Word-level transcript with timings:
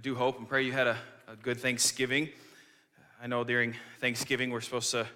I 0.00 0.02
do 0.02 0.14
hope 0.14 0.38
and 0.38 0.48
pray 0.48 0.62
you 0.62 0.72
had 0.72 0.86
a, 0.86 0.96
a 1.28 1.36
good 1.36 1.60
Thanksgiving. 1.60 2.30
I 3.22 3.26
know 3.26 3.44
during 3.44 3.74
Thanksgiving 4.00 4.48
we're 4.48 4.62
supposed 4.62 4.90
to 4.92 5.06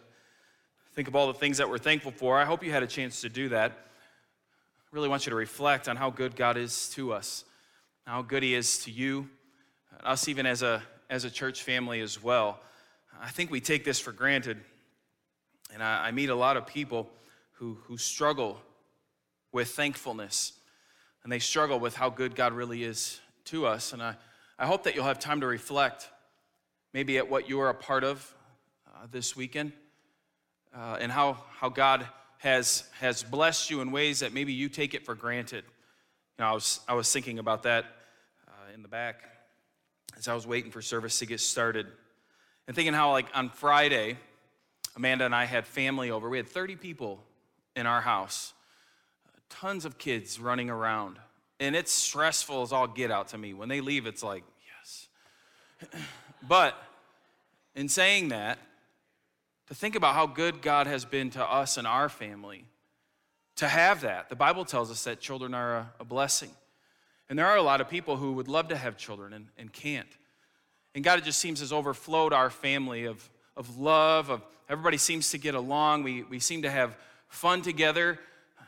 think 0.92 1.08
of 1.08 1.16
all 1.16 1.26
the 1.26 1.32
things 1.32 1.56
that 1.56 1.70
we're 1.70 1.78
thankful 1.78 2.12
for. 2.12 2.36
I 2.36 2.44
hope 2.44 2.62
you 2.62 2.70
had 2.70 2.82
a 2.82 2.86
chance 2.86 3.22
to 3.22 3.30
do 3.30 3.48
that. 3.48 3.72
I 3.72 4.86
really 4.92 5.08
want 5.08 5.24
you 5.24 5.30
to 5.30 5.36
reflect 5.36 5.88
on 5.88 5.96
how 5.96 6.10
good 6.10 6.36
God 6.36 6.58
is 6.58 6.90
to 6.90 7.14
us, 7.14 7.46
how 8.06 8.20
good 8.20 8.42
He 8.42 8.54
is 8.54 8.76
to 8.80 8.90
you, 8.90 9.30
us 10.02 10.28
even 10.28 10.44
as 10.44 10.60
a, 10.60 10.82
as 11.08 11.24
a 11.24 11.30
church 11.30 11.62
family 11.62 12.02
as 12.02 12.22
well. 12.22 12.60
I 13.22 13.30
think 13.30 13.50
we 13.50 13.62
take 13.62 13.86
this 13.86 13.98
for 13.98 14.12
granted. 14.12 14.60
And 15.72 15.82
I, 15.82 16.08
I 16.08 16.10
meet 16.10 16.28
a 16.28 16.34
lot 16.34 16.58
of 16.58 16.66
people 16.66 17.08
who, 17.52 17.78
who 17.84 17.96
struggle 17.96 18.60
with 19.50 19.68
thankfulness 19.68 20.52
and 21.22 21.32
they 21.32 21.38
struggle 21.38 21.80
with 21.80 21.96
how 21.96 22.10
good 22.10 22.36
God 22.36 22.52
really 22.52 22.84
is 22.84 23.22
to 23.46 23.64
us. 23.64 23.94
And 23.94 24.02
I, 24.02 24.16
I 24.56 24.66
hope 24.66 24.84
that 24.84 24.94
you'll 24.94 25.04
have 25.04 25.18
time 25.18 25.40
to 25.40 25.48
reflect 25.48 26.08
maybe 26.92 27.18
at 27.18 27.28
what 27.28 27.48
you 27.48 27.60
are 27.60 27.70
a 27.70 27.74
part 27.74 28.04
of 28.04 28.34
uh, 28.86 29.06
this 29.10 29.34
weekend 29.34 29.72
uh, 30.72 30.96
and 31.00 31.10
how, 31.10 31.38
how 31.58 31.68
God 31.68 32.06
has, 32.38 32.84
has 33.00 33.24
blessed 33.24 33.68
you 33.68 33.80
in 33.80 33.90
ways 33.90 34.20
that 34.20 34.32
maybe 34.32 34.52
you 34.52 34.68
take 34.68 34.94
it 34.94 35.04
for 35.04 35.16
granted. 35.16 35.64
You 36.38 36.44
know, 36.44 36.46
I 36.46 36.52
was, 36.52 36.80
I 36.86 36.94
was 36.94 37.12
thinking 37.12 37.40
about 37.40 37.64
that 37.64 37.84
uh, 38.46 38.72
in 38.72 38.82
the 38.82 38.88
back 38.88 39.22
as 40.16 40.28
I 40.28 40.34
was 40.34 40.46
waiting 40.46 40.70
for 40.70 40.80
service 40.80 41.18
to 41.18 41.26
get 41.26 41.40
started 41.40 41.88
and 42.68 42.76
thinking 42.76 42.94
how, 42.94 43.10
like, 43.10 43.26
on 43.34 43.50
Friday, 43.50 44.16
Amanda 44.94 45.24
and 45.24 45.34
I 45.34 45.46
had 45.46 45.66
family 45.66 46.12
over. 46.12 46.28
We 46.28 46.36
had 46.36 46.48
30 46.48 46.76
people 46.76 47.18
in 47.74 47.86
our 47.86 48.00
house, 48.00 48.52
tons 49.50 49.84
of 49.84 49.98
kids 49.98 50.38
running 50.38 50.70
around. 50.70 51.18
And 51.60 51.76
it's 51.76 51.92
stressful 51.92 52.62
as 52.62 52.72
all 52.72 52.86
get 52.86 53.10
out 53.10 53.28
to 53.28 53.38
me. 53.38 53.54
When 53.54 53.68
they 53.68 53.80
leave, 53.80 54.06
it's 54.06 54.22
like, 54.22 54.44
yes. 54.80 55.08
but 56.48 56.76
in 57.74 57.88
saying 57.88 58.28
that, 58.28 58.58
to 59.68 59.74
think 59.74 59.94
about 59.94 60.14
how 60.14 60.26
good 60.26 60.60
God 60.60 60.86
has 60.86 61.04
been 61.04 61.30
to 61.30 61.42
us 61.42 61.78
and 61.78 61.86
our 61.86 62.08
family, 62.08 62.64
to 63.56 63.68
have 63.68 64.02
that, 64.02 64.28
the 64.28 64.36
Bible 64.36 64.64
tells 64.64 64.90
us 64.90 65.04
that 65.04 65.20
children 65.20 65.54
are 65.54 65.76
a, 65.76 65.92
a 66.00 66.04
blessing. 66.04 66.50
And 67.28 67.38
there 67.38 67.46
are 67.46 67.56
a 67.56 67.62
lot 67.62 67.80
of 67.80 67.88
people 67.88 68.16
who 68.16 68.32
would 68.32 68.48
love 68.48 68.68
to 68.68 68.76
have 68.76 68.96
children 68.96 69.32
and, 69.32 69.46
and 69.56 69.72
can't. 69.72 70.08
And 70.94 71.02
God, 71.02 71.18
it 71.18 71.24
just 71.24 71.40
seems, 71.40 71.60
has 71.60 71.72
overflowed 71.72 72.32
our 72.32 72.50
family 72.50 73.06
of, 73.06 73.28
of 73.56 73.78
love, 73.78 74.28
of 74.28 74.42
everybody 74.68 74.96
seems 74.96 75.30
to 75.30 75.38
get 75.38 75.54
along. 75.54 76.02
We, 76.02 76.22
we 76.24 76.38
seem 76.38 76.62
to 76.62 76.70
have 76.70 76.96
fun 77.28 77.62
together. 77.62 78.18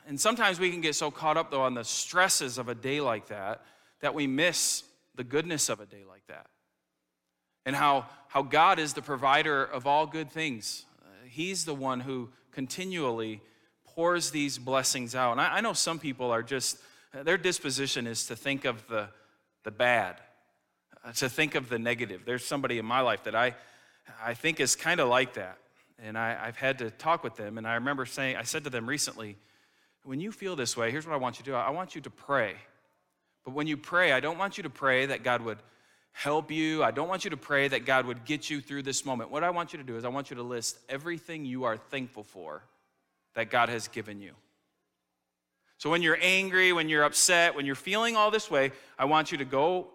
And 0.06 0.20
sometimes 0.20 0.60
we 0.60 0.70
can 0.70 0.80
get 0.80 0.94
so 0.94 1.10
caught 1.10 1.36
up, 1.36 1.50
though, 1.50 1.62
on 1.62 1.74
the 1.74 1.84
stresses 1.84 2.58
of 2.58 2.68
a 2.68 2.74
day 2.74 3.00
like 3.00 3.26
that, 3.28 3.62
that 4.00 4.14
we 4.14 4.26
miss 4.26 4.84
the 5.16 5.24
goodness 5.24 5.68
of 5.68 5.80
a 5.80 5.86
day 5.86 6.04
like 6.08 6.26
that. 6.28 6.46
And 7.64 7.74
how, 7.74 8.06
how 8.28 8.42
God 8.42 8.78
is 8.78 8.92
the 8.92 9.02
provider 9.02 9.64
of 9.64 9.86
all 9.86 10.06
good 10.06 10.30
things. 10.30 10.84
He's 11.28 11.64
the 11.64 11.74
one 11.74 12.00
who 12.00 12.28
continually 12.52 13.40
pours 13.84 14.30
these 14.30 14.58
blessings 14.58 15.14
out. 15.14 15.32
And 15.32 15.40
I, 15.40 15.56
I 15.56 15.60
know 15.60 15.72
some 15.72 15.98
people 15.98 16.30
are 16.30 16.42
just, 16.42 16.78
their 17.12 17.36
disposition 17.36 18.06
is 18.06 18.26
to 18.28 18.36
think 18.36 18.64
of 18.64 18.86
the, 18.88 19.08
the 19.64 19.72
bad, 19.72 20.20
uh, 21.04 21.12
to 21.12 21.28
think 21.28 21.56
of 21.56 21.68
the 21.68 21.78
negative. 21.78 22.22
There's 22.24 22.44
somebody 22.44 22.78
in 22.78 22.86
my 22.86 23.00
life 23.00 23.24
that 23.24 23.34
I, 23.34 23.54
I 24.24 24.34
think 24.34 24.60
is 24.60 24.76
kind 24.76 25.00
of 25.00 25.08
like 25.08 25.34
that. 25.34 25.58
And 25.98 26.16
I, 26.16 26.38
I've 26.40 26.56
had 26.56 26.78
to 26.78 26.90
talk 26.90 27.24
with 27.24 27.36
them. 27.36 27.58
And 27.58 27.66
I 27.66 27.74
remember 27.74 28.06
saying, 28.06 28.36
I 28.36 28.42
said 28.44 28.64
to 28.64 28.70
them 28.70 28.88
recently, 28.88 29.36
when 30.06 30.20
you 30.20 30.30
feel 30.30 30.56
this 30.56 30.76
way, 30.76 30.90
here's 30.90 31.06
what 31.06 31.14
I 31.14 31.18
want 31.18 31.38
you 31.38 31.44
to 31.44 31.50
do 31.50 31.56
I 31.56 31.70
want 31.70 31.94
you 31.94 32.00
to 32.02 32.10
pray. 32.10 32.54
But 33.44 33.54
when 33.54 33.66
you 33.66 33.76
pray, 33.76 34.12
I 34.12 34.20
don't 34.20 34.38
want 34.38 34.56
you 34.56 34.62
to 34.62 34.70
pray 34.70 35.06
that 35.06 35.22
God 35.22 35.42
would 35.42 35.58
help 36.12 36.50
you. 36.50 36.82
I 36.82 36.90
don't 36.90 37.08
want 37.08 37.24
you 37.24 37.30
to 37.30 37.36
pray 37.36 37.68
that 37.68 37.84
God 37.84 38.06
would 38.06 38.24
get 38.24 38.48
you 38.48 38.60
through 38.60 38.82
this 38.82 39.04
moment. 39.04 39.30
What 39.30 39.44
I 39.44 39.50
want 39.50 39.72
you 39.72 39.78
to 39.78 39.84
do 39.84 39.96
is 39.96 40.04
I 40.04 40.08
want 40.08 40.30
you 40.30 40.36
to 40.36 40.42
list 40.42 40.78
everything 40.88 41.44
you 41.44 41.64
are 41.64 41.76
thankful 41.76 42.22
for 42.22 42.62
that 43.34 43.50
God 43.50 43.68
has 43.68 43.88
given 43.88 44.20
you. 44.20 44.32
So 45.78 45.90
when 45.90 46.02
you're 46.02 46.18
angry, 46.20 46.72
when 46.72 46.88
you're 46.88 47.04
upset, 47.04 47.54
when 47.54 47.66
you're 47.66 47.74
feeling 47.74 48.16
all 48.16 48.30
this 48.30 48.50
way, 48.50 48.72
I 48.98 49.04
want 49.04 49.30
you 49.30 49.38
to 49.38 49.44
go 49.44 49.88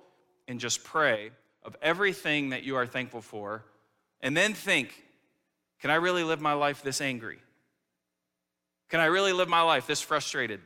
and 0.48 0.60
just 0.60 0.84
pray 0.84 1.32
of 1.64 1.76
everything 1.82 2.50
that 2.50 2.64
you 2.64 2.76
are 2.76 2.86
thankful 2.86 3.22
for 3.22 3.64
and 4.22 4.38
then 4.38 4.54
think, 4.54 4.94
can 5.80 5.90
I 5.90 5.96
really 5.96 6.24
live 6.24 6.40
my 6.40 6.54
life 6.54 6.84
this 6.84 7.02
angry? 7.02 7.40
Can 8.91 9.00
I 9.00 9.06
really 9.06 9.31
live 9.31 9.47
my 9.47 9.62
life 9.62 9.88
this 9.88 10.02
frustrated? 10.02 10.59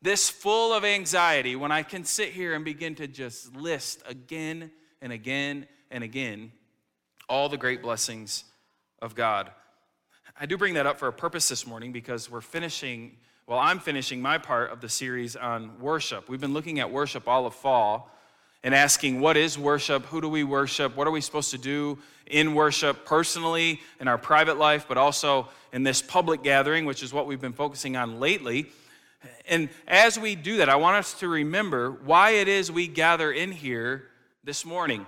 This 0.00 0.30
full 0.30 0.72
of 0.72 0.82
anxiety 0.82 1.56
when 1.56 1.70
I 1.70 1.82
can 1.82 2.04
sit 2.04 2.30
here 2.30 2.54
and 2.54 2.64
begin 2.64 2.94
to 2.94 3.06
just 3.06 3.54
list 3.54 4.02
again 4.06 4.70
and 5.02 5.12
again 5.12 5.66
and 5.90 6.02
again 6.02 6.52
all 7.28 7.50
the 7.50 7.58
great 7.58 7.82
blessings 7.82 8.44
of 9.02 9.14
God. 9.14 9.50
I 10.40 10.46
do 10.46 10.56
bring 10.56 10.74
that 10.74 10.86
up 10.86 10.98
for 10.98 11.06
a 11.06 11.12
purpose 11.12 11.46
this 11.46 11.66
morning 11.66 11.92
because 11.92 12.30
we're 12.30 12.40
finishing, 12.40 13.18
well, 13.46 13.58
I'm 13.58 13.78
finishing 13.78 14.22
my 14.22 14.38
part 14.38 14.72
of 14.72 14.80
the 14.80 14.88
series 14.88 15.36
on 15.36 15.78
worship. 15.80 16.30
We've 16.30 16.40
been 16.40 16.54
looking 16.54 16.80
at 16.80 16.90
worship 16.90 17.28
all 17.28 17.46
of 17.46 17.54
fall 17.54 18.10
and 18.64 18.74
asking 18.74 19.20
what 19.20 19.36
is 19.36 19.58
worship, 19.58 20.06
who 20.06 20.20
do 20.20 20.28
we 20.28 20.42
worship, 20.42 20.96
what 20.96 21.06
are 21.06 21.10
we 21.10 21.20
supposed 21.20 21.50
to 21.50 21.58
do 21.58 21.98
in 22.26 22.54
worship 22.54 23.04
personally, 23.04 23.80
in 24.00 24.08
our 24.08 24.18
private 24.18 24.58
life, 24.58 24.86
but 24.88 24.96
also 24.96 25.48
in 25.72 25.82
this 25.82 26.00
public 26.00 26.42
gathering, 26.42 26.86
which 26.86 27.02
is 27.02 27.12
what 27.12 27.26
we've 27.26 27.40
been 27.40 27.52
focusing 27.52 27.94
on 27.96 28.18
lately. 28.18 28.66
And 29.46 29.68
as 29.86 30.18
we 30.18 30.34
do 30.34 30.56
that, 30.56 30.70
I 30.70 30.76
want 30.76 30.96
us 30.96 31.12
to 31.20 31.28
remember 31.28 31.90
why 31.90 32.30
it 32.30 32.48
is 32.48 32.72
we 32.72 32.88
gather 32.88 33.30
in 33.30 33.52
here 33.52 34.06
this 34.42 34.64
morning. 34.64 35.06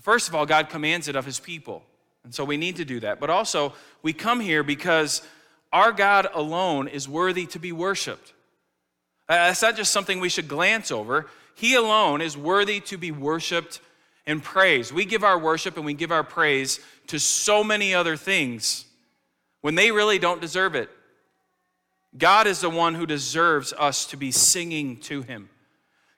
First 0.00 0.28
of 0.28 0.34
all, 0.34 0.46
God 0.46 0.70
commands 0.70 1.08
it 1.08 1.16
of 1.16 1.26
his 1.26 1.40
people. 1.40 1.82
And 2.22 2.32
so 2.32 2.44
we 2.44 2.56
need 2.56 2.76
to 2.76 2.84
do 2.84 3.00
that. 3.00 3.20
But 3.20 3.28
also, 3.28 3.74
we 4.02 4.12
come 4.12 4.40
here 4.40 4.62
because 4.62 5.22
our 5.72 5.90
God 5.92 6.28
alone 6.32 6.86
is 6.86 7.08
worthy 7.08 7.46
to 7.46 7.58
be 7.58 7.72
worshiped. 7.72 8.32
Uh, 9.28 9.34
that's 9.48 9.62
not 9.62 9.76
just 9.76 9.90
something 9.90 10.20
we 10.20 10.28
should 10.28 10.48
glance 10.48 10.92
over. 10.92 11.26
He 11.54 11.74
alone 11.74 12.20
is 12.20 12.36
worthy 12.36 12.80
to 12.80 12.96
be 12.96 13.10
worshiped 13.10 13.80
and 14.26 14.42
praised. 14.42 14.92
We 14.92 15.04
give 15.04 15.24
our 15.24 15.38
worship 15.38 15.76
and 15.76 15.86
we 15.86 15.94
give 15.94 16.12
our 16.12 16.24
praise 16.24 16.80
to 17.08 17.18
so 17.18 17.62
many 17.62 17.94
other 17.94 18.16
things 18.16 18.86
when 19.60 19.74
they 19.74 19.90
really 19.90 20.18
don't 20.18 20.40
deserve 20.40 20.74
it. 20.74 20.90
God 22.16 22.46
is 22.46 22.60
the 22.60 22.70
one 22.70 22.94
who 22.94 23.06
deserves 23.06 23.72
us 23.72 24.06
to 24.06 24.16
be 24.16 24.30
singing 24.30 24.98
to 24.98 25.22
Him. 25.22 25.48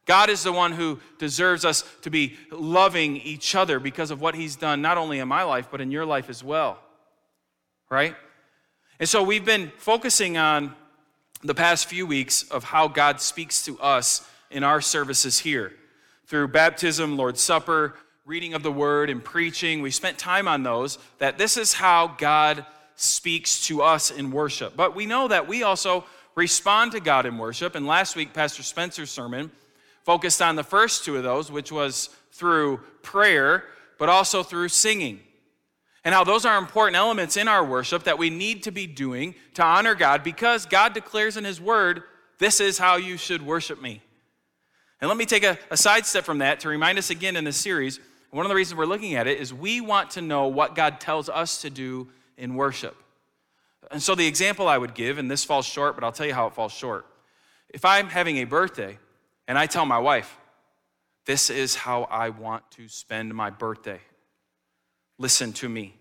God 0.04 0.30
is 0.30 0.44
the 0.44 0.52
one 0.52 0.72
who 0.72 1.00
deserves 1.18 1.64
us 1.64 1.82
to 2.02 2.10
be 2.10 2.36
loving 2.50 3.16
each 3.16 3.54
other 3.54 3.80
because 3.80 4.10
of 4.10 4.20
what 4.20 4.34
He's 4.34 4.56
done, 4.56 4.82
not 4.82 4.98
only 4.98 5.18
in 5.18 5.26
my 5.26 5.42
life, 5.42 5.68
but 5.70 5.80
in 5.80 5.90
your 5.90 6.04
life 6.04 6.30
as 6.30 6.44
well. 6.44 6.78
Right? 7.90 8.14
And 9.00 9.08
so 9.08 9.22
we've 9.22 9.44
been 9.44 9.72
focusing 9.78 10.36
on 10.36 10.74
the 11.42 11.54
past 11.54 11.86
few 11.86 12.06
weeks 12.06 12.44
of 12.50 12.64
how 12.64 12.88
God 12.88 13.20
speaks 13.20 13.64
to 13.64 13.78
us 13.80 14.26
in 14.50 14.64
our 14.64 14.80
services 14.80 15.38
here 15.38 15.72
through 16.26 16.48
baptism, 16.48 17.16
Lord's 17.16 17.40
Supper, 17.40 17.94
reading 18.24 18.54
of 18.54 18.62
the 18.62 18.72
word, 18.72 19.08
and 19.08 19.22
preaching. 19.22 19.80
We 19.80 19.90
spent 19.90 20.18
time 20.18 20.48
on 20.48 20.62
those, 20.62 20.98
that 21.18 21.38
this 21.38 21.56
is 21.56 21.72
how 21.72 22.08
God 22.18 22.66
speaks 22.96 23.66
to 23.66 23.82
us 23.82 24.10
in 24.10 24.30
worship. 24.30 24.76
But 24.76 24.96
we 24.96 25.06
know 25.06 25.28
that 25.28 25.46
we 25.46 25.62
also 25.62 26.04
respond 26.34 26.92
to 26.92 27.00
God 27.00 27.26
in 27.26 27.38
worship. 27.38 27.74
And 27.74 27.86
last 27.86 28.16
week, 28.16 28.32
Pastor 28.32 28.62
Spencer's 28.62 29.10
sermon 29.10 29.50
focused 30.02 30.42
on 30.42 30.56
the 30.56 30.64
first 30.64 31.04
two 31.04 31.16
of 31.16 31.22
those, 31.22 31.50
which 31.50 31.70
was 31.70 32.10
through 32.32 32.78
prayer, 33.02 33.64
but 33.98 34.08
also 34.08 34.42
through 34.42 34.68
singing. 34.68 35.20
And 36.04 36.14
how 36.14 36.22
those 36.24 36.44
are 36.44 36.58
important 36.58 36.96
elements 36.96 37.36
in 37.36 37.48
our 37.48 37.64
worship 37.64 38.04
that 38.04 38.18
we 38.18 38.30
need 38.30 38.62
to 38.64 38.70
be 38.70 38.86
doing 38.86 39.34
to 39.54 39.64
honor 39.64 39.94
God 39.94 40.22
because 40.22 40.64
God 40.64 40.94
declares 40.94 41.36
in 41.36 41.44
His 41.44 41.60
Word, 41.60 42.02
this 42.38 42.60
is 42.60 42.78
how 42.78 42.96
you 42.96 43.16
should 43.16 43.42
worship 43.42 43.80
me. 43.80 44.02
And 45.00 45.08
let 45.08 45.16
me 45.16 45.26
take 45.26 45.44
a, 45.44 45.58
a 45.70 45.76
sidestep 45.76 46.24
from 46.24 46.38
that 46.38 46.60
to 46.60 46.68
remind 46.68 46.98
us 46.98 47.10
again 47.10 47.36
in 47.36 47.44
this 47.44 47.56
series. 47.56 48.00
One 48.30 48.44
of 48.44 48.50
the 48.50 48.54
reasons 48.54 48.76
we're 48.76 48.86
looking 48.86 49.14
at 49.14 49.26
it 49.26 49.38
is 49.38 49.52
we 49.52 49.80
want 49.80 50.10
to 50.12 50.22
know 50.22 50.48
what 50.48 50.74
God 50.74 51.00
tells 51.00 51.28
us 51.28 51.62
to 51.62 51.70
do 51.70 52.08
in 52.36 52.54
worship. 52.54 52.96
And 53.90 54.02
so 54.02 54.14
the 54.14 54.26
example 54.26 54.68
I 54.68 54.78
would 54.78 54.94
give, 54.94 55.18
and 55.18 55.30
this 55.30 55.44
falls 55.44 55.64
short, 55.64 55.94
but 55.94 56.04
I'll 56.04 56.12
tell 56.12 56.26
you 56.26 56.34
how 56.34 56.46
it 56.46 56.54
falls 56.54 56.72
short. 56.72 57.06
If 57.68 57.84
I'm 57.84 58.08
having 58.08 58.38
a 58.38 58.44
birthday 58.44 58.98
and 59.46 59.58
I 59.58 59.66
tell 59.66 59.86
my 59.86 59.98
wife, 59.98 60.36
this 61.24 61.50
is 61.50 61.74
how 61.74 62.04
I 62.04 62.30
want 62.30 62.68
to 62.72 62.88
spend 62.88 63.34
my 63.34 63.50
birthday. 63.50 64.00
Listen 65.18 65.52
to 65.54 65.68
me. 65.68 65.94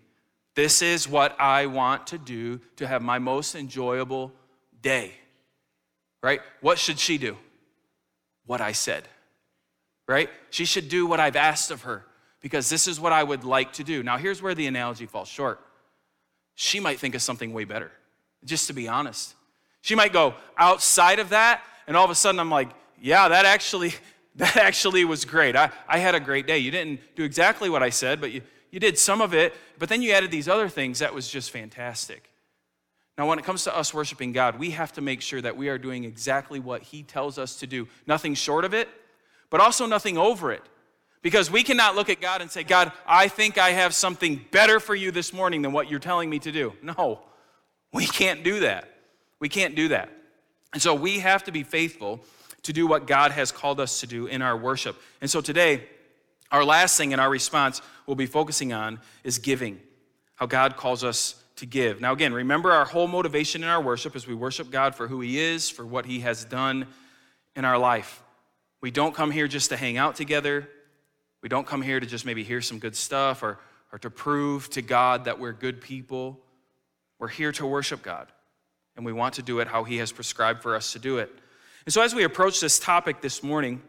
This 0.54 0.82
is 0.82 1.08
what 1.08 1.38
I 1.40 1.66
want 1.66 2.08
to 2.08 2.18
do 2.18 2.60
to 2.76 2.86
have 2.86 3.02
my 3.02 3.18
most 3.18 3.54
enjoyable 3.54 4.32
day. 4.80 5.12
Right? 6.22 6.40
What 6.60 6.78
should 6.78 6.98
she 6.98 7.18
do? 7.18 7.36
What 8.46 8.60
I 8.60 8.72
said, 8.72 9.08
right? 10.08 10.30
She 10.50 10.64
should 10.64 10.88
do 10.88 11.06
what 11.06 11.20
I've 11.20 11.36
asked 11.36 11.70
of 11.70 11.82
her 11.82 12.04
because 12.40 12.68
this 12.68 12.86
is 12.86 13.00
what 13.00 13.12
I 13.12 13.22
would 13.22 13.44
like 13.44 13.72
to 13.74 13.84
do. 13.84 14.02
Now, 14.02 14.18
here's 14.18 14.40
where 14.40 14.54
the 14.54 14.66
analogy 14.66 15.06
falls 15.06 15.28
short. 15.28 15.60
She 16.54 16.80
might 16.80 16.98
think 16.98 17.14
of 17.14 17.22
something 17.22 17.52
way 17.52 17.64
better, 17.64 17.90
just 18.44 18.68
to 18.68 18.72
be 18.72 18.88
honest. 18.88 19.34
She 19.82 19.94
might 19.94 20.12
go 20.12 20.34
outside 20.56 21.18
of 21.18 21.30
that, 21.30 21.62
and 21.86 21.96
all 21.96 22.04
of 22.04 22.10
a 22.10 22.14
sudden 22.14 22.40
I'm 22.40 22.50
like, 22.50 22.70
yeah, 23.00 23.28
that 23.28 23.44
actually, 23.44 23.94
that 24.36 24.56
actually 24.56 25.04
was 25.04 25.24
great. 25.24 25.56
I, 25.56 25.70
I 25.88 25.98
had 25.98 26.14
a 26.14 26.20
great 26.20 26.46
day. 26.46 26.58
You 26.58 26.70
didn't 26.70 27.00
do 27.14 27.24
exactly 27.24 27.68
what 27.68 27.82
I 27.82 27.90
said, 27.90 28.20
but 28.20 28.32
you, 28.32 28.42
you 28.70 28.80
did 28.80 28.98
some 28.98 29.20
of 29.20 29.34
it, 29.34 29.54
but 29.78 29.88
then 29.88 30.02
you 30.02 30.12
added 30.12 30.30
these 30.30 30.48
other 30.48 30.68
things 30.68 31.00
that 31.00 31.14
was 31.14 31.28
just 31.28 31.50
fantastic. 31.50 32.30
Now, 33.18 33.26
when 33.26 33.38
it 33.38 33.44
comes 33.44 33.64
to 33.64 33.76
us 33.76 33.94
worshiping 33.94 34.32
God, 34.32 34.58
we 34.58 34.70
have 34.70 34.92
to 34.94 35.00
make 35.00 35.22
sure 35.22 35.40
that 35.40 35.56
we 35.56 35.68
are 35.68 35.78
doing 35.78 36.04
exactly 36.04 36.60
what 36.60 36.82
He 36.82 37.02
tells 37.02 37.38
us 37.38 37.56
to 37.56 37.66
do. 37.66 37.88
Nothing 38.06 38.34
short 38.34 38.64
of 38.64 38.74
it, 38.74 38.88
but 39.48 39.60
also 39.60 39.86
nothing 39.86 40.18
over 40.18 40.52
it. 40.52 40.62
Because 41.22 41.50
we 41.50 41.62
cannot 41.62 41.96
look 41.96 42.10
at 42.10 42.20
God 42.20 42.42
and 42.42 42.50
say, 42.50 42.62
God, 42.62 42.92
I 43.06 43.28
think 43.28 43.58
I 43.58 43.70
have 43.70 43.94
something 43.94 44.44
better 44.50 44.78
for 44.78 44.94
you 44.94 45.10
this 45.10 45.32
morning 45.32 45.62
than 45.62 45.72
what 45.72 45.90
you're 45.90 45.98
telling 45.98 46.28
me 46.28 46.38
to 46.40 46.52
do. 46.52 46.74
No, 46.82 47.20
we 47.92 48.06
can't 48.06 48.44
do 48.44 48.60
that. 48.60 48.88
We 49.40 49.48
can't 49.48 49.74
do 49.74 49.88
that. 49.88 50.10
And 50.72 50.82
so 50.82 50.94
we 50.94 51.20
have 51.20 51.44
to 51.44 51.52
be 51.52 51.62
faithful 51.62 52.20
to 52.62 52.72
do 52.72 52.86
what 52.86 53.06
God 53.06 53.32
has 53.32 53.50
called 53.50 53.80
us 53.80 54.00
to 54.00 54.06
do 54.06 54.26
in 54.26 54.42
our 54.42 54.56
worship. 54.56 55.00
And 55.20 55.30
so 55.30 55.40
today, 55.40 55.84
our 56.52 56.64
last 56.64 56.96
thing 56.96 57.12
in 57.12 57.20
our 57.20 57.30
response 57.30 57.80
we'll 58.06 58.14
be 58.14 58.26
focusing 58.26 58.72
on 58.72 59.00
is 59.24 59.38
giving, 59.38 59.80
how 60.36 60.46
God 60.46 60.76
calls 60.76 61.02
us 61.02 61.42
to 61.56 61.66
give. 61.66 62.00
Now, 62.00 62.12
again, 62.12 62.32
remember 62.32 62.70
our 62.70 62.84
whole 62.84 63.08
motivation 63.08 63.62
in 63.62 63.68
our 63.68 63.80
worship 63.80 64.14
is 64.14 64.26
we 64.26 64.34
worship 64.34 64.70
God 64.70 64.94
for 64.94 65.08
who 65.08 65.20
He 65.20 65.38
is, 65.38 65.70
for 65.70 65.84
what 65.84 66.06
He 66.06 66.20
has 66.20 66.44
done 66.44 66.86
in 67.54 67.64
our 67.64 67.78
life. 67.78 68.22
We 68.80 68.90
don't 68.90 69.14
come 69.14 69.30
here 69.30 69.48
just 69.48 69.70
to 69.70 69.76
hang 69.76 69.96
out 69.96 70.16
together. 70.16 70.68
We 71.42 71.48
don't 71.48 71.66
come 71.66 71.82
here 71.82 71.98
to 71.98 72.06
just 72.06 72.26
maybe 72.26 72.44
hear 72.44 72.60
some 72.60 72.78
good 72.78 72.94
stuff 72.94 73.42
or, 73.42 73.58
or 73.92 73.98
to 74.00 74.10
prove 74.10 74.68
to 74.70 74.82
God 74.82 75.24
that 75.24 75.38
we're 75.38 75.52
good 75.52 75.80
people. 75.80 76.38
We're 77.18 77.28
here 77.28 77.52
to 77.52 77.66
worship 77.66 78.02
God, 78.02 78.28
and 78.96 79.06
we 79.06 79.12
want 79.12 79.34
to 79.34 79.42
do 79.42 79.60
it 79.60 79.68
how 79.68 79.84
He 79.84 79.96
has 79.96 80.12
prescribed 80.12 80.62
for 80.62 80.76
us 80.76 80.92
to 80.92 80.98
do 80.98 81.18
it. 81.18 81.32
And 81.86 81.92
so, 81.92 82.02
as 82.02 82.14
we 82.14 82.24
approach 82.24 82.60
this 82.60 82.78
topic 82.78 83.22
this 83.22 83.42
morning, 83.42 83.80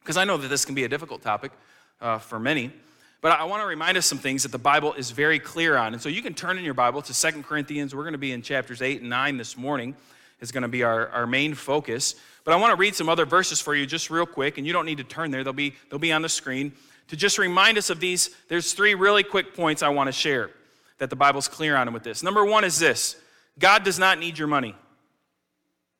because 0.00 0.18
I 0.18 0.24
know 0.24 0.36
that 0.36 0.48
this 0.48 0.66
can 0.66 0.74
be 0.74 0.84
a 0.84 0.88
difficult 0.88 1.22
topic 1.22 1.52
uh, 2.00 2.18
for 2.18 2.38
many, 2.38 2.72
but 3.20 3.32
I 3.32 3.44
want 3.44 3.62
to 3.62 3.66
remind 3.66 3.96
us 3.96 4.06
some 4.06 4.18
things 4.18 4.44
that 4.44 4.52
the 4.52 4.58
Bible 4.58 4.94
is 4.94 5.10
very 5.10 5.38
clear 5.38 5.76
on. 5.76 5.92
And 5.92 6.00
so 6.00 6.08
you 6.08 6.22
can 6.22 6.34
turn 6.34 6.56
in 6.56 6.64
your 6.64 6.74
Bible 6.74 7.02
to 7.02 7.14
Second 7.14 7.44
Corinthians. 7.44 7.94
We're 7.94 8.04
going 8.04 8.12
to 8.12 8.18
be 8.18 8.32
in 8.32 8.42
chapters 8.42 8.80
8 8.80 9.00
and 9.00 9.10
9 9.10 9.36
this 9.36 9.56
morning, 9.56 9.96
is 10.40 10.52
going 10.52 10.62
to 10.62 10.68
be 10.68 10.84
our, 10.84 11.08
our 11.08 11.26
main 11.26 11.54
focus. 11.54 12.14
But 12.44 12.54
I 12.54 12.56
want 12.56 12.70
to 12.72 12.76
read 12.76 12.94
some 12.94 13.08
other 13.08 13.26
verses 13.26 13.60
for 13.60 13.74
you 13.74 13.86
just 13.86 14.08
real 14.08 14.26
quick, 14.26 14.56
and 14.56 14.66
you 14.66 14.72
don't 14.72 14.86
need 14.86 14.98
to 14.98 15.04
turn 15.04 15.30
there, 15.30 15.42
they'll 15.42 15.52
be, 15.52 15.74
they'll 15.90 15.98
be 15.98 16.12
on 16.12 16.22
the 16.22 16.28
screen. 16.28 16.72
To 17.08 17.16
just 17.16 17.38
remind 17.38 17.78
us 17.78 17.90
of 17.90 18.00
these, 18.00 18.30
there's 18.48 18.72
three 18.72 18.94
really 18.94 19.22
quick 19.22 19.54
points 19.54 19.82
I 19.82 19.88
want 19.88 20.08
to 20.08 20.12
share 20.12 20.50
that 20.98 21.10
the 21.10 21.16
Bible's 21.16 21.48
clear 21.48 21.76
on 21.76 21.92
with 21.92 22.02
this. 22.02 22.22
Number 22.22 22.44
one 22.44 22.64
is 22.64 22.78
this 22.78 23.16
God 23.58 23.82
does 23.82 23.98
not 23.98 24.18
need 24.18 24.38
your 24.38 24.48
money. 24.48 24.74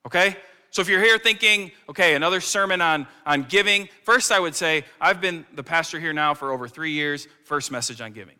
Okay? 0.07 0.37
So 0.71 0.83
if 0.83 0.89
you're 0.89 1.03
here 1.03 1.19
thinking, 1.19 1.73
okay, 1.89 2.15
another 2.15 2.41
sermon 2.41 2.81
on, 2.81 3.07
on 3.25 3.45
giving, 3.45 3.89
first 4.03 4.31
I 4.31 4.39
would 4.39 4.55
say, 4.55 4.85
I've 5.01 5.21
been 5.21 5.47
the 5.55 5.63
pastor 5.63 5.99
here 5.99 6.13
now 6.13 6.35
for 6.35 6.53
over 6.53 6.69
three 6.69 6.93
years, 6.93 7.27
first 7.45 7.71
message 7.71 8.01
on 8.01 8.13
giving. 8.13 8.37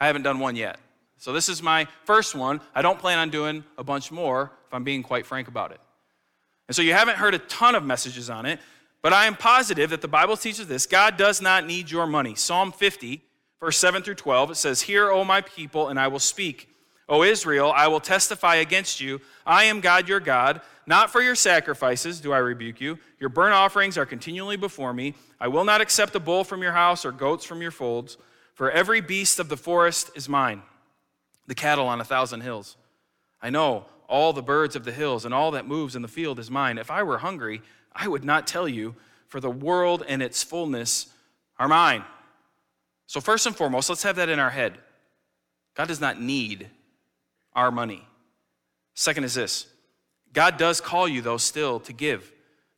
I 0.00 0.06
haven't 0.06 0.22
done 0.22 0.40
one 0.40 0.56
yet. 0.56 0.78
So 1.18 1.32
this 1.32 1.48
is 1.48 1.62
my 1.62 1.86
first 2.04 2.34
one. 2.34 2.60
I 2.74 2.82
don't 2.82 2.98
plan 2.98 3.18
on 3.18 3.30
doing 3.30 3.64
a 3.78 3.84
bunch 3.84 4.10
more, 4.12 4.52
if 4.66 4.74
I'm 4.74 4.84
being 4.84 5.02
quite 5.02 5.24
frank 5.24 5.48
about 5.48 5.70
it. 5.70 5.80
And 6.68 6.74
so 6.74 6.82
you 6.82 6.92
haven't 6.92 7.16
heard 7.16 7.34
a 7.34 7.38
ton 7.38 7.74
of 7.74 7.84
messages 7.84 8.28
on 8.28 8.44
it, 8.44 8.58
but 9.00 9.12
I 9.12 9.26
am 9.26 9.36
positive 9.36 9.90
that 9.90 10.02
the 10.02 10.08
Bible 10.08 10.36
teaches 10.36 10.66
this 10.66 10.84
God 10.84 11.16
does 11.16 11.40
not 11.40 11.66
need 11.66 11.90
your 11.90 12.06
money. 12.06 12.34
Psalm 12.34 12.72
50, 12.72 13.22
verse 13.60 13.78
7 13.78 14.02
through 14.02 14.16
12, 14.16 14.50
it 14.50 14.54
says, 14.56 14.82
Hear, 14.82 15.10
O 15.10 15.24
my 15.24 15.40
people, 15.40 15.88
and 15.88 15.98
I 15.98 16.08
will 16.08 16.18
speak. 16.18 16.68
O 17.08 17.22
Israel, 17.22 17.72
I 17.74 17.86
will 17.88 18.00
testify 18.00 18.56
against 18.56 19.00
you. 19.00 19.20
I 19.46 19.64
am 19.64 19.80
God 19.80 20.08
your 20.08 20.20
God. 20.20 20.60
Not 20.86 21.10
for 21.10 21.20
your 21.20 21.34
sacrifices 21.34 22.20
do 22.20 22.32
I 22.32 22.38
rebuke 22.38 22.80
you. 22.80 22.98
Your 23.20 23.28
burnt 23.28 23.54
offerings 23.54 23.96
are 23.98 24.06
continually 24.06 24.56
before 24.56 24.92
me. 24.92 25.14
I 25.40 25.48
will 25.48 25.64
not 25.64 25.80
accept 25.80 26.14
a 26.14 26.20
bull 26.20 26.44
from 26.44 26.62
your 26.62 26.72
house 26.72 27.04
or 27.04 27.12
goats 27.12 27.44
from 27.44 27.62
your 27.62 27.70
folds, 27.70 28.16
for 28.54 28.70
every 28.70 29.00
beast 29.00 29.38
of 29.38 29.48
the 29.48 29.56
forest 29.56 30.10
is 30.14 30.28
mine, 30.28 30.62
the 31.46 31.54
cattle 31.54 31.86
on 31.86 32.00
a 32.00 32.04
thousand 32.04 32.40
hills. 32.40 32.76
I 33.42 33.50
know 33.50 33.86
all 34.08 34.32
the 34.32 34.42
birds 34.42 34.76
of 34.76 34.84
the 34.84 34.92
hills 34.92 35.24
and 35.24 35.34
all 35.34 35.50
that 35.52 35.66
moves 35.66 35.96
in 35.96 36.02
the 36.02 36.08
field 36.08 36.38
is 36.38 36.50
mine. 36.50 36.78
If 36.78 36.90
I 36.90 37.02
were 37.02 37.18
hungry, 37.18 37.62
I 37.92 38.08
would 38.08 38.24
not 38.24 38.46
tell 38.46 38.68
you, 38.68 38.94
for 39.28 39.40
the 39.40 39.50
world 39.50 40.04
and 40.06 40.22
its 40.22 40.42
fullness 40.42 41.08
are 41.58 41.68
mine. 41.68 42.04
So, 43.06 43.20
first 43.20 43.46
and 43.46 43.56
foremost, 43.56 43.88
let's 43.88 44.04
have 44.04 44.16
that 44.16 44.28
in 44.28 44.38
our 44.38 44.50
head. 44.50 44.78
God 45.74 45.88
does 45.88 46.00
not 46.00 46.20
need 46.20 46.68
our 47.56 47.72
money. 47.72 48.06
Second 48.94 49.24
is 49.24 49.34
this 49.34 49.66
God 50.32 50.58
does 50.58 50.80
call 50.80 51.08
you, 51.08 51.22
though, 51.22 51.38
still 51.38 51.80
to 51.80 51.92
give. 51.92 52.32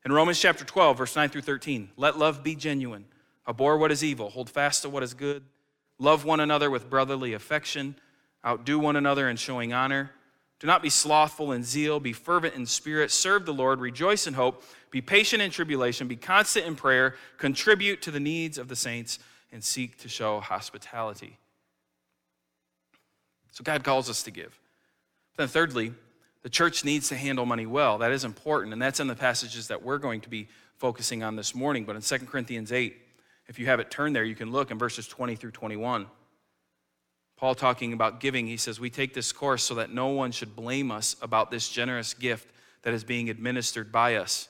In 0.04 0.12
Romans 0.12 0.40
chapter 0.40 0.64
12, 0.64 0.96
verse 0.96 1.16
9 1.16 1.28
through 1.28 1.42
13, 1.42 1.90
let 1.96 2.18
love 2.18 2.42
be 2.42 2.54
genuine. 2.54 3.04
Abhor 3.46 3.76
what 3.76 3.92
is 3.92 4.02
evil, 4.02 4.30
hold 4.30 4.48
fast 4.48 4.82
to 4.82 4.88
what 4.88 5.02
is 5.02 5.12
good. 5.12 5.42
Love 5.98 6.24
one 6.24 6.40
another 6.40 6.70
with 6.70 6.88
brotherly 6.88 7.32
affection. 7.34 7.96
Outdo 8.46 8.78
one 8.78 8.96
another 8.96 9.28
in 9.28 9.36
showing 9.36 9.72
honor. 9.72 10.12
Do 10.60 10.66
not 10.66 10.82
be 10.82 10.90
slothful 10.90 11.52
in 11.52 11.64
zeal. 11.64 12.00
Be 12.00 12.12
fervent 12.12 12.54
in 12.54 12.66
spirit. 12.66 13.10
Serve 13.10 13.46
the 13.46 13.54
Lord. 13.54 13.80
Rejoice 13.80 14.26
in 14.26 14.34
hope. 14.34 14.62
Be 14.90 15.00
patient 15.00 15.42
in 15.42 15.50
tribulation. 15.50 16.08
Be 16.08 16.16
constant 16.16 16.66
in 16.66 16.76
prayer. 16.76 17.14
Contribute 17.36 18.02
to 18.02 18.10
the 18.10 18.20
needs 18.20 18.58
of 18.58 18.68
the 18.68 18.76
saints 18.76 19.18
and 19.52 19.62
seek 19.62 19.98
to 19.98 20.08
show 20.08 20.40
hospitality. 20.40 21.38
So 23.52 23.62
God 23.64 23.82
calls 23.82 24.08
us 24.08 24.22
to 24.24 24.30
give. 24.30 24.58
Then, 25.38 25.46
thirdly, 25.46 25.94
the 26.42 26.50
church 26.50 26.84
needs 26.84 27.08
to 27.08 27.16
handle 27.16 27.46
money 27.46 27.64
well. 27.64 27.98
That 27.98 28.10
is 28.10 28.24
important, 28.24 28.72
and 28.72 28.82
that's 28.82 28.98
in 28.98 29.06
the 29.06 29.14
passages 29.14 29.68
that 29.68 29.84
we're 29.84 29.98
going 29.98 30.20
to 30.22 30.28
be 30.28 30.48
focusing 30.76 31.22
on 31.22 31.36
this 31.36 31.54
morning. 31.54 31.84
But 31.84 31.94
in 31.94 32.02
2 32.02 32.18
Corinthians 32.26 32.72
8, 32.72 32.96
if 33.46 33.56
you 33.58 33.66
have 33.66 33.78
it 33.78 33.88
turned 33.88 34.16
there, 34.16 34.24
you 34.24 34.34
can 34.34 34.50
look 34.50 34.72
in 34.72 34.78
verses 34.78 35.06
20 35.06 35.36
through 35.36 35.52
21. 35.52 36.06
Paul 37.36 37.54
talking 37.54 37.92
about 37.92 38.18
giving, 38.18 38.48
he 38.48 38.56
says, 38.56 38.80
We 38.80 38.90
take 38.90 39.14
this 39.14 39.30
course 39.30 39.62
so 39.62 39.76
that 39.76 39.92
no 39.92 40.08
one 40.08 40.32
should 40.32 40.56
blame 40.56 40.90
us 40.90 41.14
about 41.22 41.52
this 41.52 41.68
generous 41.68 42.14
gift 42.14 42.50
that 42.82 42.92
is 42.92 43.04
being 43.04 43.30
administered 43.30 43.92
by 43.92 44.16
us. 44.16 44.48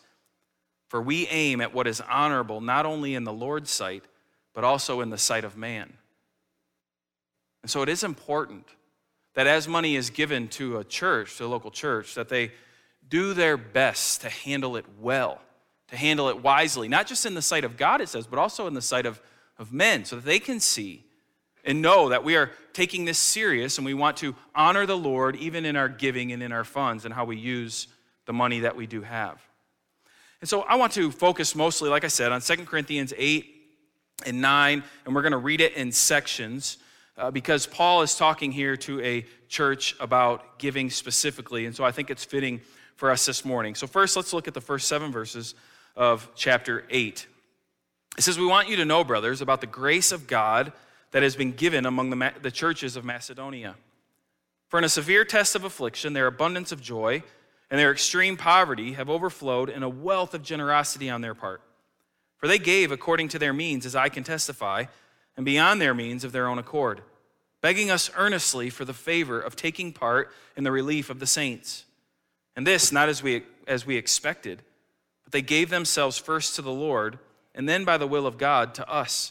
For 0.89 1.03
we 1.03 1.27
aim 1.27 1.61
at 1.61 1.75
what 1.75 1.87
is 1.87 2.01
honorable 2.01 2.63
not 2.63 2.87
only 2.87 3.15
in 3.15 3.25
the 3.25 3.33
Lord's 3.33 3.71
sight, 3.71 4.05
but 4.55 4.65
also 4.65 5.03
in 5.03 5.11
the 5.11 5.19
sight 5.19 5.45
of 5.45 5.55
man. 5.55 5.93
And 7.63 7.71
so 7.71 7.83
it 7.83 7.91
is 7.91 8.03
important 8.03 8.65
that 9.39 9.47
as 9.47 9.69
money 9.69 9.95
is 9.95 10.11
given 10.11 10.49
to 10.49 10.79
a 10.79 10.85
church, 10.85 11.37
to 11.37 11.45
a 11.45 11.47
local 11.47 11.71
church, 11.71 12.17
that 12.17 12.29
they 12.29 12.51
do 13.09 13.35
their 13.35 13.57
best 13.57 14.23
to 14.23 14.29
handle 14.29 14.75
it 14.75 14.85
well, 15.01 15.41
to 15.87 15.97
handle 15.97 16.29
it 16.29 16.43
wisely, 16.43 16.89
not 16.89 17.07
just 17.07 17.25
in 17.25 17.35
the 17.35 17.41
sight 17.41 17.63
of 17.63 17.77
God, 17.77 18.01
it 18.01 18.09
says, 18.09 18.27
but 18.27 18.41
also 18.41 18.67
in 18.67 18.75
the 18.75 18.83
sight 18.83 19.07
of, 19.07 19.23
of 19.57 19.73
men, 19.73 20.05
so 20.05 20.17
that 20.17 20.25
they 20.25 20.41
can 20.41 20.59
see 20.59 21.05
and 21.65 21.81
know 21.81 22.09
that 22.09 22.25
we 22.25 22.35
are 22.35 22.51
taking 22.73 23.05
this 23.05 23.17
serious 23.17 23.79
and 23.79 23.85
we 23.85 23.95
want 23.95 24.17
to 24.17 24.35
honor 24.57 24.87
the 24.87 24.99
Lord 24.99 25.37
even 25.37 25.65
in 25.65 25.77
our 25.77 25.89
giving 25.89 26.33
and 26.33 26.43
in 26.43 26.51
our 26.51 26.65
funds 26.65 27.05
and 27.05 27.15
how 27.15 27.25
we 27.25 27.37
use 27.37 27.87
the 28.27 28.33
money 28.33 28.59
that 28.59 28.75
we 28.75 28.89
do 28.89 29.03
have. 29.03 29.41
And 30.41 30.51
so 30.51 30.63
I 30.63 30.75
want 30.75 30.95
to 30.95 31.13
focus 31.13 31.55
mostly, 31.55 31.89
like 31.91 32.03
I 32.03 32.09
said, 32.09 32.33
on 32.33 32.41
2 32.41 32.65
Corinthians 32.65 33.15
8 33.17 33.47
and 34.27 34.41
9, 34.41 34.83
and 35.07 35.15
we're 35.15 35.23
going 35.23 35.31
to 35.31 35.39
read 35.39 35.61
it 35.61 35.75
in 35.75 35.93
sections 35.93 36.79
uh, 37.19 37.31
because 37.31 37.67
Paul 37.67 38.03
is 38.03 38.15
talking 38.15 38.53
here 38.53 38.77
to 38.79 39.01
a 39.03 39.27
church 39.49 39.97
about 40.01 40.59
giving 40.59 40.89
specifically. 40.89 41.67
And 41.67 41.75
so 41.75 41.85
I 41.85 41.91
think 41.91 42.11
it's 42.11 42.25
fitting 42.25 42.61
for 42.95 43.11
us 43.11 43.27
this 43.27 43.45
morning. 43.45 43.75
So, 43.75 43.87
first, 43.87 44.17
let's 44.17 44.33
look 44.33 44.49
at 44.49 44.55
the 44.55 44.61
first 44.61 44.89
seven 44.89 45.13
verses 45.13 45.55
of 45.97 46.31
chapter 46.35 46.85
8. 46.91 47.27
It 48.17 48.23
says, 48.23 48.39
We 48.39 48.47
want 48.47 48.69
you 48.69 48.77
to 48.77 48.85
know, 48.85 49.05
brothers, 49.05 49.41
about 49.41 49.61
the 49.61 49.67
grace 49.67 50.13
of 50.13 50.27
God 50.27 50.73
that 51.11 51.23
has 51.23 51.37
been 51.37 51.53
given 51.53 51.87
among 51.87 52.11
the, 52.11 52.33
the 52.41 52.51
churches 52.51 52.97
of 52.97 53.05
Macedonia. 53.05 53.75
For 54.69 54.79
in 54.79 54.85
a 54.85 54.89
severe 54.89 55.25
test 55.25 55.55
of 55.55 55.65
affliction, 55.65 56.13
their 56.13 56.27
abundance 56.27 56.73
of 56.73 56.81
joy 56.81 57.23
and 57.71 57.81
their 57.81 57.91
extreme 57.91 58.37
poverty 58.37 58.93
have 58.93 59.09
overflowed 59.09 59.71
in 59.71 59.83
a 59.83 59.89
wealth 59.89 60.35
of 60.35 60.43
generosity 60.43 61.11
on 61.11 61.21
their 61.21 61.35
part. 61.35 61.63
For 62.37 62.47
they 62.47 62.59
gave 62.59 62.93
according 62.93 63.29
to 63.29 63.39
their 63.39 63.53
means, 63.53 63.87
as 63.87 63.97
I 63.97 64.09
can 64.09 64.25
testify 64.25 64.85
and 65.39 65.45
beyond 65.45 65.81
their 65.81 65.95
means 65.95 66.25
of 66.25 66.33
their 66.33 66.49
own 66.49 66.59
accord, 66.59 67.01
begging 67.63 67.93
us 67.93 68.11
earnestly 68.17 68.69
for 68.71 68.85
the 68.85 68.93
favor 68.93 69.41
of 69.41 69.55
taking 69.55 69.93
part 69.93 70.33
in 70.57 70.65
the 70.65 70.73
relief 70.73 71.09
of 71.11 71.21
the 71.21 71.29
saints. 71.29 71.85
And 72.57 72.67
this, 72.67 72.91
not 72.91 73.09
as 73.09 73.23
we, 73.23 73.45
as 73.69 73.87
we 73.87 73.97
expected, 73.97 74.63
but 75.23 75.33
they 75.33 75.41
gave 75.41 75.71
themselves 75.71 76.19
first 76.19 76.57
to 76.57 76.63
the 76.63 76.73
Lord, 76.73 77.21
and 77.55 77.69
then 77.69 77.85
by 77.85 77.97
the 77.97 78.07
will 78.07 78.27
of 78.27 78.37
God 78.37 78.75
to 78.75 78.91
us. 78.91 79.31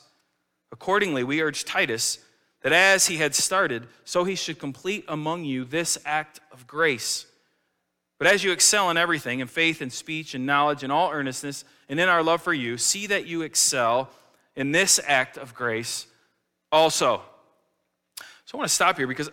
Accordingly, 0.72 1.26
we 1.26 1.42
urge 1.42 1.66
Titus 1.66 2.20
that 2.62 2.72
as 2.72 3.08
he 3.08 3.18
had 3.18 3.36
started, 3.36 3.86
so 4.06 4.24
he 4.24 4.36
should 4.36 4.60
complete 4.60 5.04
among 5.10 5.44
you 5.44 5.66
this 5.66 5.98
act 6.06 6.40
of 6.54 6.66
grace. 6.68 7.26
But 8.18 8.28
as 8.28 8.46
you 8.46 8.54
excel 8.54 8.90
in 8.90 8.96
everything, 8.96 9.42
in 9.42 9.48
faith 9.48 9.82
and 9.82 9.92
speech 9.92 10.34
and 10.34 10.46
knowledge 10.46 10.84
and 10.84 10.92
all 10.92 11.12
earnestness, 11.12 11.66
and 11.90 12.00
in 12.00 12.08
our 12.08 12.24
love 12.24 12.42
for 12.42 12.54
you, 12.54 12.78
see 12.78 13.08
that 13.08 13.28
you 13.28 13.42
excel 13.42 14.10
in 14.58 14.74
this 14.74 15.00
act 15.06 15.38
of 15.38 15.54
grace 15.54 16.08
also. 16.72 17.22
So 18.44 18.56
I 18.56 18.58
want 18.58 18.68
to 18.68 18.76
stop 18.76 18.98
here 18.98 19.08
because 19.08 19.30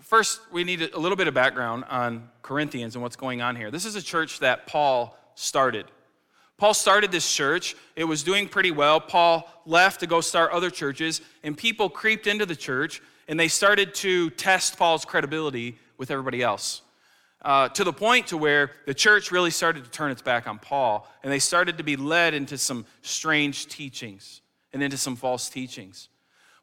first 0.00 0.40
we 0.52 0.62
need 0.62 0.82
a 0.82 0.98
little 0.98 1.16
bit 1.16 1.26
of 1.26 1.34
background 1.34 1.84
on 1.88 2.28
Corinthians 2.42 2.94
and 2.94 3.02
what's 3.02 3.16
going 3.16 3.40
on 3.40 3.56
here. 3.56 3.72
This 3.72 3.84
is 3.84 3.96
a 3.96 4.02
church 4.02 4.38
that 4.40 4.68
Paul 4.68 5.18
started. 5.34 5.86
Paul 6.58 6.74
started 6.74 7.10
this 7.10 7.34
church. 7.34 7.74
It 7.96 8.04
was 8.04 8.22
doing 8.22 8.46
pretty 8.46 8.70
well. 8.70 9.00
Paul 9.00 9.50
left 9.64 10.00
to 10.00 10.06
go 10.06 10.20
start 10.20 10.52
other 10.52 10.68
churches, 10.68 11.22
and 11.42 11.56
people 11.56 11.88
creeped 11.88 12.26
into 12.26 12.44
the 12.44 12.54
church 12.54 13.00
and 13.28 13.38
they 13.38 13.48
started 13.48 13.94
to 13.94 14.28
test 14.30 14.76
Paul's 14.76 15.04
credibility 15.04 15.78
with 15.96 16.10
everybody 16.10 16.42
else. 16.42 16.82
Uh, 17.42 17.68
to 17.68 17.84
the 17.84 17.92
point 17.92 18.26
to 18.26 18.36
where 18.36 18.72
the 18.86 18.92
church 18.92 19.30
really 19.30 19.52
started 19.52 19.84
to 19.84 19.90
turn 19.90 20.10
its 20.10 20.20
back 20.20 20.48
on 20.48 20.58
Paul, 20.58 21.08
and 21.22 21.32
they 21.32 21.38
started 21.38 21.78
to 21.78 21.84
be 21.84 21.96
led 21.96 22.34
into 22.34 22.58
some 22.58 22.84
strange 23.02 23.66
teachings 23.68 24.42
and 24.72 24.82
into 24.82 24.96
some 24.96 25.16
false 25.16 25.48
teachings. 25.48 26.08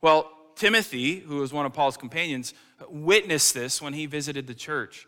Well, 0.02 0.32
Timothy, 0.56 1.20
who 1.20 1.38
was 1.38 1.54
one 1.54 1.66
of 1.66 1.74
Paul's 1.74 1.98
companions, 1.98 2.54
witnessed 2.90 3.54
this 3.54 3.82
when 3.82 3.94
he 3.94 4.06
visited 4.06 4.48
the 4.48 4.54
church. 4.54 5.08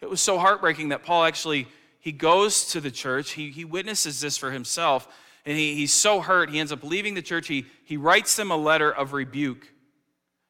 It 0.00 0.08
was 0.08 0.20
so 0.20 0.38
heartbreaking 0.38 0.88
that 0.88 1.02
Paul 1.02 1.24
actually 1.24 1.68
he 1.98 2.12
goes 2.12 2.68
to 2.72 2.80
the 2.80 2.90
church, 2.90 3.32
he, 3.32 3.50
he 3.50 3.64
witnesses 3.64 4.20
this 4.20 4.38
for 4.38 4.50
himself, 4.50 5.06
and 5.44 5.56
he, 5.56 5.74
he's 5.74 5.92
so 5.92 6.20
hurt, 6.20 6.48
he 6.48 6.58
ends 6.58 6.72
up 6.72 6.82
leaving 6.82 7.12
the 7.14 7.22
church. 7.22 7.46
He, 7.46 7.66
he 7.84 7.98
writes 7.98 8.36
them 8.36 8.50
a 8.50 8.56
letter 8.56 8.90
of 8.90 9.12
rebuke 9.12 9.70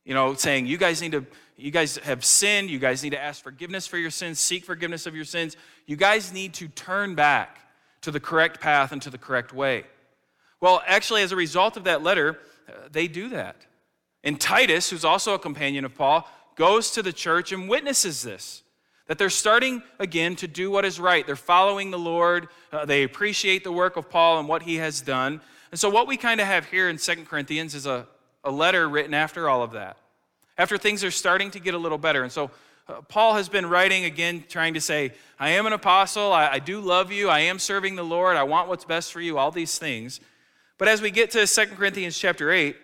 you 0.04 0.14
know, 0.14 0.34
saying, 0.34 0.66
you 0.66 0.78
guys 0.78 1.00
need 1.00 1.12
to, 1.12 1.24
you 1.56 1.70
guys 1.70 1.96
have 1.98 2.24
sinned. 2.24 2.70
You 2.70 2.78
guys 2.78 3.02
need 3.02 3.10
to 3.10 3.22
ask 3.22 3.42
forgiveness 3.42 3.86
for 3.86 3.98
your 3.98 4.10
sins, 4.10 4.40
seek 4.40 4.64
forgiveness 4.64 5.06
of 5.06 5.14
your 5.14 5.24
sins. 5.24 5.56
You 5.86 5.96
guys 5.96 6.32
need 6.32 6.54
to 6.54 6.66
turn 6.68 7.14
back 7.14 7.58
to 8.00 8.10
the 8.10 8.20
correct 8.20 8.60
path 8.60 8.92
and 8.92 9.02
to 9.02 9.10
the 9.10 9.18
correct 9.18 9.52
way. 9.52 9.84
Well, 10.60 10.82
actually, 10.86 11.22
as 11.22 11.32
a 11.32 11.36
result 11.36 11.76
of 11.76 11.84
that 11.84 12.02
letter, 12.02 12.38
uh, 12.68 12.88
they 12.90 13.08
do 13.08 13.28
that. 13.30 13.56
And 14.22 14.40
Titus, 14.40 14.90
who's 14.90 15.04
also 15.04 15.34
a 15.34 15.38
companion 15.38 15.84
of 15.84 15.94
Paul, 15.94 16.28
goes 16.56 16.90
to 16.92 17.02
the 17.02 17.12
church 17.12 17.52
and 17.52 17.68
witnesses 17.68 18.22
this 18.22 18.62
that 19.06 19.18
they're 19.18 19.28
starting 19.28 19.82
again 19.98 20.36
to 20.36 20.46
do 20.46 20.70
what 20.70 20.84
is 20.84 21.00
right. 21.00 21.26
They're 21.26 21.34
following 21.34 21.90
the 21.90 21.98
Lord. 21.98 22.46
Uh, 22.70 22.84
they 22.84 23.02
appreciate 23.02 23.64
the 23.64 23.72
work 23.72 23.96
of 23.96 24.08
Paul 24.08 24.38
and 24.38 24.48
what 24.48 24.62
he 24.62 24.76
has 24.76 25.00
done. 25.00 25.40
And 25.72 25.80
so, 25.80 25.90
what 25.90 26.06
we 26.06 26.16
kind 26.16 26.40
of 26.40 26.46
have 26.46 26.66
here 26.66 26.88
in 26.88 26.96
Second 26.96 27.26
Corinthians 27.26 27.74
is 27.74 27.86
a, 27.86 28.06
a 28.44 28.50
letter 28.50 28.88
written 28.88 29.12
after 29.12 29.48
all 29.48 29.62
of 29.62 29.72
that, 29.72 29.96
after 30.56 30.78
things 30.78 31.02
are 31.02 31.10
starting 31.10 31.50
to 31.52 31.58
get 31.58 31.74
a 31.74 31.78
little 31.78 31.98
better. 31.98 32.22
And 32.22 32.30
so 32.30 32.50
uh, 32.88 33.00
Paul 33.02 33.34
has 33.34 33.48
been 33.48 33.66
writing 33.66 34.04
again, 34.04 34.44
trying 34.48 34.74
to 34.74 34.80
say, 34.80 35.12
I 35.38 35.50
am 35.50 35.66
an 35.66 35.72
apostle, 35.72 36.32
I, 36.32 36.48
I 36.48 36.58
do 36.58 36.80
love 36.80 37.12
you, 37.12 37.28
I 37.28 37.40
am 37.40 37.58
serving 37.58 37.96
the 37.96 38.04
Lord, 38.04 38.36
I 38.36 38.42
want 38.44 38.68
what's 38.68 38.84
best 38.84 39.12
for 39.12 39.20
you, 39.20 39.38
all 39.38 39.50
these 39.50 39.78
things. 39.78 40.20
But 40.80 40.88
as 40.88 41.02
we 41.02 41.10
get 41.10 41.30
to 41.32 41.46
2 41.46 41.66
Corinthians 41.76 42.18
chapter 42.18 42.50
8, 42.50 42.74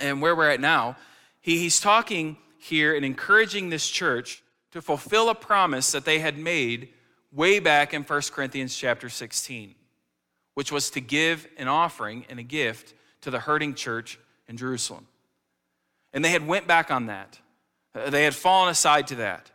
and 0.00 0.20
where 0.20 0.34
we're 0.34 0.50
at 0.50 0.58
now, 0.58 0.96
he, 1.40 1.58
he's 1.58 1.78
talking 1.78 2.36
here 2.58 2.96
and 2.96 3.04
encouraging 3.04 3.68
this 3.68 3.88
church 3.88 4.42
to 4.72 4.82
fulfill 4.82 5.28
a 5.28 5.34
promise 5.36 5.92
that 5.92 6.04
they 6.04 6.18
had 6.18 6.36
made 6.36 6.88
way 7.30 7.60
back 7.60 7.94
in 7.94 8.02
1 8.02 8.22
Corinthians 8.32 8.76
chapter 8.76 9.08
16, 9.08 9.76
which 10.54 10.72
was 10.72 10.90
to 10.90 11.00
give 11.00 11.46
an 11.56 11.68
offering 11.68 12.26
and 12.28 12.40
a 12.40 12.42
gift 12.42 12.94
to 13.20 13.30
the 13.30 13.38
hurting 13.38 13.74
church 13.74 14.18
in 14.48 14.56
Jerusalem. 14.56 15.06
And 16.12 16.24
they 16.24 16.30
had 16.30 16.44
went 16.44 16.66
back 16.66 16.90
on 16.90 17.06
that. 17.06 17.38
Uh, 17.94 18.10
they 18.10 18.24
had 18.24 18.34
fallen 18.34 18.70
aside 18.70 19.06
to 19.06 19.14
that. 19.16 19.52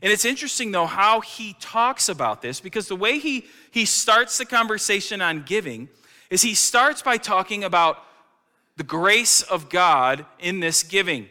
And 0.00 0.10
it's 0.10 0.24
interesting, 0.24 0.72
though, 0.72 0.86
how 0.86 1.20
he 1.20 1.56
talks 1.60 2.08
about 2.08 2.40
this 2.40 2.58
because 2.58 2.88
the 2.88 2.96
way 2.96 3.18
he, 3.18 3.44
he 3.70 3.84
starts 3.84 4.38
the 4.38 4.46
conversation 4.46 5.20
on 5.20 5.42
giving 5.42 5.90
is 6.32 6.40
he 6.40 6.54
starts 6.54 7.02
by 7.02 7.18
talking 7.18 7.62
about 7.62 8.02
the 8.78 8.82
grace 8.82 9.42
of 9.42 9.68
God 9.68 10.24
in 10.38 10.60
this 10.60 10.82
giving. 10.82 11.28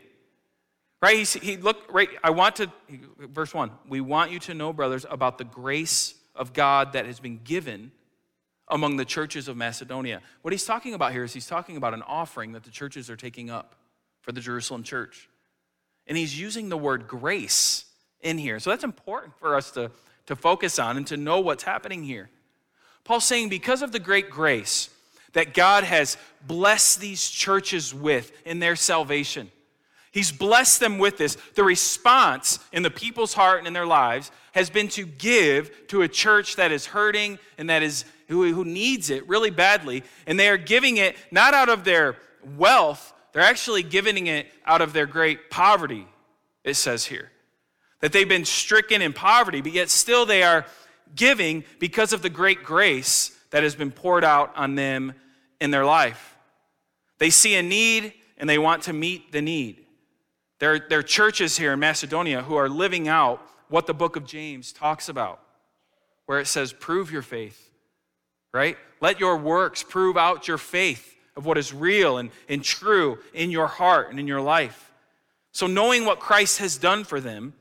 Right? 1.02 1.28
He, 1.28 1.40
he 1.40 1.58
look 1.58 1.92
right. 1.92 2.08
I 2.24 2.30
want 2.30 2.58
to, 2.58 2.72
verse 3.18 3.52
one. 3.52 3.72
We 3.90 4.00
want 4.00 4.30
you 4.30 4.38
to 4.42 4.54
know, 4.54 4.72
brothers, 4.72 5.08
about 5.10 5.40
the 5.40 5.44
grace 5.44 6.14
of 6.36 6.54
God 6.54 6.94
that 6.94 7.08
has 7.08 7.20
been 7.20 7.40
given 7.44 7.92
among 8.68 8.98
the 8.98 9.04
churches 9.04 9.48
of 9.48 9.58
Macedonia. 9.58 10.22
What 10.44 10.54
he's 10.54 10.66
talking 10.66 10.94
about 10.94 11.14
here 11.14 11.24
is 11.24 11.34
he's 11.34 11.48
talking 11.48 11.78
about 11.78 11.96
an 11.96 12.04
offering 12.04 12.52
that 12.52 12.64
the 12.64 12.70
churches 12.70 13.10
are 13.10 13.16
taking 13.16 13.50
up 13.50 13.74
for 14.22 14.32
the 14.32 14.40
Jerusalem 14.40 14.84
church. 14.84 15.28
And 16.06 16.16
he's 16.16 16.40
using 16.40 16.70
the 16.70 16.78
word 16.78 17.08
grace 17.08 17.86
in 18.20 18.38
here. 18.38 18.60
So 18.60 18.70
that's 18.70 18.84
important 18.84 19.34
for 19.40 19.56
us 19.56 19.72
to, 19.72 19.90
to 20.28 20.36
focus 20.36 20.78
on 20.78 20.96
and 20.96 21.08
to 21.08 21.18
know 21.18 21.40
what's 21.40 21.64
happening 21.64 22.04
here. 22.04 22.30
Paul's 23.04 23.26
saying, 23.26 23.50
because 23.50 23.82
of 23.82 23.92
the 23.92 24.00
great 24.00 24.30
grace 24.30 24.90
that 25.34 25.54
God 25.54 25.84
has 25.84 26.18
blessed 26.46 27.00
these 27.00 27.30
churches 27.30 27.94
with 27.94 28.32
in 28.46 28.60
their 28.60 28.76
salvation, 28.76 29.52
He's 30.12 30.32
blessed 30.32 30.82
them 30.82 30.98
with 30.98 31.18
this. 31.18 31.38
The 31.56 31.64
response 31.64 32.60
in 32.74 32.84
the 32.84 32.92
people's 32.92 33.34
heart 33.34 33.60
and 33.60 33.68
in 33.68 33.74
their 33.74 33.86
lives 33.86 34.30
has 34.52 34.70
been 34.70 34.90
to 34.90 35.06
give 35.06 35.88
to 35.88 36.02
a 36.02 36.08
church 36.08 36.58
that 36.58 36.74
is 36.74 36.86
hurting 36.86 37.40
and 37.58 37.70
that 37.70 37.82
is 37.82 38.04
who, 38.28 38.52
who 38.54 38.66
needs 38.66 39.10
it 39.10 39.28
really 39.30 39.52
badly. 39.52 40.04
And 40.28 40.38
they 40.38 40.50
are 40.50 40.58
giving 40.58 40.98
it 40.98 41.16
not 41.32 41.54
out 41.54 41.70
of 41.70 41.86
their 41.86 42.18
wealth, 42.58 43.14
they're 43.32 43.42
actually 43.42 43.84
giving 43.84 44.28
it 44.28 44.48
out 44.66 44.82
of 44.82 44.92
their 44.92 45.06
great 45.06 45.50
poverty, 45.50 46.06
it 46.66 46.74
says 46.74 47.06
here. 47.06 47.32
That 48.02 48.12
they've 48.12 48.28
been 48.28 48.46
stricken 48.46 49.02
in 49.02 49.14
poverty, 49.14 49.62
but 49.62 49.72
yet 49.72 49.90
still 49.90 50.26
they 50.26 50.44
are 50.44 50.66
giving 51.16 51.64
because 51.80 52.14
of 52.14 52.22
the 52.22 52.30
great 52.30 52.64
grace 52.64 53.38
that 53.52 53.64
has 53.64 53.76
been 53.76 53.92
poured 53.92 54.24
out 54.24 54.56
on 54.56 54.76
them 54.76 55.14
in 55.60 55.72
their 55.72 55.86
life. 55.86 56.38
They 57.18 57.30
see 57.30 57.56
a 57.56 57.64
need 57.64 58.14
and 58.38 58.50
they 58.50 58.58
want 58.58 58.84
to 58.84 58.94
meet 58.94 59.32
the 59.32 59.42
need. 59.42 59.86
There, 60.60 60.80
there 60.80 61.00
are 61.00 61.04
churches 61.04 61.58
here 61.58 61.74
in 61.74 61.80
Macedonia 61.80 62.42
who 62.42 62.56
are 62.56 62.70
living 62.70 63.08
out 63.08 63.42
what 63.68 63.88
the 63.88 63.94
book 63.94 64.16
of 64.16 64.26
James 64.26 64.72
talks 64.72 65.10
about, 65.10 65.42
where 66.26 66.40
it 66.40 66.48
says, 66.48 66.74
Prove 66.74 67.12
your 67.12 67.22
faith 67.22 67.72
right? 68.54 68.78
Let 69.00 69.20
your 69.20 69.38
works 69.38 69.84
prove 69.84 70.18
out 70.18 70.48
your 70.48 70.58
faith 70.58 71.16
of 71.36 71.46
what 71.46 71.58
is 71.58 71.74
real 71.74 72.18
and, 72.18 72.30
and 72.50 72.64
true 72.64 73.20
in 73.34 73.52
your 73.52 73.68
heart 73.68 74.10
and 74.10 74.20
in 74.20 74.28
your 74.28 74.42
life. 74.42 74.92
So, 75.54 75.68
knowing 75.68 76.06
what 76.06 76.20
Christ 76.20 76.60
has 76.60 76.78
done 76.78 77.04
for 77.04 77.20
them, 77.20 77.54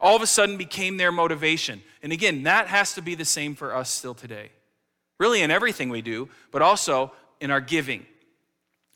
all 0.00 0.16
of 0.16 0.22
a 0.22 0.26
sudden 0.26 0.56
became 0.56 0.96
their 0.96 1.12
motivation. 1.12 1.82
And 2.02 2.12
again, 2.12 2.42
that 2.44 2.68
has 2.68 2.94
to 2.94 3.02
be 3.02 3.14
the 3.14 3.24
same 3.24 3.54
for 3.54 3.74
us 3.74 3.90
still 3.90 4.14
today. 4.14 4.50
Really, 5.18 5.42
in 5.42 5.50
everything 5.50 5.88
we 5.88 6.02
do, 6.02 6.28
but 6.50 6.62
also 6.62 7.12
in 7.40 7.50
our 7.50 7.60
giving. 7.60 8.04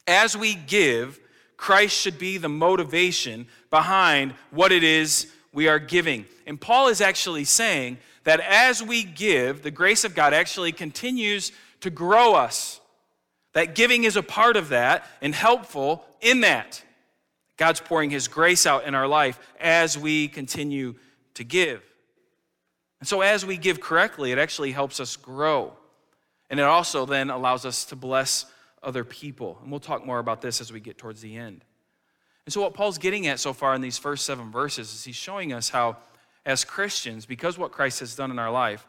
As 0.07 0.37
we 0.37 0.55
give, 0.55 1.19
Christ 1.57 1.97
should 1.97 2.19
be 2.19 2.39
the 2.39 2.49
motivation 2.49 3.47
behind 3.71 4.35
what 4.51 4.73
it 4.73 4.83
is 4.83 5.31
we 5.53 5.69
are 5.69 5.79
giving. 5.79 6.27
And 6.47 6.61
Paul 6.61 6.89
is 6.89 7.01
actually 7.01 7.45
saying 7.45 7.99
that 8.25 8.41
as 8.41 8.83
we 8.83 9.03
give, 9.05 9.63
the 9.63 9.71
grace 9.71 10.05
of 10.05 10.15
God 10.15 10.35
actually 10.35 10.73
continues 10.73 11.53
to 11.81 11.91
grow 11.91 12.35
us. 12.35 12.81
That 13.53 13.75
giving 13.75 14.05
is 14.05 14.17
a 14.17 14.23
part 14.23 14.57
of 14.57 14.69
that 14.69 15.07
and 15.21 15.35
helpful 15.35 16.05
in 16.21 16.43
that. 16.43 16.83
God's 17.61 17.79
pouring 17.79 18.09
His 18.09 18.27
grace 18.27 18.65
out 18.65 18.87
in 18.87 18.95
our 18.95 19.07
life 19.07 19.39
as 19.61 19.99
we 19.99 20.29
continue 20.29 20.95
to 21.35 21.45
give. 21.45 21.83
And 23.01 23.07
so, 23.07 23.21
as 23.21 23.45
we 23.45 23.59
give 23.59 23.83
correctly, 23.83 24.33
it 24.33 24.39
actually 24.39 24.73
helps 24.73 24.99
us 24.99 25.15
grow. 25.17 25.75
And 26.49 26.59
it 26.59 26.63
also 26.63 27.05
then 27.05 27.29
allows 27.29 27.67
us 27.67 27.85
to 27.87 27.97
bless 27.97 28.47
other 28.83 29.05
people. 29.05 29.59
And 29.61 29.71
we'll 29.71 29.79
talk 29.79 30.07
more 30.07 30.19
about 30.19 30.41
this 30.41 30.63
as 30.63 30.73
we 30.73 30.81
get 30.81 30.97
towards 30.97 31.21
the 31.21 31.37
end. 31.37 31.63
And 32.47 32.53
so, 32.53 32.63
what 32.63 32.73
Paul's 32.73 32.97
getting 32.97 33.27
at 33.27 33.39
so 33.39 33.53
far 33.53 33.75
in 33.75 33.83
these 33.83 33.99
first 33.99 34.25
seven 34.25 34.51
verses 34.51 34.95
is 34.95 35.05
he's 35.05 35.15
showing 35.15 35.53
us 35.53 35.69
how 35.69 35.99
as 36.47 36.65
Christians, 36.65 37.27
because 37.27 37.59
what 37.59 37.73
Christ 37.73 38.01
has 38.01 38.17
done 38.17 38.31
in 38.31 38.39
our 38.39 38.51
life, 38.51 38.87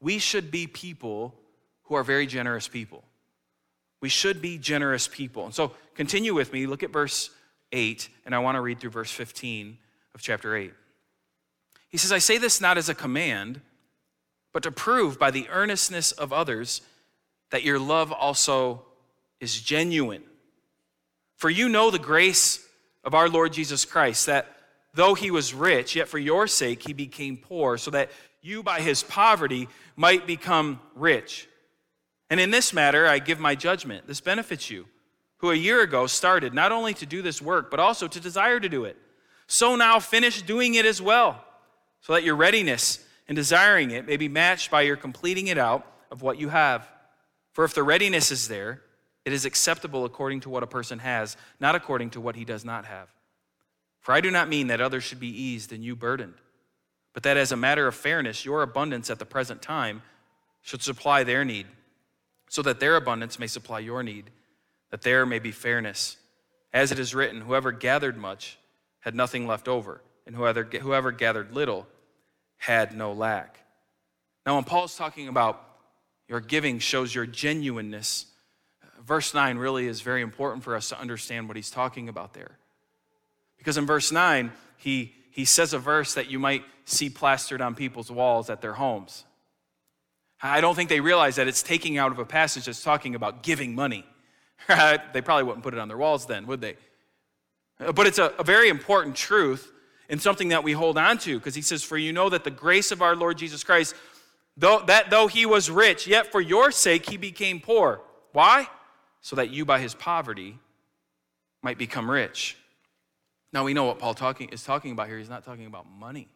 we 0.00 0.18
should 0.18 0.50
be 0.50 0.66
people 0.66 1.34
who 1.82 1.94
are 1.94 2.02
very 2.02 2.26
generous 2.26 2.68
people. 2.68 3.04
We 4.00 4.08
should 4.08 4.40
be 4.40 4.56
generous 4.56 5.08
people. 5.08 5.44
And 5.44 5.54
so 5.54 5.72
continue 5.94 6.32
with 6.32 6.54
me. 6.54 6.66
Look 6.66 6.82
at 6.82 6.90
verse 6.90 7.28
8, 7.72 8.08
and 8.24 8.34
I 8.34 8.38
want 8.38 8.56
to 8.56 8.60
read 8.60 8.80
through 8.80 8.90
verse 8.90 9.10
15 9.10 9.78
of 10.14 10.22
chapter 10.22 10.56
8. 10.56 10.72
He 11.88 11.98
says, 11.98 12.12
I 12.12 12.18
say 12.18 12.38
this 12.38 12.60
not 12.60 12.78
as 12.78 12.88
a 12.88 12.94
command, 12.94 13.60
but 14.52 14.62
to 14.62 14.70
prove 14.70 15.18
by 15.18 15.30
the 15.30 15.48
earnestness 15.48 16.12
of 16.12 16.32
others 16.32 16.80
that 17.50 17.62
your 17.62 17.78
love 17.78 18.12
also 18.12 18.84
is 19.40 19.60
genuine. 19.60 20.22
For 21.36 21.50
you 21.50 21.68
know 21.68 21.90
the 21.90 21.98
grace 21.98 22.66
of 23.04 23.14
our 23.14 23.28
Lord 23.28 23.52
Jesus 23.52 23.84
Christ, 23.84 24.26
that 24.26 24.56
though 24.94 25.14
he 25.14 25.30
was 25.30 25.52
rich, 25.52 25.94
yet 25.96 26.08
for 26.08 26.18
your 26.18 26.46
sake 26.46 26.82
he 26.84 26.92
became 26.92 27.36
poor, 27.36 27.76
so 27.76 27.90
that 27.90 28.10
you 28.40 28.62
by 28.62 28.80
his 28.80 29.02
poverty 29.02 29.68
might 29.96 30.26
become 30.26 30.80
rich. 30.94 31.48
And 32.30 32.40
in 32.40 32.50
this 32.50 32.72
matter, 32.72 33.06
I 33.06 33.18
give 33.18 33.38
my 33.38 33.54
judgment. 33.54 34.06
This 34.06 34.20
benefits 34.20 34.70
you, 34.70 34.86
who 35.44 35.50
a 35.50 35.54
year 35.54 35.82
ago 35.82 36.06
started 36.06 36.54
not 36.54 36.72
only 36.72 36.94
to 36.94 37.04
do 37.04 37.20
this 37.20 37.42
work, 37.42 37.70
but 37.70 37.78
also 37.78 38.08
to 38.08 38.18
desire 38.18 38.58
to 38.58 38.68
do 38.70 38.86
it. 38.86 38.96
So 39.46 39.76
now 39.76 40.00
finish 40.00 40.40
doing 40.40 40.74
it 40.74 40.86
as 40.86 41.02
well, 41.02 41.44
so 42.00 42.14
that 42.14 42.24
your 42.24 42.34
readiness 42.34 43.04
in 43.28 43.34
desiring 43.34 43.90
it 43.90 44.06
may 44.06 44.16
be 44.16 44.26
matched 44.26 44.70
by 44.70 44.80
your 44.80 44.96
completing 44.96 45.48
it 45.48 45.58
out 45.58 45.86
of 46.10 46.22
what 46.22 46.38
you 46.38 46.48
have. 46.48 46.88
For 47.52 47.62
if 47.62 47.74
the 47.74 47.82
readiness 47.82 48.30
is 48.30 48.48
there, 48.48 48.80
it 49.26 49.34
is 49.34 49.44
acceptable 49.44 50.06
according 50.06 50.40
to 50.40 50.48
what 50.48 50.62
a 50.62 50.66
person 50.66 51.00
has, 51.00 51.36
not 51.60 51.74
according 51.74 52.08
to 52.10 52.22
what 52.22 52.36
he 52.36 52.46
does 52.46 52.64
not 52.64 52.86
have. 52.86 53.08
For 54.00 54.12
I 54.12 54.22
do 54.22 54.30
not 54.30 54.48
mean 54.48 54.68
that 54.68 54.80
others 54.80 55.04
should 55.04 55.20
be 55.20 55.42
eased 55.42 55.74
and 55.74 55.84
you 55.84 55.94
burdened, 55.94 56.36
but 57.12 57.22
that 57.24 57.36
as 57.36 57.52
a 57.52 57.56
matter 57.56 57.86
of 57.86 57.94
fairness, 57.94 58.46
your 58.46 58.62
abundance 58.62 59.10
at 59.10 59.18
the 59.18 59.26
present 59.26 59.60
time 59.60 60.00
should 60.62 60.82
supply 60.82 61.22
their 61.22 61.44
need, 61.44 61.66
so 62.48 62.62
that 62.62 62.80
their 62.80 62.96
abundance 62.96 63.38
may 63.38 63.46
supply 63.46 63.80
your 63.80 64.02
need, 64.02 64.30
that 64.94 65.02
there 65.02 65.26
may 65.26 65.40
be 65.40 65.50
fairness. 65.50 66.18
As 66.72 66.92
it 66.92 67.00
is 67.00 67.16
written, 67.16 67.40
whoever 67.40 67.72
gathered 67.72 68.16
much 68.16 68.60
had 69.00 69.12
nothing 69.12 69.44
left 69.44 69.66
over, 69.66 70.00
and 70.24 70.36
whoever, 70.36 70.62
whoever 70.62 71.10
gathered 71.10 71.50
little 71.50 71.88
had 72.58 72.96
no 72.96 73.12
lack. 73.12 73.58
Now, 74.46 74.54
when 74.54 74.62
Paul's 74.62 74.94
talking 74.94 75.26
about 75.26 75.60
your 76.28 76.38
giving 76.38 76.78
shows 76.78 77.12
your 77.12 77.26
genuineness, 77.26 78.26
uh, 78.84 79.02
verse 79.02 79.34
9 79.34 79.58
really 79.58 79.88
is 79.88 80.00
very 80.00 80.22
important 80.22 80.62
for 80.62 80.76
us 80.76 80.90
to 80.90 81.00
understand 81.00 81.48
what 81.48 81.56
he's 81.56 81.70
talking 81.70 82.08
about 82.08 82.32
there. 82.32 82.56
Because 83.58 83.76
in 83.76 83.86
verse 83.86 84.12
9, 84.12 84.52
he, 84.76 85.12
he 85.32 85.44
says 85.44 85.72
a 85.72 85.78
verse 85.80 86.14
that 86.14 86.30
you 86.30 86.38
might 86.38 86.62
see 86.84 87.10
plastered 87.10 87.60
on 87.60 87.74
people's 87.74 88.12
walls 88.12 88.48
at 88.48 88.60
their 88.60 88.74
homes. 88.74 89.24
I 90.40 90.60
don't 90.60 90.76
think 90.76 90.88
they 90.88 91.00
realize 91.00 91.34
that 91.34 91.48
it's 91.48 91.64
taking 91.64 91.98
out 91.98 92.12
of 92.12 92.20
a 92.20 92.24
passage 92.24 92.66
that's 92.66 92.84
talking 92.84 93.16
about 93.16 93.42
giving 93.42 93.74
money. 93.74 94.06
they 94.68 95.20
probably 95.20 95.44
wouldn't 95.44 95.62
put 95.62 95.74
it 95.74 95.80
on 95.80 95.88
their 95.88 95.96
walls 95.96 96.26
then, 96.26 96.46
would 96.46 96.60
they? 96.60 96.76
Uh, 97.80 97.92
but 97.92 98.06
it's 98.06 98.18
a, 98.18 98.32
a 98.38 98.44
very 98.44 98.68
important 98.68 99.16
truth 99.16 99.72
and 100.08 100.20
something 100.20 100.48
that 100.48 100.62
we 100.62 100.72
hold 100.72 100.98
on 100.98 101.18
to 101.18 101.38
because 101.38 101.54
he 101.54 101.62
says, 101.62 101.82
For 101.82 101.96
you 101.96 102.12
know 102.12 102.28
that 102.28 102.44
the 102.44 102.50
grace 102.50 102.90
of 102.92 103.02
our 103.02 103.16
Lord 103.16 103.38
Jesus 103.38 103.64
Christ, 103.64 103.94
though, 104.56 104.82
that 104.86 105.10
though 105.10 105.26
he 105.26 105.46
was 105.46 105.70
rich, 105.70 106.06
yet 106.06 106.30
for 106.30 106.40
your 106.40 106.70
sake 106.70 107.08
he 107.08 107.16
became 107.16 107.60
poor. 107.60 108.00
Why? 108.32 108.68
So 109.20 109.36
that 109.36 109.50
you 109.50 109.64
by 109.64 109.80
his 109.80 109.94
poverty 109.94 110.58
might 111.62 111.78
become 111.78 112.10
rich. 112.10 112.56
Now 113.52 113.64
we 113.64 113.72
know 113.72 113.84
what 113.84 113.98
Paul 113.98 114.14
talking, 114.14 114.48
is 114.50 114.64
talking 114.64 114.92
about 114.92 115.08
here. 115.08 115.18
He's 115.18 115.30
not 115.30 115.44
talking 115.44 115.66
about 115.66 115.86
money. 115.88 116.28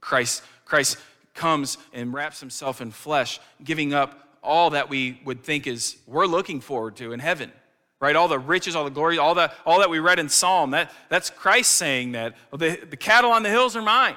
Christ, 0.00 0.42
Christ 0.64 0.96
comes 1.34 1.78
and 1.92 2.12
wraps 2.12 2.40
himself 2.40 2.80
in 2.80 2.90
flesh, 2.90 3.38
giving 3.62 3.94
up 3.94 4.29
all 4.42 4.70
that 4.70 4.88
we 4.88 5.20
would 5.24 5.42
think 5.42 5.66
is 5.66 5.96
we're 6.06 6.26
looking 6.26 6.60
forward 6.60 6.96
to 6.96 7.12
in 7.12 7.20
heaven 7.20 7.52
right? 8.00 8.16
All 8.16 8.28
the 8.28 8.38
riches, 8.38 8.74
all 8.74 8.84
the 8.84 8.90
glory, 8.90 9.18
all, 9.18 9.34
the, 9.34 9.52
all 9.66 9.78
that 9.80 9.90
we 9.90 9.98
read 9.98 10.18
in 10.18 10.28
Psalm, 10.28 10.70
that, 10.70 10.90
that's 11.08 11.30
Christ 11.30 11.72
saying 11.72 12.12
that. 12.12 12.34
The, 12.50 12.78
the 12.88 12.96
cattle 12.96 13.30
on 13.30 13.42
the 13.42 13.50
hills 13.50 13.76
are 13.76 13.82
mine. 13.82 14.16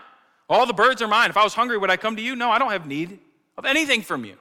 All 0.50 0.66
the 0.66 0.74
birds 0.74 1.02
are 1.02 1.08
mine. 1.08 1.30
If 1.30 1.38
I 1.38 1.44
was 1.44 1.54
hungry, 1.54 1.78
would 1.78 1.90
I 1.90 1.98
come 1.98 2.16
to 2.16 2.22
you? 2.22 2.36
No, 2.36 2.50
I 2.50 2.60
don't 2.60 2.72
have 2.72 2.88
need 2.88 3.20
of 3.58 3.66
anything 3.66 4.02
from 4.02 4.26
you. 4.26 4.38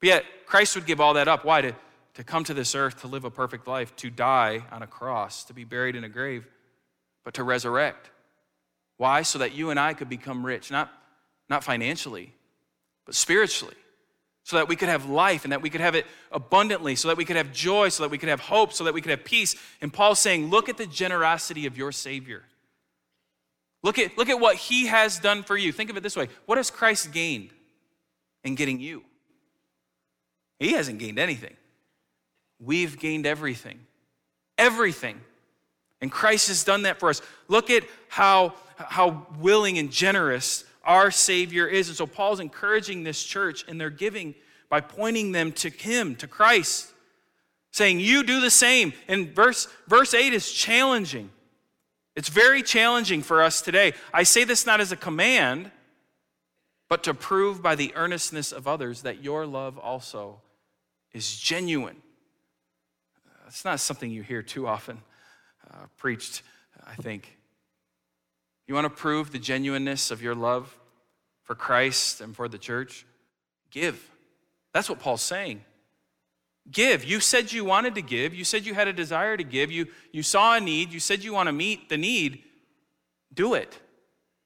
But 0.00 0.06
yet, 0.08 0.24
Christ 0.46 0.74
would 0.74 0.86
give 0.86 1.00
all 1.00 1.14
that 1.14 1.28
up. 1.28 1.44
Why? 1.44 1.60
To, 1.62 1.74
to 2.14 2.24
come 2.24 2.44
to 2.44 2.54
this 2.54 2.74
earth, 2.74 3.00
to 3.02 3.06
live 3.06 3.24
a 3.24 3.30
perfect 3.30 3.66
life, 3.66 3.94
to 3.96 4.10
die 4.10 4.64
on 4.70 4.82
a 4.82 4.86
cross, 4.86 5.44
to 5.44 5.54
be 5.54 5.64
buried 5.64 5.96
in 5.96 6.04
a 6.04 6.08
grave, 6.08 6.46
but 7.24 7.34
to 7.34 7.44
resurrect. 7.44 8.10
Why? 8.96 9.22
So 9.22 9.38
that 9.38 9.54
you 9.54 9.70
and 9.70 9.78
I 9.78 9.94
could 9.94 10.08
become 10.08 10.44
rich, 10.44 10.70
not, 10.70 10.92
not 11.48 11.64
financially, 11.64 12.32
but 13.06 13.14
spiritually 13.14 13.74
so 14.44 14.56
that 14.56 14.68
we 14.68 14.76
could 14.76 14.90
have 14.90 15.08
life 15.08 15.44
and 15.44 15.52
that 15.52 15.62
we 15.62 15.70
could 15.70 15.80
have 15.80 15.94
it 15.94 16.06
abundantly, 16.30 16.94
so 16.94 17.08
that 17.08 17.16
we 17.16 17.24
could 17.24 17.36
have 17.36 17.50
joy, 17.50 17.88
so 17.88 18.02
that 18.02 18.10
we 18.10 18.18
could 18.18 18.28
have 18.28 18.40
hope, 18.40 18.72
so 18.72 18.84
that 18.84 18.94
we 18.94 19.00
could 19.00 19.10
have 19.10 19.24
peace. 19.24 19.56
And 19.80 19.92
Paul's 19.92 20.20
saying, 20.20 20.50
Look 20.50 20.68
at 20.68 20.76
the 20.76 20.86
generosity 20.86 21.66
of 21.66 21.76
your 21.76 21.92
Savior. 21.92 22.44
Look 23.82 23.98
at, 23.98 24.16
look 24.16 24.28
at 24.28 24.40
what 24.40 24.56
he 24.56 24.86
has 24.86 25.18
done 25.18 25.42
for 25.42 25.56
you. 25.56 25.72
Think 25.72 25.90
of 25.90 25.96
it 25.96 26.02
this 26.02 26.16
way 26.16 26.28
What 26.46 26.58
has 26.58 26.70
Christ 26.70 27.10
gained 27.10 27.50
in 28.44 28.54
getting 28.54 28.80
you? 28.80 29.02
He 30.58 30.72
hasn't 30.72 30.98
gained 30.98 31.18
anything. 31.18 31.56
We've 32.60 32.98
gained 32.98 33.26
everything. 33.26 33.80
Everything. 34.58 35.20
And 36.00 36.12
Christ 36.12 36.48
has 36.48 36.64
done 36.64 36.82
that 36.82 37.00
for 37.00 37.08
us. 37.08 37.22
Look 37.48 37.70
at 37.70 37.84
how, 38.08 38.54
how 38.76 39.26
willing 39.38 39.78
and 39.78 39.90
generous 39.90 40.64
our 40.84 41.10
Savior 41.10 41.66
is. 41.66 41.88
And 41.88 41.96
so 41.96 42.06
Paul's 42.06 42.40
encouraging 42.40 43.04
this 43.04 43.22
church 43.22 43.64
in 43.68 43.78
their 43.78 43.90
giving 43.90 44.34
by 44.68 44.80
pointing 44.80 45.32
them 45.32 45.52
to 45.52 45.68
Him, 45.68 46.16
to 46.16 46.26
Christ, 46.26 46.92
saying, 47.70 48.00
You 48.00 48.22
do 48.22 48.40
the 48.40 48.50
same. 48.50 48.92
And 49.08 49.34
verse, 49.34 49.68
verse 49.86 50.14
8 50.14 50.32
is 50.32 50.50
challenging. 50.50 51.30
It's 52.16 52.28
very 52.28 52.62
challenging 52.62 53.22
for 53.22 53.42
us 53.42 53.60
today. 53.60 53.92
I 54.12 54.22
say 54.22 54.44
this 54.44 54.66
not 54.66 54.80
as 54.80 54.92
a 54.92 54.96
command, 54.96 55.70
but 56.88 57.02
to 57.04 57.14
prove 57.14 57.62
by 57.62 57.74
the 57.74 57.92
earnestness 57.96 58.52
of 58.52 58.68
others 58.68 59.02
that 59.02 59.22
your 59.22 59.46
love 59.46 59.78
also 59.78 60.40
is 61.12 61.36
genuine. 61.36 61.96
It's 63.46 63.64
not 63.64 63.80
something 63.80 64.10
you 64.10 64.22
hear 64.22 64.42
too 64.42 64.66
often 64.66 65.00
uh, 65.72 65.86
preached, 65.96 66.42
I 66.86 66.94
think. 66.94 67.36
You 68.66 68.74
want 68.74 68.86
to 68.86 68.90
prove 68.90 69.30
the 69.30 69.38
genuineness 69.38 70.10
of 70.10 70.22
your 70.22 70.34
love 70.34 70.76
for 71.42 71.54
Christ 71.54 72.20
and 72.20 72.34
for 72.34 72.48
the 72.48 72.58
church? 72.58 73.06
Give. 73.70 74.10
That's 74.72 74.88
what 74.88 75.00
Paul's 75.00 75.22
saying. 75.22 75.62
Give. 76.70 77.04
You 77.04 77.20
said 77.20 77.52
you 77.52 77.64
wanted 77.64 77.94
to 77.96 78.02
give. 78.02 78.34
You 78.34 78.44
said 78.44 78.64
you 78.64 78.74
had 78.74 78.88
a 78.88 78.92
desire 78.92 79.36
to 79.36 79.44
give. 79.44 79.70
You, 79.70 79.86
you 80.12 80.22
saw 80.22 80.56
a 80.56 80.60
need. 80.60 80.92
You 80.92 81.00
said 81.00 81.22
you 81.22 81.34
want 81.34 81.48
to 81.48 81.52
meet 81.52 81.88
the 81.88 81.98
need. 81.98 82.42
Do 83.32 83.54
it. 83.54 83.78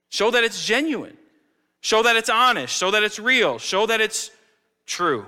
Show 0.08 0.30
that 0.32 0.42
it's 0.42 0.64
genuine. 0.64 1.16
Show 1.80 2.02
that 2.02 2.16
it's 2.16 2.30
honest. 2.30 2.74
Show 2.76 2.90
that 2.90 3.04
it's 3.04 3.20
real. 3.20 3.58
Show 3.58 3.86
that 3.86 4.00
it's 4.00 4.30
true. 4.84 5.26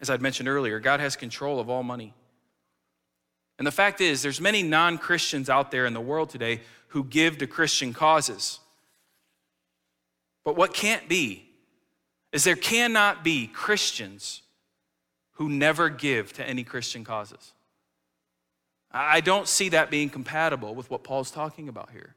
As 0.00 0.08
I'd 0.08 0.22
mentioned 0.22 0.48
earlier, 0.48 0.80
God 0.80 1.00
has 1.00 1.16
control 1.16 1.60
of 1.60 1.68
all 1.68 1.82
money. 1.82 2.14
And 3.58 3.66
the 3.66 3.72
fact 3.72 4.00
is, 4.00 4.22
there's 4.22 4.40
many 4.40 4.62
non 4.62 4.98
Christians 4.98 5.48
out 5.48 5.70
there 5.70 5.86
in 5.86 5.94
the 5.94 6.00
world 6.00 6.30
today 6.30 6.60
who 6.88 7.04
give 7.04 7.38
to 7.38 7.46
Christian 7.46 7.92
causes. 7.92 8.60
But 10.44 10.56
what 10.56 10.74
can't 10.74 11.08
be 11.08 11.48
is 12.32 12.44
there 12.44 12.56
cannot 12.56 13.24
be 13.24 13.46
Christians 13.46 14.42
who 15.32 15.48
never 15.48 15.88
give 15.88 16.32
to 16.34 16.48
any 16.48 16.64
Christian 16.64 17.04
causes. 17.04 17.52
I 18.90 19.20
don't 19.20 19.48
see 19.48 19.70
that 19.70 19.90
being 19.90 20.08
compatible 20.08 20.74
with 20.74 20.90
what 20.90 21.04
Paul's 21.04 21.30
talking 21.30 21.68
about 21.68 21.90
here. 21.90 22.14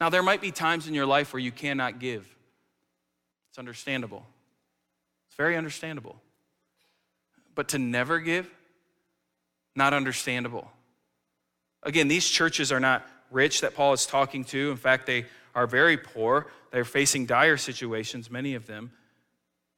Now, 0.00 0.08
there 0.08 0.22
might 0.22 0.40
be 0.40 0.50
times 0.50 0.88
in 0.88 0.94
your 0.94 1.06
life 1.06 1.32
where 1.32 1.40
you 1.40 1.52
cannot 1.52 2.00
give. 2.00 2.26
It's 3.50 3.58
understandable. 3.58 4.26
It's 5.28 5.36
very 5.36 5.56
understandable. 5.56 6.16
But 7.54 7.68
to 7.68 7.78
never 7.78 8.18
give, 8.18 8.50
not 9.74 9.94
understandable. 9.94 10.70
Again, 11.82 12.08
these 12.08 12.28
churches 12.28 12.70
are 12.70 12.80
not 12.80 13.06
rich 13.30 13.60
that 13.62 13.74
Paul 13.74 13.92
is 13.92 14.06
talking 14.06 14.44
to. 14.46 14.70
In 14.70 14.76
fact, 14.76 15.06
they 15.06 15.26
are 15.54 15.66
very 15.66 15.96
poor. 15.96 16.46
They're 16.70 16.84
facing 16.84 17.26
dire 17.26 17.56
situations, 17.56 18.30
many 18.30 18.54
of 18.54 18.66
them. 18.66 18.92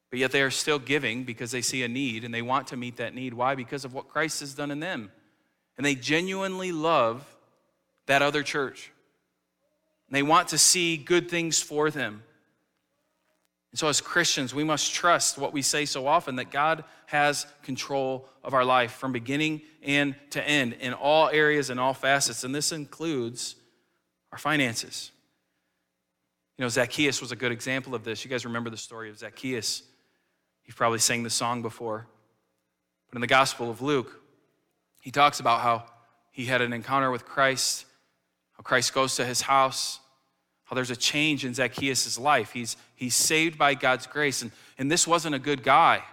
But 0.09 0.19
yet 0.19 0.31
they 0.31 0.41
are 0.41 0.51
still 0.51 0.79
giving 0.79 1.23
because 1.23 1.51
they 1.51 1.61
see 1.61 1.83
a 1.83 1.87
need 1.87 2.23
and 2.23 2.33
they 2.33 2.41
want 2.41 2.67
to 2.67 2.77
meet 2.77 2.97
that 2.97 3.13
need. 3.13 3.33
Why? 3.33 3.55
Because 3.55 3.85
of 3.85 3.93
what 3.93 4.07
Christ 4.07 4.39
has 4.41 4.53
done 4.53 4.71
in 4.71 4.79
them. 4.79 5.11
And 5.77 5.85
they 5.85 5.95
genuinely 5.95 6.71
love 6.71 7.25
that 8.05 8.21
other 8.21 8.43
church. 8.43 8.91
And 10.07 10.15
they 10.15 10.23
want 10.23 10.49
to 10.49 10.57
see 10.57 10.95
good 10.95 11.29
things 11.29 11.61
for 11.61 11.89
them. 11.89 12.23
And 13.75 13.79
so, 13.81 13.89
as 13.89 13.99
Christians, 13.99 14.55
we 14.55 14.63
must 14.63 14.93
trust 14.93 15.37
what 15.37 15.51
we 15.51 15.61
say 15.61 15.83
so 15.83 16.07
often 16.07 16.37
that 16.37 16.49
God 16.49 16.85
has 17.07 17.45
control 17.61 18.29
of 18.41 18.53
our 18.53 18.63
life 18.63 18.93
from 18.93 19.11
beginning 19.11 19.63
and 19.83 20.15
to 20.29 20.41
end 20.41 20.77
in 20.79 20.93
all 20.93 21.27
areas 21.27 21.69
and 21.69 21.77
all 21.77 21.93
facets. 21.93 22.45
And 22.45 22.55
this 22.55 22.71
includes 22.71 23.57
our 24.31 24.37
finances. 24.37 25.11
You 26.57 26.63
know, 26.63 26.69
Zacchaeus 26.69 27.19
was 27.19 27.33
a 27.33 27.35
good 27.35 27.51
example 27.51 27.93
of 27.93 28.05
this. 28.05 28.23
You 28.23 28.31
guys 28.31 28.45
remember 28.45 28.69
the 28.69 28.77
story 28.77 29.09
of 29.09 29.17
Zacchaeus. 29.17 29.83
You've 30.65 30.77
probably 30.77 30.99
sang 30.99 31.23
the 31.23 31.29
song 31.29 31.61
before. 31.61 32.07
But 33.09 33.17
in 33.17 33.21
the 33.21 33.27
Gospel 33.27 33.69
of 33.69 33.81
Luke, 33.81 34.21
he 35.01 35.11
talks 35.11 35.41
about 35.41 35.59
how 35.59 35.83
he 36.31 36.45
had 36.45 36.61
an 36.61 36.71
encounter 36.71 37.11
with 37.11 37.25
Christ, 37.25 37.87
how 38.53 38.61
Christ 38.61 38.93
goes 38.93 39.17
to 39.17 39.25
his 39.25 39.41
house, 39.41 39.99
how 40.65 40.75
there's 40.75 40.91
a 40.91 40.95
change 40.95 41.45
in 41.45 41.53
Zacchaeus' 41.53 42.17
life. 42.17 42.51
He's, 42.51 42.75
he's 42.95 43.15
saved 43.15 43.57
by 43.57 43.75
God's 43.75 44.07
grace. 44.07 44.41
And, 44.41 44.51
and 44.77 44.91
this 44.91 45.07
wasn't 45.07 45.35
a 45.35 45.39
good 45.39 45.63
guy. 45.63 46.03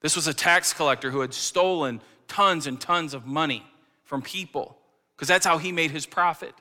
This 0.00 0.16
was 0.16 0.26
a 0.26 0.34
tax 0.34 0.72
collector 0.72 1.10
who 1.10 1.20
had 1.20 1.34
stolen 1.34 2.00
tons 2.26 2.66
and 2.66 2.80
tons 2.80 3.12
of 3.12 3.26
money 3.26 3.64
from 4.04 4.22
people 4.22 4.78
because 5.14 5.28
that's 5.28 5.44
how 5.44 5.58
he 5.58 5.72
made 5.72 5.90
his 5.90 6.06
profit. 6.06 6.54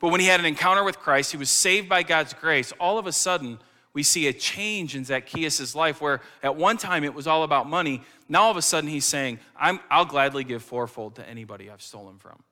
But 0.00 0.10
when 0.10 0.20
he 0.20 0.26
had 0.26 0.40
an 0.40 0.46
encounter 0.46 0.84
with 0.84 0.98
Christ, 0.98 1.30
he 1.30 1.36
was 1.36 1.50
saved 1.50 1.88
by 1.88 2.02
God's 2.02 2.34
grace. 2.34 2.72
All 2.80 2.98
of 2.98 3.06
a 3.06 3.12
sudden, 3.12 3.58
we 3.92 4.02
see 4.02 4.26
a 4.28 4.32
change 4.32 4.94
in 4.94 5.04
Zacchaeus' 5.04 5.74
life 5.74 6.00
where 6.00 6.20
at 6.42 6.56
one 6.56 6.76
time 6.76 7.04
it 7.04 7.14
was 7.14 7.26
all 7.26 7.42
about 7.42 7.68
money. 7.68 8.02
Now 8.28 8.42
all 8.42 8.50
of 8.50 8.56
a 8.56 8.62
sudden 8.62 8.90
he's 8.90 9.04
saying, 9.04 9.38
i 9.56 9.78
will 9.96 10.04
gladly 10.04 10.44
give 10.44 10.62
fourfold 10.62 11.16
to 11.16 11.28
anybody 11.28 11.70
I've 11.70 11.82
stolen 11.82 12.18
from. 12.18 12.42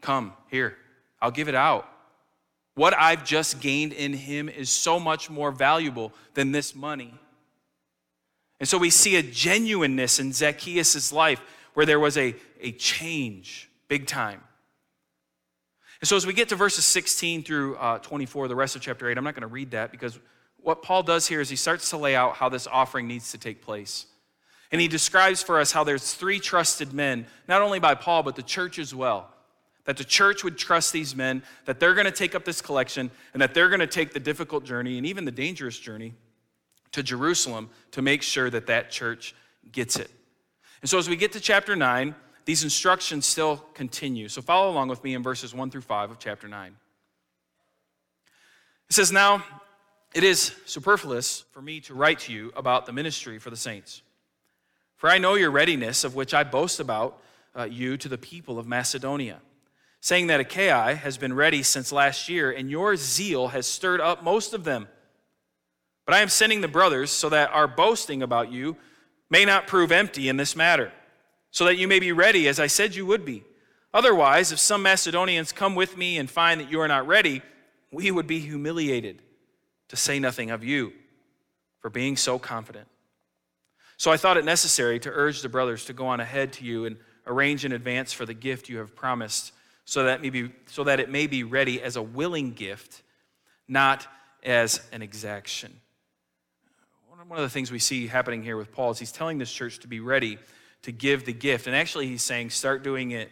Come, 0.00 0.32
here, 0.50 0.76
I'll 1.20 1.30
give 1.30 1.48
it 1.48 1.54
out. 1.54 1.88
What 2.78 2.96
I've 2.96 3.24
just 3.24 3.60
gained 3.60 3.92
in 3.92 4.12
him 4.12 4.48
is 4.48 4.70
so 4.70 5.00
much 5.00 5.28
more 5.28 5.50
valuable 5.50 6.12
than 6.34 6.52
this 6.52 6.76
money. 6.76 7.12
And 8.60 8.68
so 8.68 8.78
we 8.78 8.88
see 8.88 9.16
a 9.16 9.22
genuineness 9.22 10.20
in 10.20 10.32
Zacchaeus' 10.32 11.10
life 11.10 11.40
where 11.74 11.84
there 11.84 11.98
was 11.98 12.16
a, 12.16 12.36
a 12.60 12.70
change, 12.70 13.68
big 13.88 14.06
time. 14.06 14.40
And 16.00 16.06
so 16.06 16.14
as 16.14 16.24
we 16.24 16.32
get 16.32 16.50
to 16.50 16.54
verses 16.54 16.84
16 16.84 17.42
through 17.42 17.74
uh, 17.78 17.98
24, 17.98 18.46
the 18.46 18.54
rest 18.54 18.76
of 18.76 18.82
chapter 18.82 19.10
8, 19.10 19.18
I'm 19.18 19.24
not 19.24 19.34
going 19.34 19.40
to 19.40 19.48
read 19.48 19.72
that 19.72 19.90
because 19.90 20.16
what 20.58 20.80
Paul 20.80 21.02
does 21.02 21.26
here 21.26 21.40
is 21.40 21.50
he 21.50 21.56
starts 21.56 21.90
to 21.90 21.96
lay 21.96 22.14
out 22.14 22.36
how 22.36 22.48
this 22.48 22.68
offering 22.68 23.08
needs 23.08 23.32
to 23.32 23.38
take 23.38 23.60
place. 23.60 24.06
And 24.70 24.80
he 24.80 24.86
describes 24.86 25.42
for 25.42 25.58
us 25.58 25.72
how 25.72 25.82
there's 25.82 26.14
three 26.14 26.38
trusted 26.38 26.92
men, 26.92 27.26
not 27.48 27.60
only 27.60 27.80
by 27.80 27.96
Paul, 27.96 28.22
but 28.22 28.36
the 28.36 28.42
church 28.44 28.78
as 28.78 28.94
well. 28.94 29.30
That 29.88 29.96
the 29.96 30.04
church 30.04 30.44
would 30.44 30.58
trust 30.58 30.92
these 30.92 31.16
men, 31.16 31.42
that 31.64 31.80
they're 31.80 31.94
going 31.94 32.04
to 32.04 32.12
take 32.12 32.34
up 32.34 32.44
this 32.44 32.60
collection, 32.60 33.10
and 33.32 33.40
that 33.40 33.54
they're 33.54 33.70
going 33.70 33.80
to 33.80 33.86
take 33.86 34.12
the 34.12 34.20
difficult 34.20 34.64
journey 34.64 34.98
and 34.98 35.06
even 35.06 35.24
the 35.24 35.32
dangerous 35.32 35.78
journey 35.78 36.12
to 36.92 37.02
Jerusalem 37.02 37.70
to 37.92 38.02
make 38.02 38.22
sure 38.22 38.50
that 38.50 38.66
that 38.66 38.90
church 38.90 39.34
gets 39.72 39.96
it. 39.96 40.10
And 40.82 40.90
so 40.90 40.98
as 40.98 41.08
we 41.08 41.16
get 41.16 41.32
to 41.32 41.40
chapter 41.40 41.74
9, 41.74 42.14
these 42.44 42.64
instructions 42.64 43.24
still 43.24 43.64
continue. 43.72 44.28
So 44.28 44.42
follow 44.42 44.70
along 44.70 44.88
with 44.88 45.02
me 45.02 45.14
in 45.14 45.22
verses 45.22 45.54
1 45.54 45.70
through 45.70 45.80
5 45.80 46.10
of 46.10 46.18
chapter 46.18 46.48
9. 46.48 46.76
It 48.90 48.92
says, 48.92 49.10
Now 49.10 49.42
it 50.14 50.22
is 50.22 50.54
superfluous 50.66 51.44
for 51.50 51.62
me 51.62 51.80
to 51.80 51.94
write 51.94 52.18
to 52.20 52.32
you 52.34 52.52
about 52.54 52.84
the 52.84 52.92
ministry 52.92 53.38
for 53.38 53.48
the 53.48 53.56
saints. 53.56 54.02
For 54.96 55.08
I 55.08 55.16
know 55.16 55.32
your 55.32 55.50
readiness, 55.50 56.04
of 56.04 56.14
which 56.14 56.34
I 56.34 56.44
boast 56.44 56.78
about 56.78 57.22
uh, 57.56 57.64
you 57.64 57.96
to 57.96 58.08
the 58.10 58.18
people 58.18 58.58
of 58.58 58.66
Macedonia, 58.66 59.40
saying 60.00 60.28
that 60.28 60.40
Achaia 60.40 60.94
has 60.94 61.18
been 61.18 61.32
ready 61.32 61.62
since 61.62 61.92
last 61.92 62.28
year, 62.28 62.50
and 62.50 62.70
your 62.70 62.96
zeal 62.96 63.48
has 63.48 63.66
stirred 63.66 64.00
up 64.00 64.22
most 64.22 64.54
of 64.54 64.64
them. 64.64 64.88
But 66.06 66.14
I 66.14 66.20
am 66.20 66.28
sending 66.28 66.60
the 66.60 66.68
brothers 66.68 67.10
so 67.10 67.28
that 67.28 67.50
our 67.50 67.68
boasting 67.68 68.22
about 68.22 68.50
you 68.50 68.76
may 69.28 69.44
not 69.44 69.66
prove 69.66 69.92
empty 69.92 70.28
in 70.28 70.36
this 70.36 70.56
matter, 70.56 70.92
so 71.50 71.64
that 71.64 71.76
you 71.76 71.88
may 71.88 71.98
be 71.98 72.12
ready 72.12 72.48
as 72.48 72.58
I 72.58 72.66
said 72.66 72.94
you 72.94 73.04
would 73.06 73.24
be. 73.24 73.44
Otherwise, 73.92 74.52
if 74.52 74.58
some 74.58 74.82
Macedonians 74.82 75.52
come 75.52 75.74
with 75.74 75.96
me 75.96 76.18
and 76.18 76.30
find 76.30 76.60
that 76.60 76.70
you 76.70 76.80
are 76.80 76.88
not 76.88 77.06
ready, 77.06 77.42
we 77.90 78.10
would 78.10 78.26
be 78.26 78.38
humiliated 78.38 79.22
to 79.88 79.96
say 79.96 80.18
nothing 80.18 80.50
of 80.50 80.62
you 80.62 80.92
for 81.80 81.90
being 81.90 82.16
so 82.16 82.38
confident. 82.38 82.86
So 83.96 84.10
I 84.10 84.16
thought 84.16 84.36
it 84.36 84.44
necessary 84.44 85.00
to 85.00 85.10
urge 85.10 85.42
the 85.42 85.48
brothers 85.48 85.86
to 85.86 85.92
go 85.92 86.06
on 86.06 86.20
ahead 86.20 86.52
to 86.54 86.64
you 86.64 86.84
and 86.84 86.96
arrange 87.26 87.64
in 87.64 87.72
advance 87.72 88.12
for 88.12 88.24
the 88.26 88.34
gift 88.34 88.68
you 88.68 88.78
have 88.78 88.94
promised, 88.94 89.52
so 89.88 90.04
that, 90.04 90.20
maybe, 90.20 90.52
so 90.66 90.84
that 90.84 91.00
it 91.00 91.08
may 91.08 91.26
be 91.26 91.44
ready 91.44 91.80
as 91.80 91.96
a 91.96 92.02
willing 92.02 92.52
gift, 92.52 93.02
not 93.66 94.06
as 94.44 94.82
an 94.92 95.00
exaction. 95.00 95.80
One 97.26 97.38
of 97.38 97.42
the 97.42 97.48
things 97.48 97.72
we 97.72 97.78
see 97.78 98.06
happening 98.06 98.42
here 98.42 98.58
with 98.58 98.70
Paul 98.70 98.90
is 98.90 98.98
he's 98.98 99.12
telling 99.12 99.38
this 99.38 99.50
church 99.50 99.78
to 99.78 99.88
be 99.88 100.00
ready 100.00 100.36
to 100.82 100.92
give 100.92 101.24
the 101.24 101.32
gift. 101.32 101.66
And 101.66 101.74
actually, 101.74 102.06
he's 102.06 102.22
saying, 102.22 102.50
start 102.50 102.84
doing 102.84 103.12
it 103.12 103.30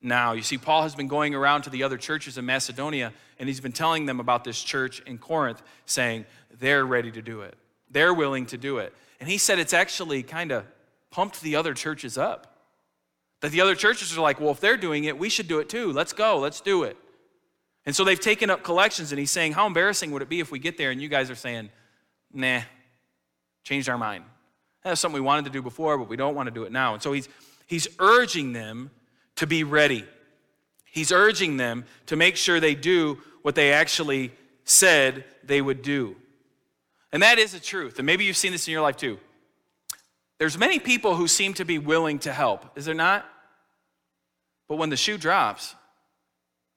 now. 0.00 0.34
You 0.34 0.42
see, 0.42 0.56
Paul 0.56 0.82
has 0.82 0.94
been 0.94 1.08
going 1.08 1.34
around 1.34 1.62
to 1.62 1.70
the 1.70 1.82
other 1.82 1.96
churches 1.96 2.38
in 2.38 2.46
Macedonia, 2.46 3.12
and 3.40 3.48
he's 3.48 3.60
been 3.60 3.72
telling 3.72 4.06
them 4.06 4.20
about 4.20 4.44
this 4.44 4.62
church 4.62 5.00
in 5.00 5.18
Corinth, 5.18 5.60
saying 5.84 6.26
they're 6.60 6.86
ready 6.86 7.10
to 7.10 7.22
do 7.22 7.40
it, 7.40 7.56
they're 7.90 8.14
willing 8.14 8.46
to 8.46 8.56
do 8.56 8.78
it. 8.78 8.94
And 9.18 9.28
he 9.28 9.36
said 9.36 9.58
it's 9.58 9.74
actually 9.74 10.22
kind 10.22 10.52
of 10.52 10.64
pumped 11.10 11.40
the 11.40 11.56
other 11.56 11.74
churches 11.74 12.16
up. 12.16 12.57
That 13.40 13.52
the 13.52 13.60
other 13.60 13.74
churches 13.74 14.16
are 14.16 14.20
like, 14.20 14.40
well, 14.40 14.50
if 14.50 14.60
they're 14.60 14.76
doing 14.76 15.04
it, 15.04 15.18
we 15.18 15.28
should 15.28 15.48
do 15.48 15.60
it 15.60 15.68
too. 15.68 15.92
Let's 15.92 16.12
go, 16.12 16.38
let's 16.38 16.60
do 16.60 16.82
it. 16.82 16.96
And 17.86 17.94
so 17.94 18.04
they've 18.04 18.20
taken 18.20 18.50
up 18.50 18.62
collections, 18.62 19.12
and 19.12 19.18
he's 19.18 19.30
saying, 19.30 19.52
How 19.52 19.66
embarrassing 19.66 20.10
would 20.10 20.22
it 20.22 20.28
be 20.28 20.40
if 20.40 20.50
we 20.50 20.58
get 20.58 20.76
there 20.76 20.90
and 20.90 21.00
you 21.00 21.08
guys 21.08 21.30
are 21.30 21.34
saying, 21.34 21.70
Nah, 22.32 22.60
changed 23.64 23.88
our 23.88 23.96
mind. 23.96 24.24
That's 24.84 25.00
something 25.00 25.20
we 25.20 25.26
wanted 25.26 25.46
to 25.46 25.50
do 25.50 25.62
before, 25.62 25.96
but 25.98 26.08
we 26.08 26.16
don't 26.16 26.34
want 26.34 26.48
to 26.48 26.50
do 26.50 26.64
it 26.64 26.72
now. 26.72 26.94
And 26.94 27.02
so 27.02 27.12
he's, 27.12 27.28
he's 27.66 27.88
urging 27.98 28.52
them 28.52 28.90
to 29.36 29.46
be 29.46 29.64
ready. 29.64 30.04
He's 30.84 31.12
urging 31.12 31.56
them 31.56 31.84
to 32.06 32.16
make 32.16 32.36
sure 32.36 32.60
they 32.60 32.74
do 32.74 33.18
what 33.42 33.54
they 33.54 33.72
actually 33.72 34.32
said 34.64 35.24
they 35.44 35.60
would 35.60 35.82
do. 35.82 36.16
And 37.12 37.22
that 37.22 37.38
is 37.38 37.52
the 37.52 37.60
truth. 37.60 37.98
And 37.98 38.06
maybe 38.06 38.24
you've 38.24 38.36
seen 38.36 38.52
this 38.52 38.66
in 38.68 38.72
your 38.72 38.82
life 38.82 38.96
too. 38.96 39.18
There's 40.38 40.56
many 40.56 40.78
people 40.78 41.14
who 41.14 41.26
seem 41.26 41.54
to 41.54 41.64
be 41.64 41.78
willing 41.78 42.20
to 42.20 42.32
help, 42.32 42.76
is 42.76 42.84
there 42.84 42.94
not? 42.94 43.26
But 44.68 44.76
when 44.76 44.90
the 44.90 44.96
shoe 44.96 45.18
drops, 45.18 45.74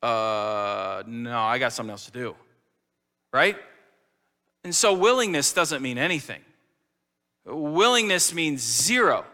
uh, 0.02 1.04
no, 1.06 1.40
I 1.40 1.60
got 1.60 1.74
something 1.74 1.92
else 1.92 2.06
to 2.06 2.12
do. 2.12 2.36
Right? 3.32 3.58
And 4.64 4.74
so 4.74 4.94
willingness 4.94 5.54
doesn't 5.54 5.82
mean 5.82 5.98
anything. 5.98 6.42
Willingness 7.46 8.34
means 8.34 8.62
zero 8.62 9.26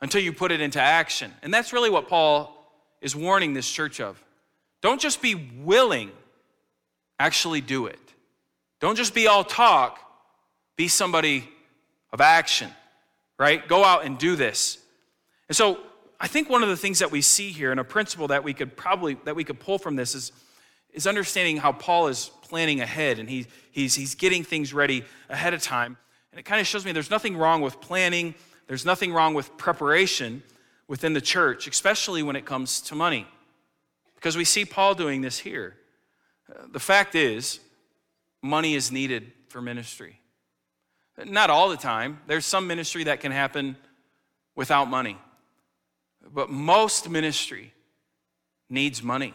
until 0.00 0.20
you 0.20 0.32
put 0.32 0.52
it 0.52 0.60
into 0.60 0.80
action. 0.80 1.32
And 1.42 1.52
that's 1.52 1.72
really 1.72 1.90
what 1.90 2.08
Paul 2.08 2.54
is 3.00 3.14
warning 3.14 3.54
this 3.54 3.70
church 3.70 4.00
of. 4.00 4.22
Don't 4.82 5.00
just 5.00 5.22
be 5.22 5.34
willing, 5.34 6.10
actually 7.18 7.60
do 7.60 7.86
it. 7.86 7.98
Don't 8.80 8.96
just 8.96 9.14
be 9.14 9.26
all 9.26 9.44
talk, 9.44 9.98
be 10.76 10.88
somebody 10.88 11.48
of 12.12 12.20
action, 12.20 12.70
right? 13.38 13.66
Go 13.66 13.84
out 13.84 14.04
and 14.04 14.18
do 14.18 14.36
this. 14.36 14.78
And 15.48 15.56
so 15.56 15.78
I 16.20 16.26
think 16.26 16.48
one 16.48 16.62
of 16.62 16.68
the 16.68 16.76
things 16.76 17.00
that 17.00 17.10
we 17.10 17.20
see 17.20 17.50
here 17.50 17.70
and 17.70 17.80
a 17.80 17.84
principle 17.84 18.28
that 18.28 18.44
we 18.44 18.54
could 18.54 18.76
probably 18.76 19.18
that 19.24 19.36
we 19.36 19.44
could 19.44 19.60
pull 19.60 19.78
from 19.78 19.96
this 19.96 20.14
is, 20.14 20.32
is 20.92 21.06
understanding 21.06 21.56
how 21.56 21.72
Paul 21.72 22.08
is 22.08 22.30
planning 22.42 22.80
ahead 22.80 23.18
and 23.18 23.28
he, 23.28 23.46
he's, 23.72 23.94
he's 23.94 24.14
getting 24.14 24.44
things 24.44 24.72
ready 24.72 25.04
ahead 25.28 25.54
of 25.54 25.62
time. 25.62 25.96
And 26.32 26.40
it 26.40 26.44
kind 26.44 26.60
of 26.60 26.66
shows 26.66 26.84
me 26.84 26.92
there's 26.92 27.10
nothing 27.10 27.36
wrong 27.36 27.60
with 27.60 27.80
planning 27.80 28.34
there's 28.66 28.84
nothing 28.84 29.12
wrong 29.12 29.34
with 29.34 29.56
preparation 29.56 30.42
within 30.88 31.12
the 31.12 31.20
church, 31.20 31.66
especially 31.66 32.22
when 32.22 32.36
it 32.36 32.44
comes 32.44 32.80
to 32.82 32.94
money, 32.94 33.26
because 34.14 34.36
we 34.36 34.44
see 34.44 34.64
Paul 34.64 34.94
doing 34.94 35.20
this 35.20 35.38
here. 35.38 35.76
The 36.70 36.80
fact 36.80 37.14
is, 37.14 37.60
money 38.42 38.74
is 38.74 38.92
needed 38.92 39.32
for 39.48 39.60
ministry. 39.60 40.20
Not 41.22 41.50
all 41.50 41.68
the 41.68 41.76
time. 41.76 42.20
There's 42.26 42.46
some 42.46 42.66
ministry 42.66 43.04
that 43.04 43.20
can 43.20 43.32
happen 43.32 43.76
without 44.56 44.88
money. 44.88 45.16
But 46.32 46.50
most 46.50 47.08
ministry 47.08 47.72
needs 48.68 49.02
money. 49.02 49.34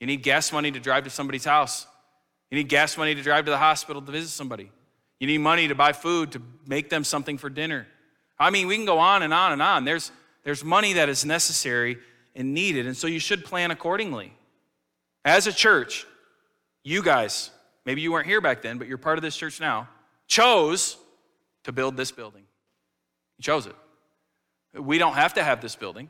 You 0.00 0.06
need 0.06 0.22
gas 0.22 0.52
money 0.52 0.72
to 0.72 0.80
drive 0.80 1.04
to 1.04 1.10
somebody's 1.10 1.44
house. 1.44 1.86
You 2.50 2.58
need 2.58 2.68
gas 2.68 2.96
money 2.98 3.14
to 3.14 3.22
drive 3.22 3.44
to 3.44 3.50
the 3.50 3.58
hospital 3.58 4.02
to 4.02 4.10
visit 4.10 4.30
somebody. 4.30 4.70
You 5.20 5.26
need 5.26 5.38
money 5.38 5.68
to 5.68 5.74
buy 5.74 5.92
food 5.92 6.32
to 6.32 6.42
make 6.66 6.90
them 6.90 7.04
something 7.04 7.38
for 7.38 7.48
dinner. 7.48 7.86
I 8.38 8.50
mean, 8.50 8.66
we 8.66 8.76
can 8.76 8.84
go 8.84 8.98
on 8.98 9.22
and 9.22 9.32
on 9.32 9.52
and 9.52 9.62
on. 9.62 9.84
There's, 9.84 10.10
there's 10.42 10.64
money 10.64 10.94
that 10.94 11.08
is 11.08 11.24
necessary 11.24 11.98
and 12.34 12.52
needed, 12.52 12.86
and 12.86 12.96
so 12.96 13.06
you 13.06 13.20
should 13.20 13.44
plan 13.44 13.70
accordingly. 13.70 14.32
As 15.24 15.46
a 15.46 15.52
church, 15.52 16.06
you 16.82 17.02
guys, 17.02 17.50
maybe 17.86 18.00
you 18.00 18.10
weren't 18.10 18.26
here 18.26 18.40
back 18.40 18.62
then, 18.62 18.78
but 18.78 18.88
you're 18.88 18.98
part 18.98 19.18
of 19.18 19.22
this 19.22 19.36
church 19.36 19.60
now, 19.60 19.88
chose 20.32 20.96
to 21.64 21.72
build 21.72 21.94
this 21.94 22.10
building. 22.10 22.44
He 23.36 23.42
chose 23.42 23.66
it. 23.66 23.76
We 24.72 24.96
don't 24.96 25.12
have 25.12 25.34
to 25.34 25.42
have 25.42 25.60
this 25.60 25.76
building. 25.76 26.08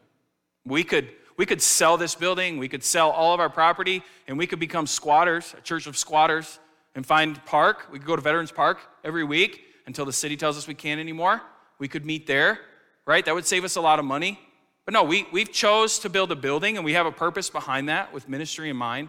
We 0.64 0.85
could, 0.85 1.08
we 1.37 1.44
could 1.44 1.61
sell 1.61 1.96
this 1.96 2.14
building, 2.14 2.58
we 2.58 2.68
could 2.68 2.85
sell 2.85 3.11
all 3.11 3.35
of 3.35 3.40
our 3.40 3.50
property, 3.50 4.00
and 4.28 4.38
we 4.38 4.46
could 4.46 4.61
become 4.61 4.87
squatters, 4.87 5.56
a 5.58 5.61
church 5.61 5.88
of 5.88 5.96
squatters, 5.96 6.61
and 6.94 7.04
find 7.04 7.44
park. 7.46 7.88
We 7.90 7.98
could 7.98 8.06
go 8.06 8.14
to 8.14 8.22
Veterans 8.22 8.52
Park 8.52 8.78
every 9.02 9.24
week 9.24 9.64
until 9.87 10.04
the 10.04 10.12
city 10.12 10.37
tells 10.37 10.56
us 10.56 10.68
we 10.68 10.74
can't 10.74 11.00
anymore. 11.00 11.42
We 11.80 11.88
could 11.88 12.06
meet 12.06 12.28
there, 12.28 12.61
right? 13.04 13.24
That 13.24 13.35
would 13.35 13.46
save 13.46 13.64
us 13.64 13.74
a 13.74 13.80
lot 13.80 13.98
of 13.98 14.04
money. 14.04 14.38
But 14.85 14.94
no, 14.94 15.02
we, 15.02 15.26
we've 15.32 15.50
chose 15.50 15.98
to 16.00 16.08
build 16.08 16.30
a 16.30 16.37
building 16.37 16.76
and 16.76 16.85
we 16.85 16.92
have 16.92 17.06
a 17.06 17.12
purpose 17.12 17.50
behind 17.50 17.88
that 17.88 18.12
with 18.12 18.28
ministry 18.28 18.70
in 18.70 18.76
mind. 18.76 19.08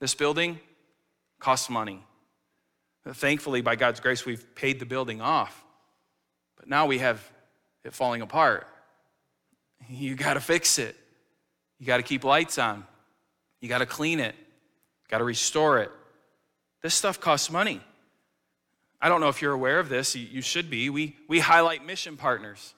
This 0.00 0.14
building 0.14 0.58
costs 1.38 1.68
money. 1.68 2.02
Thankfully, 3.14 3.60
by 3.60 3.76
God's 3.76 4.00
grace, 4.00 4.26
we've 4.26 4.54
paid 4.54 4.80
the 4.80 4.86
building 4.86 5.20
off. 5.20 5.64
But 6.56 6.68
now 6.68 6.86
we 6.86 6.98
have 6.98 7.22
it 7.84 7.94
falling 7.94 8.22
apart. 8.22 8.66
You 9.88 10.14
got 10.14 10.34
to 10.34 10.40
fix 10.40 10.78
it. 10.78 10.96
You 11.78 11.86
got 11.86 11.98
to 11.98 12.02
keep 12.02 12.24
lights 12.24 12.58
on. 12.58 12.84
You 13.60 13.68
got 13.68 13.78
to 13.78 13.86
clean 13.86 14.20
it. 14.20 14.34
Got 15.08 15.18
to 15.18 15.24
restore 15.24 15.78
it. 15.78 15.90
This 16.82 16.94
stuff 16.94 17.20
costs 17.20 17.50
money. 17.50 17.80
I 19.00 19.08
don't 19.08 19.20
know 19.20 19.28
if 19.28 19.40
you're 19.40 19.52
aware 19.52 19.78
of 19.78 19.88
this, 19.88 20.16
you 20.16 20.42
should 20.42 20.68
be. 20.68 20.90
We, 20.90 21.16
we 21.28 21.38
highlight 21.38 21.86
mission 21.86 22.16
partners. 22.16 22.74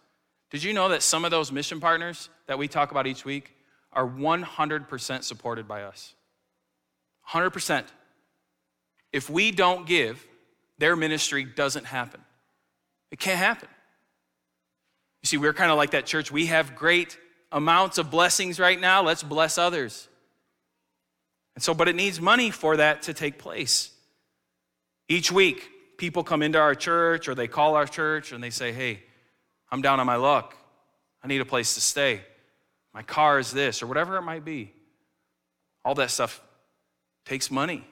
Did 0.50 0.62
you 0.62 0.72
know 0.72 0.90
that 0.90 1.02
some 1.02 1.24
of 1.24 1.30
those 1.30 1.50
mission 1.50 1.80
partners 1.80 2.28
that 2.46 2.58
we 2.58 2.68
talk 2.68 2.90
about 2.90 3.06
each 3.06 3.24
week 3.24 3.56
are 3.92 4.06
100% 4.06 5.24
supported 5.24 5.66
by 5.66 5.82
us? 5.82 6.14
100%. 7.30 7.84
If 9.12 9.28
we 9.28 9.50
don't 9.50 9.86
give, 9.86 10.24
their 10.78 10.96
ministry 10.96 11.44
doesn't 11.44 11.84
happen. 11.84 12.20
It 13.10 13.18
can't 13.18 13.38
happen. 13.38 13.68
You 15.22 15.26
see, 15.26 15.36
we're 15.36 15.52
kind 15.52 15.70
of 15.70 15.76
like 15.76 15.90
that 15.90 16.06
church. 16.06 16.30
We 16.30 16.46
have 16.46 16.74
great 16.74 17.18
amounts 17.52 17.98
of 17.98 18.10
blessings 18.10 18.58
right 18.58 18.80
now. 18.80 19.02
Let's 19.02 19.22
bless 19.22 19.58
others. 19.58 20.08
And 21.54 21.62
so, 21.62 21.74
but 21.74 21.88
it 21.88 21.96
needs 21.96 22.20
money 22.20 22.50
for 22.50 22.76
that 22.76 23.02
to 23.02 23.14
take 23.14 23.38
place. 23.38 23.90
Each 25.08 25.30
week, 25.30 25.68
people 25.98 26.22
come 26.22 26.42
into 26.42 26.58
our 26.58 26.74
church 26.74 27.28
or 27.28 27.34
they 27.34 27.48
call 27.48 27.74
our 27.74 27.86
church 27.86 28.32
and 28.32 28.42
they 28.42 28.50
say, 28.50 28.72
hey, 28.72 29.02
I'm 29.70 29.82
down 29.82 30.00
on 30.00 30.06
my 30.06 30.16
luck. 30.16 30.56
I 31.22 31.26
need 31.26 31.40
a 31.40 31.44
place 31.44 31.74
to 31.74 31.80
stay. 31.80 32.22
My 32.94 33.02
car 33.02 33.38
is 33.38 33.52
this, 33.52 33.82
or 33.82 33.86
whatever 33.86 34.16
it 34.16 34.22
might 34.22 34.44
be. 34.44 34.72
All 35.84 35.94
that 35.96 36.10
stuff 36.10 36.40
takes 37.24 37.50
money 37.50 37.84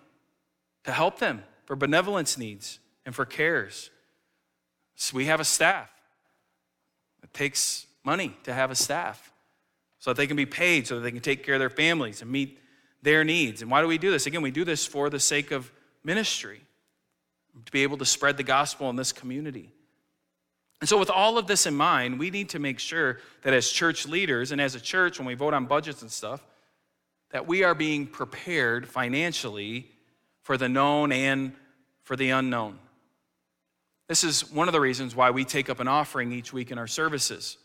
to 0.89 0.93
help 0.95 1.19
them 1.19 1.43
for 1.67 1.77
benevolence 1.77 2.39
needs 2.39 2.79
and 3.05 3.15
for 3.15 3.27
cares. 3.27 3.91
So 4.97 5.19
we 5.19 5.27
have 5.27 5.39
a 5.39 5.45
staff. 5.45 5.91
It 7.23 7.31
takes 7.35 7.87
money 8.05 8.35
to 8.45 8.55
have 8.55 8.71
a 8.71 8.75
staff 8.75 9.31
so 9.99 10.09
that 10.09 10.17
they 10.17 10.27
can 10.27 10.39
be 10.39 10.47
paid, 10.47 10.87
so 10.87 10.95
that 10.95 11.03
they 11.03 11.11
can 11.11 11.21
take 11.21 11.45
care 11.45 11.57
of 11.57 11.61
their 11.61 11.69
families 11.69 12.23
and 12.23 12.31
meet 12.31 12.59
their 13.03 13.23
needs. 13.23 13.61
And 13.61 13.71
why 13.71 13.83
do 13.83 13.87
we 13.87 13.99
do 13.99 14.11
this? 14.11 14.25
Again, 14.25 14.41
we 14.41 14.51
do 14.51 14.65
this 14.65 14.87
for 14.87 15.11
the 15.11 15.21
sake 15.21 15.51
of 15.51 15.71
ministry, 16.05 16.63
to 17.67 17.71
be 17.71 17.83
able 17.83 17.99
to 17.99 18.07
spread 18.07 18.39
the 18.39 18.43
gospel 18.43 18.89
in 18.89 18.97
this 18.97 19.13
community. 19.13 19.71
And 20.81 20.89
so, 20.89 20.97
with 20.97 21.11
all 21.11 21.37
of 21.37 21.47
this 21.47 21.67
in 21.67 21.75
mind, 21.75 22.19
we 22.19 22.31
need 22.31 22.49
to 22.51 22.59
make 22.59 22.79
sure 22.79 23.19
that 23.43 23.53
as 23.53 23.69
church 23.69 24.07
leaders 24.07 24.53
and 24.53 24.61
as 24.61 24.75
a 24.75 24.81
church, 24.81 25.19
when 25.19 25.27
we 25.27 25.35
vote 25.35 25.53
on 25.53 25.67
budgets 25.67 26.01
and 26.01 26.11
stuff, 26.11 26.47
that 27.29 27.47
we 27.47 27.63
are 27.63 27.75
being 27.75 28.07
prepared 28.07 28.89
financially 28.89 29.91
for 30.49 30.57
the 30.57 30.67
known 30.67 31.13
and 31.13 31.53
for 32.05 32.17
the 32.17 32.31
unknown. 32.31 32.79
This 34.09 34.25
is 34.25 34.51
one 34.51 34.67
of 34.67 34.73
the 34.73 34.81
reasons 34.81 35.15
why 35.15 35.31
we 35.31 35.45
take 35.45 35.69
up 35.69 35.79
an 35.79 35.89
offering 35.89 36.33
each 36.33 36.55
week 36.55 36.71
in 36.71 36.79
our 36.79 36.87
services. 36.87 37.59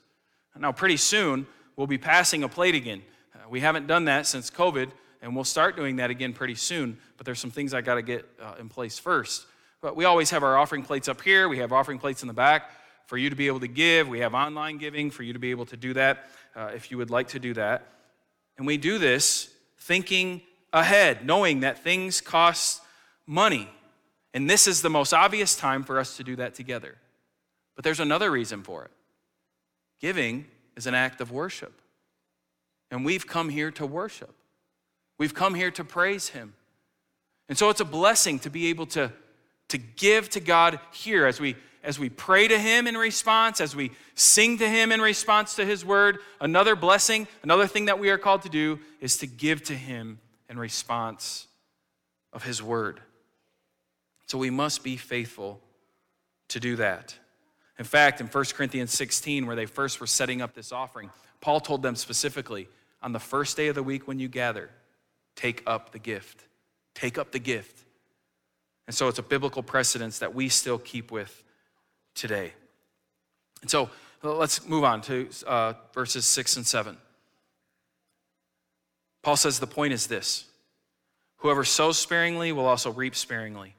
Now, 0.60 0.74
pretty 0.74 0.98
soon, 0.98 1.48
we'll 1.78 1.88
be 1.88 1.98
passing 1.98 2.43
a 2.43 2.50
plate 2.50 2.76
again. 2.76 3.02
Uh, 3.34 3.48
we 3.50 3.62
haven't 3.62 3.88
done 3.88 4.04
that 4.06 4.28
since 4.28 4.52
COVID, 4.52 4.91
and 5.22 5.34
we'll 5.34 5.46
start 5.46 5.78
doing 5.78 5.96
that 5.96 6.10
again 6.10 6.34
pretty 6.34 6.56
soon, 6.56 6.98
but 7.15 7.26
there's 7.26 7.39
some 7.39 7.52
things 7.52 7.74
I 7.74 7.80
got 7.80 7.96
to 7.96 8.02
get 8.02 8.26
uh, 8.41 8.56
in 8.60 8.67
place 8.67 9.00
first. 9.00 9.46
But 9.80 9.96
we 9.96 10.04
always 10.04 10.32
have 10.32 10.43
our 10.43 10.58
offering 10.58 10.84
plates 10.84 11.08
up 11.08 11.22
here, 11.22 11.48
we 11.48 11.60
have 11.60 11.72
offering 11.72 12.00
plates 12.00 12.22
in 12.22 12.28
the 12.28 12.34
back 12.34 12.69
for 13.06 13.17
you 13.17 13.30
to 13.30 13.36
be 13.38 13.48
able 13.48 13.62
to 13.62 13.69
give. 13.69 14.10
We 14.10 14.19
have 14.19 14.34
online 14.34 14.78
giving 14.78 15.10
for 15.10 15.24
you 15.24 15.32
to 15.32 15.39
be 15.39 15.52
able 15.52 15.67
to 15.67 15.78
do 15.78 15.93
that 15.93 16.30
uh, 16.54 16.72
if 16.76 16.91
you 16.91 16.98
would 16.98 17.10
like 17.10 17.30
to 17.30 17.39
do 17.39 17.54
that. 17.54 17.88
And 18.58 18.67
we 18.67 18.76
do 18.76 18.98
this 18.98 19.50
thinking 19.78 20.41
ahead, 20.74 21.26
knowing 21.26 21.62
that 21.62 21.84
things 21.84 22.20
cost 22.20 22.82
money. 23.26 23.70
And 24.34 24.50
this 24.50 24.68
is 24.68 24.82
the 24.82 24.90
most 24.90 25.14
obvious 25.14 25.56
time 25.56 25.84
for 25.84 26.00
us 26.00 26.18
to 26.18 26.24
do 26.24 26.36
that 26.38 26.56
together. 26.56 26.96
But 27.76 27.84
there's 27.84 28.00
another 28.00 28.32
reason 28.32 28.64
for 28.64 28.84
it 28.84 28.92
giving 30.02 30.46
is 30.76 30.86
an 30.86 30.94
act 30.94 31.22
of 31.22 31.32
worship. 31.32 31.72
And 32.92 33.06
we've 33.06 33.26
come 33.26 33.48
here 33.48 33.72
to 33.72 33.86
worship, 33.86 34.34
we've 35.18 35.34
come 35.34 35.54
here 35.54 35.72
to 35.72 35.84
praise 35.84 36.30
Him. 36.30 36.54
And 37.48 37.58
so 37.58 37.70
it's 37.70 37.82
a 37.82 37.86
blessing 37.86 38.40
to 38.40 38.50
be 38.50 38.68
able 38.68 38.86
to, 38.88 39.12
to 39.70 39.78
give 39.78 40.30
to 40.32 40.40
God 40.40 40.80
here 40.92 41.26
as 41.26 41.40
we 41.40 41.56
as 41.84 42.00
we 42.00 42.08
pray 42.08 42.48
to 42.48 42.58
Him 42.58 42.88
in 42.88 42.96
response, 42.96 43.60
as 43.60 43.76
we 43.76 43.92
sing 44.16 44.58
to 44.60 44.70
Him 44.70 44.92
in 44.94 45.02
response 45.02 45.56
to 45.56 45.66
His 45.66 45.84
word, 45.84 46.20
another 46.40 46.78
blessing, 46.78 47.28
another 47.44 47.68
thing 47.68 47.86
that 47.86 48.00
we 48.00 48.10
are 48.10 48.18
called 48.18 48.44
to 48.44 48.50
do 48.50 48.80
is 49.02 49.18
to 49.18 49.28
give 49.28 49.62
to 49.64 49.76
Him 49.76 50.20
response 50.58 51.48
of 52.32 52.44
His 52.44 52.62
word. 52.62 53.00
So 54.28 54.38
we 54.38 54.50
must 54.50 54.84
be 54.84 54.98
faithful 54.98 55.62
to 56.50 56.60
do 56.60 56.76
that. 56.78 57.18
In 57.80 57.86
fact, 57.86 58.22
in 58.22 58.28
1 58.28 58.46
Corinthians 58.54 58.92
16, 58.94 59.46
where 59.46 59.56
they 59.56 59.66
first 59.66 60.00
were 60.00 60.08
setting 60.08 60.42
up 60.42 60.54
this 60.54 60.72
offering, 60.72 61.10
Paul 61.42 61.60
told 61.60 61.82
them 61.82 61.96
specifically 61.96 62.68
on 63.02 63.12
the 63.12 63.20
first 63.20 63.58
day 63.58 63.68
of 63.68 63.76
the 63.76 63.84
week 63.84 64.08
when 64.08 64.20
you 64.20 64.28
gather, 64.28 64.70
take 65.36 65.63
up 65.68 65.92
the 65.92 66.00
gift. 66.00 66.46
Take 66.94 67.18
up 67.18 67.32
the 67.32 67.39
gift. 67.39 67.84
And 68.88 68.96
so 68.96 69.08
it's 69.08 69.20
a 69.20 69.24
biblical 69.24 69.63
precedence 69.63 70.20
that 70.20 70.36
we 70.36 70.50
still 70.50 70.78
keep 70.78 71.12
with 71.12 71.44
today. 72.16 72.54
And 73.62 73.70
so 73.70 73.89
let's 74.22 74.68
move 74.68 74.84
on 74.84 75.02
to 75.02 75.28
uh, 75.48 75.74
verses 75.94 76.26
6 76.26 76.58
and 76.58 76.68
7. 76.68 76.98
Paul 79.24 79.38
says 79.38 79.60
the 79.60 79.68
point 79.68 79.94
is 79.94 80.08
this 80.08 80.46
Whoever 81.38 81.64
sows 81.64 81.98
sparingly 81.98 82.52
will 82.52 82.68
also 82.68 82.92
reap 82.92 83.16
sparingly, 83.16 83.74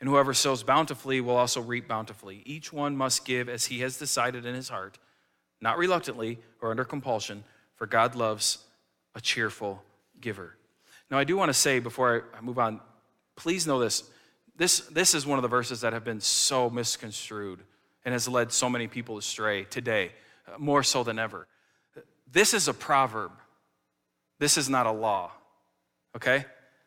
and 0.00 0.08
whoever 0.08 0.34
sows 0.34 0.62
bountifully 0.62 1.20
will 1.20 1.36
also 1.36 1.60
reap 1.60 1.88
bountifully. 1.88 2.42
Each 2.44 2.72
one 2.72 2.96
must 2.96 3.24
give 3.24 3.48
as 3.48 3.66
he 3.66 3.80
has 3.80 3.96
decided 3.96 4.44
in 4.44 4.54
his 4.54 4.68
heart, 4.68 4.98
not 5.60 5.78
reluctantly 5.78 6.38
or 6.60 6.70
under 6.70 6.84
compulsion, 6.84 7.44
for 7.76 7.86
God 7.86 8.14
loves 8.14 8.58
a 9.14 9.20
cheerful 9.20 9.82
giver. 10.20 10.56
Now, 11.10 11.18
I 11.18 11.24
do 11.24 11.36
want 11.36 11.48
to 11.48 11.54
say 11.54 11.78
before 11.78 12.26
I 12.36 12.40
move 12.40 12.58
on, 12.58 12.80
please 13.34 13.66
know 13.66 13.78
this. 13.78 14.04
This, 14.56 14.80
this 14.80 15.14
is 15.14 15.26
one 15.26 15.38
of 15.38 15.42
the 15.42 15.48
verses 15.48 15.80
that 15.80 15.92
have 15.92 16.04
been 16.04 16.20
so 16.20 16.68
misconstrued 16.68 17.60
and 18.04 18.12
has 18.12 18.28
led 18.28 18.52
so 18.52 18.68
many 18.68 18.88
people 18.88 19.16
astray 19.16 19.64
today, 19.64 20.12
uh, 20.46 20.58
more 20.58 20.82
so 20.82 21.04
than 21.04 21.18
ever. 21.18 21.46
This 22.30 22.52
is 22.52 22.68
a 22.68 22.74
proverb. 22.74 23.32
This 24.38 24.56
is 24.56 24.68
not 24.68 24.86
a 24.86 24.92
law. 24.92 25.32
Okay? 26.16 26.44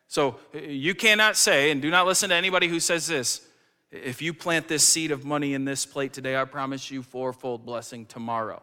So 0.08 0.36
uh, 0.54 0.58
you 0.58 0.94
cannot 0.94 1.36
say, 1.36 1.70
and 1.70 1.80
do 1.80 1.90
not 1.90 2.06
listen 2.06 2.30
to 2.30 2.34
anybody 2.34 2.68
who 2.68 2.80
says 2.80 3.06
this 3.06 3.42
if 3.90 4.22
you 4.22 4.32
plant 4.32 4.68
this 4.68 4.86
seed 4.86 5.10
of 5.10 5.24
money 5.24 5.52
in 5.52 5.66
this 5.66 5.84
plate 5.84 6.14
today, 6.14 6.34
I 6.34 6.44
promise 6.46 6.90
you 6.90 7.02
fourfold 7.02 7.66
blessing 7.66 8.06
tomorrow. 8.06 8.62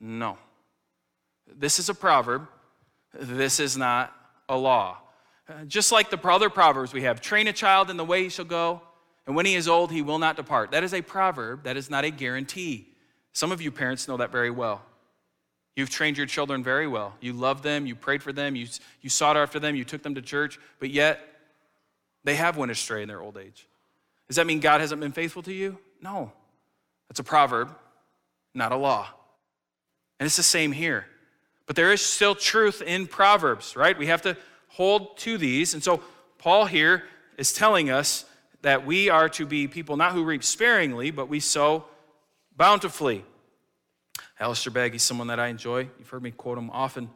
No. 0.00 0.38
This 1.46 1.78
is 1.78 1.90
a 1.90 1.94
proverb. 1.94 2.48
This 3.12 3.60
is 3.60 3.76
not 3.76 4.14
a 4.48 4.56
law. 4.56 4.98
Uh, 5.48 5.64
just 5.66 5.92
like 5.92 6.10
the 6.10 6.18
other 6.28 6.50
proverbs 6.50 6.92
we 6.92 7.02
have 7.02 7.20
train 7.20 7.48
a 7.48 7.52
child 7.52 7.90
in 7.90 7.96
the 7.96 8.04
way 8.04 8.22
he 8.22 8.28
shall 8.28 8.44
go, 8.44 8.82
and 9.26 9.36
when 9.36 9.44
he 9.44 9.54
is 9.54 9.68
old, 9.68 9.92
he 9.92 10.00
will 10.00 10.18
not 10.18 10.36
depart. 10.36 10.70
That 10.70 10.84
is 10.84 10.94
a 10.94 11.02
proverb, 11.02 11.64
that 11.64 11.76
is 11.76 11.90
not 11.90 12.04
a 12.04 12.10
guarantee. 12.10 12.88
Some 13.32 13.52
of 13.52 13.60
you 13.60 13.70
parents 13.70 14.08
know 14.08 14.16
that 14.16 14.32
very 14.32 14.50
well. 14.50 14.82
You've 15.78 15.90
trained 15.90 16.18
your 16.18 16.26
children 16.26 16.64
very 16.64 16.88
well. 16.88 17.14
You 17.20 17.32
love 17.32 17.62
them, 17.62 17.86
you 17.86 17.94
prayed 17.94 18.20
for 18.20 18.32
them, 18.32 18.56
you, 18.56 18.66
you 19.00 19.08
sought 19.08 19.36
after 19.36 19.60
them, 19.60 19.76
you 19.76 19.84
took 19.84 20.02
them 20.02 20.16
to 20.16 20.20
church, 20.20 20.58
but 20.80 20.90
yet 20.90 21.20
they 22.24 22.34
have 22.34 22.56
went 22.56 22.72
astray 22.72 23.00
in 23.00 23.06
their 23.06 23.20
old 23.20 23.38
age. 23.38 23.64
Does 24.26 24.34
that 24.34 24.46
mean 24.48 24.58
God 24.58 24.80
hasn't 24.80 25.00
been 25.00 25.12
faithful 25.12 25.40
to 25.44 25.52
you? 25.52 25.78
No. 26.02 26.32
That's 27.08 27.20
a 27.20 27.22
proverb, 27.22 27.72
not 28.54 28.72
a 28.72 28.76
law. 28.76 29.06
And 30.18 30.26
it's 30.26 30.36
the 30.36 30.42
same 30.42 30.72
here. 30.72 31.06
But 31.66 31.76
there 31.76 31.92
is 31.92 32.02
still 32.02 32.34
truth 32.34 32.82
in 32.82 33.06
Proverbs, 33.06 33.76
right? 33.76 33.96
We 33.96 34.06
have 34.06 34.22
to 34.22 34.36
hold 34.66 35.16
to 35.18 35.38
these. 35.38 35.74
And 35.74 35.82
so 35.84 36.02
Paul 36.38 36.64
here 36.64 37.04
is 37.36 37.52
telling 37.52 37.88
us 37.88 38.24
that 38.62 38.84
we 38.84 39.10
are 39.10 39.28
to 39.28 39.46
be 39.46 39.68
people 39.68 39.96
not 39.96 40.12
who 40.12 40.24
reap 40.24 40.42
sparingly, 40.42 41.12
but 41.12 41.28
we 41.28 41.38
sow 41.38 41.84
bountifully. 42.56 43.24
Alistair 44.40 44.72
Begg, 44.72 44.92
he's 44.92 45.02
someone 45.02 45.26
that 45.28 45.40
I 45.40 45.48
enjoy. 45.48 45.88
You've 45.98 46.08
heard 46.08 46.22
me 46.22 46.30
quote 46.30 46.58
him 46.58 46.70
often. 46.70 47.10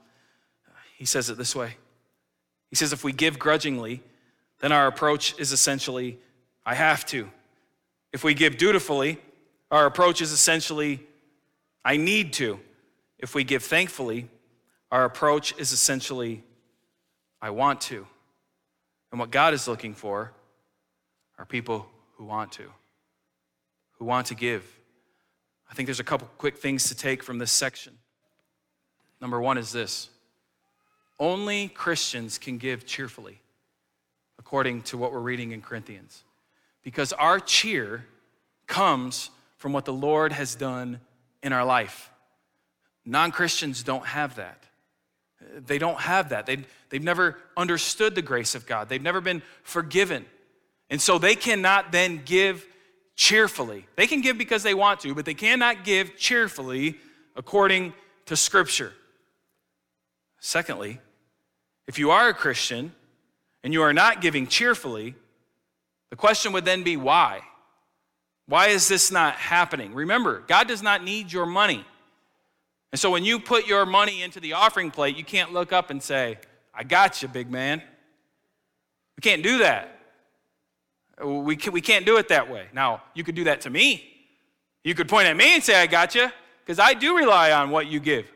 He 0.97 1.05
says 1.05 1.31
it 1.31 1.39
this 1.39 1.55
way 1.55 1.77
He 2.71 2.77
says, 2.77 2.93
If 2.93 3.05
we 3.05 3.13
give 3.13 3.39
grudgingly, 3.39 4.03
then 4.61 4.73
our 4.73 4.87
approach 4.87 5.39
is 5.39 5.53
essentially, 5.53 6.19
I 6.65 6.75
have 6.75 7.05
to. 7.07 7.29
If 8.13 8.23
we 8.25 8.35
give 8.35 8.57
dutifully, 8.57 9.19
our 9.71 9.87
approach 9.87 10.21
is 10.21 10.33
essentially, 10.33 11.01
I 11.85 11.97
need 11.97 12.33
to. 12.35 12.61
If 13.19 13.35
we 13.35 13.45
give 13.45 13.63
thankfully, 13.63 14.29
our 14.91 15.05
approach 15.05 15.57
is 15.59 15.73
essentially, 15.73 16.45
I 17.41 17.51
want 17.51 17.81
to. 17.83 18.07
And 19.11 19.19
what 19.19 19.31
God 19.31 19.55
is 19.55 19.67
looking 19.67 19.95
for 19.95 20.33
are 21.39 21.45
people 21.45 21.87
who 22.17 22.25
want 22.25 22.53
to, 22.53 22.65
who 23.99 24.05
want 24.05 24.27
to 24.29 24.35
give. 24.35 24.65
I 25.73 25.75
think 25.75 25.87
there's 25.87 26.01
a 26.01 26.05
couple 26.05 26.29
quick 26.37 26.59
things 26.59 26.89
to 26.89 26.95
take 26.95 27.23
from 27.23 27.39
this 27.39 27.51
section. 27.51 27.95
Number 29.23 29.41
one 29.41 29.57
is 29.57 29.73
this 29.73 30.11
only 31.19 31.69
Christians 31.69 32.37
can 32.37 32.59
give 32.59 32.85
cheerfully, 32.85 33.41
according 34.39 34.83
to 34.83 34.99
what 34.99 35.13
we're 35.13 35.21
reading 35.21 35.53
in 35.53 35.63
Corinthians, 35.63 36.25
because 36.83 37.15
our 37.15 37.41
cheer 37.41 38.05
comes 38.67 39.31
from 39.57 39.73
what 39.73 39.87
the 39.87 39.95
Lord 39.95 40.33
has 40.33 40.55
done 40.55 41.01
in 41.43 41.55
our 41.55 41.65
life. 41.65 42.11
Non 43.07 43.33
Christians 43.33 43.83
don't 43.83 44.05
have 44.05 44.37
that. 44.37 44.65
They 45.57 45.79
don't 45.79 46.01
have 46.01 46.29
that. 46.29 46.45
They, 46.45 46.59
they've 46.91 47.03
never 47.03 47.39
understood 47.57 48.15
the 48.15 48.21
grace 48.21 48.55
of 48.55 48.67
God, 48.67 48.91
they've 48.91 49.01
never 49.01 49.23
been 49.23 49.41
forgiven. 49.63 50.27
And 50.91 51.01
so 51.01 51.17
they 51.17 51.35
cannot 51.35 51.93
then 51.93 52.21
give 52.27 52.67
cheerfully. 53.15 53.87
They 53.97 54.07
can 54.07 54.21
give 54.21 54.39
because 54.39 54.63
they 54.63 54.75
want 54.75 55.01
to, 55.01 55.15
but 55.15 55.25
they 55.25 55.35
cannot 55.35 55.85
give 55.85 56.17
cheerfully 56.17 56.99
according 57.37 57.93
to 58.27 58.37
Scripture. 58.37 58.93
Secondly, 60.41 61.01
if 61.87 61.99
you 61.99 62.11
are 62.11 62.29
a 62.29 62.35
Christian 62.35 62.93
and 63.63 63.73
you 63.73 63.83
are 63.83 63.93
not 63.93 64.21
giving 64.21 64.47
cheerfully, 64.47 65.15
the 66.11 66.17
question 66.17 66.53
would 66.53 66.65
then 66.65 66.83
be 66.83 66.97
why? 66.97 67.41
Why 68.47 68.69
is 68.69 68.89
this 68.89 69.11
not 69.11 69.35
happening? 69.37 69.95
Remember, 69.95 70.43
God 70.47 70.69
does 70.69 70.83
not 70.83 71.05
need 71.05 71.33
your 71.33 71.47
money. 71.47 71.85
And 72.91 73.01
so 73.01 73.11
when 73.11 73.25
you 73.25 73.39
put 73.39 73.67
your 73.67 73.87
money 73.87 74.23
into 74.23 74.41
the 74.41 74.53
offering 74.53 74.91
plate, 74.91 75.17
you 75.17 75.25
can't 75.25 75.53
look 75.53 75.73
up 75.73 75.91
and 75.91 76.03
say, 76.03 76.39
I 76.75 76.85
got 76.85 77.23
you, 77.23 77.29
big 77.29 77.51
man. 77.51 77.83
We 79.17 79.21
can't 79.23 79.43
do 79.43 79.59
that. 79.59 80.02
We, 81.23 81.57
can, 81.57 81.73
we 81.73 81.81
can't 81.81 82.07
do 82.07 82.17
it 82.17 82.29
that 82.29 82.51
way. 82.51 82.67
Now, 82.73 83.03
you 83.15 83.25
could 83.25 83.35
do 83.35 83.45
that 83.45 83.63
to 83.63 83.71
me. 83.71 84.09
You 84.85 84.95
could 84.95 85.09
point 85.09 85.29
at 85.29 85.37
me 85.37 85.55
and 85.55 85.63
say, 85.63 85.81
I 85.81 85.87
got 85.87 86.15
you, 86.15 86.29
because 86.65 86.79
I 86.79 86.95
do 86.95 87.17
rely 87.17 87.53
on 87.53 87.71
what 87.71 87.87
you 87.87 88.01
give. 88.01 88.27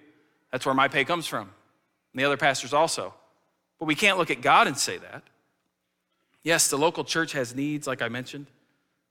That's 0.52 0.64
where 0.64 0.74
my 0.74 0.88
pay 0.88 1.04
comes 1.04 1.26
from. 1.26 1.42
And 1.42 2.20
the 2.20 2.24
other 2.24 2.36
pastors 2.36 2.72
also. 2.72 3.14
But 3.78 3.86
we 3.86 3.94
can't 3.94 4.18
look 4.18 4.30
at 4.30 4.40
God 4.40 4.66
and 4.66 4.76
say 4.76 4.98
that. 4.98 5.22
Yes, 6.42 6.68
the 6.68 6.78
local 6.78 7.02
church 7.02 7.32
has 7.32 7.54
needs, 7.54 7.86
like 7.86 8.00
I 8.00 8.08
mentioned, 8.08 8.46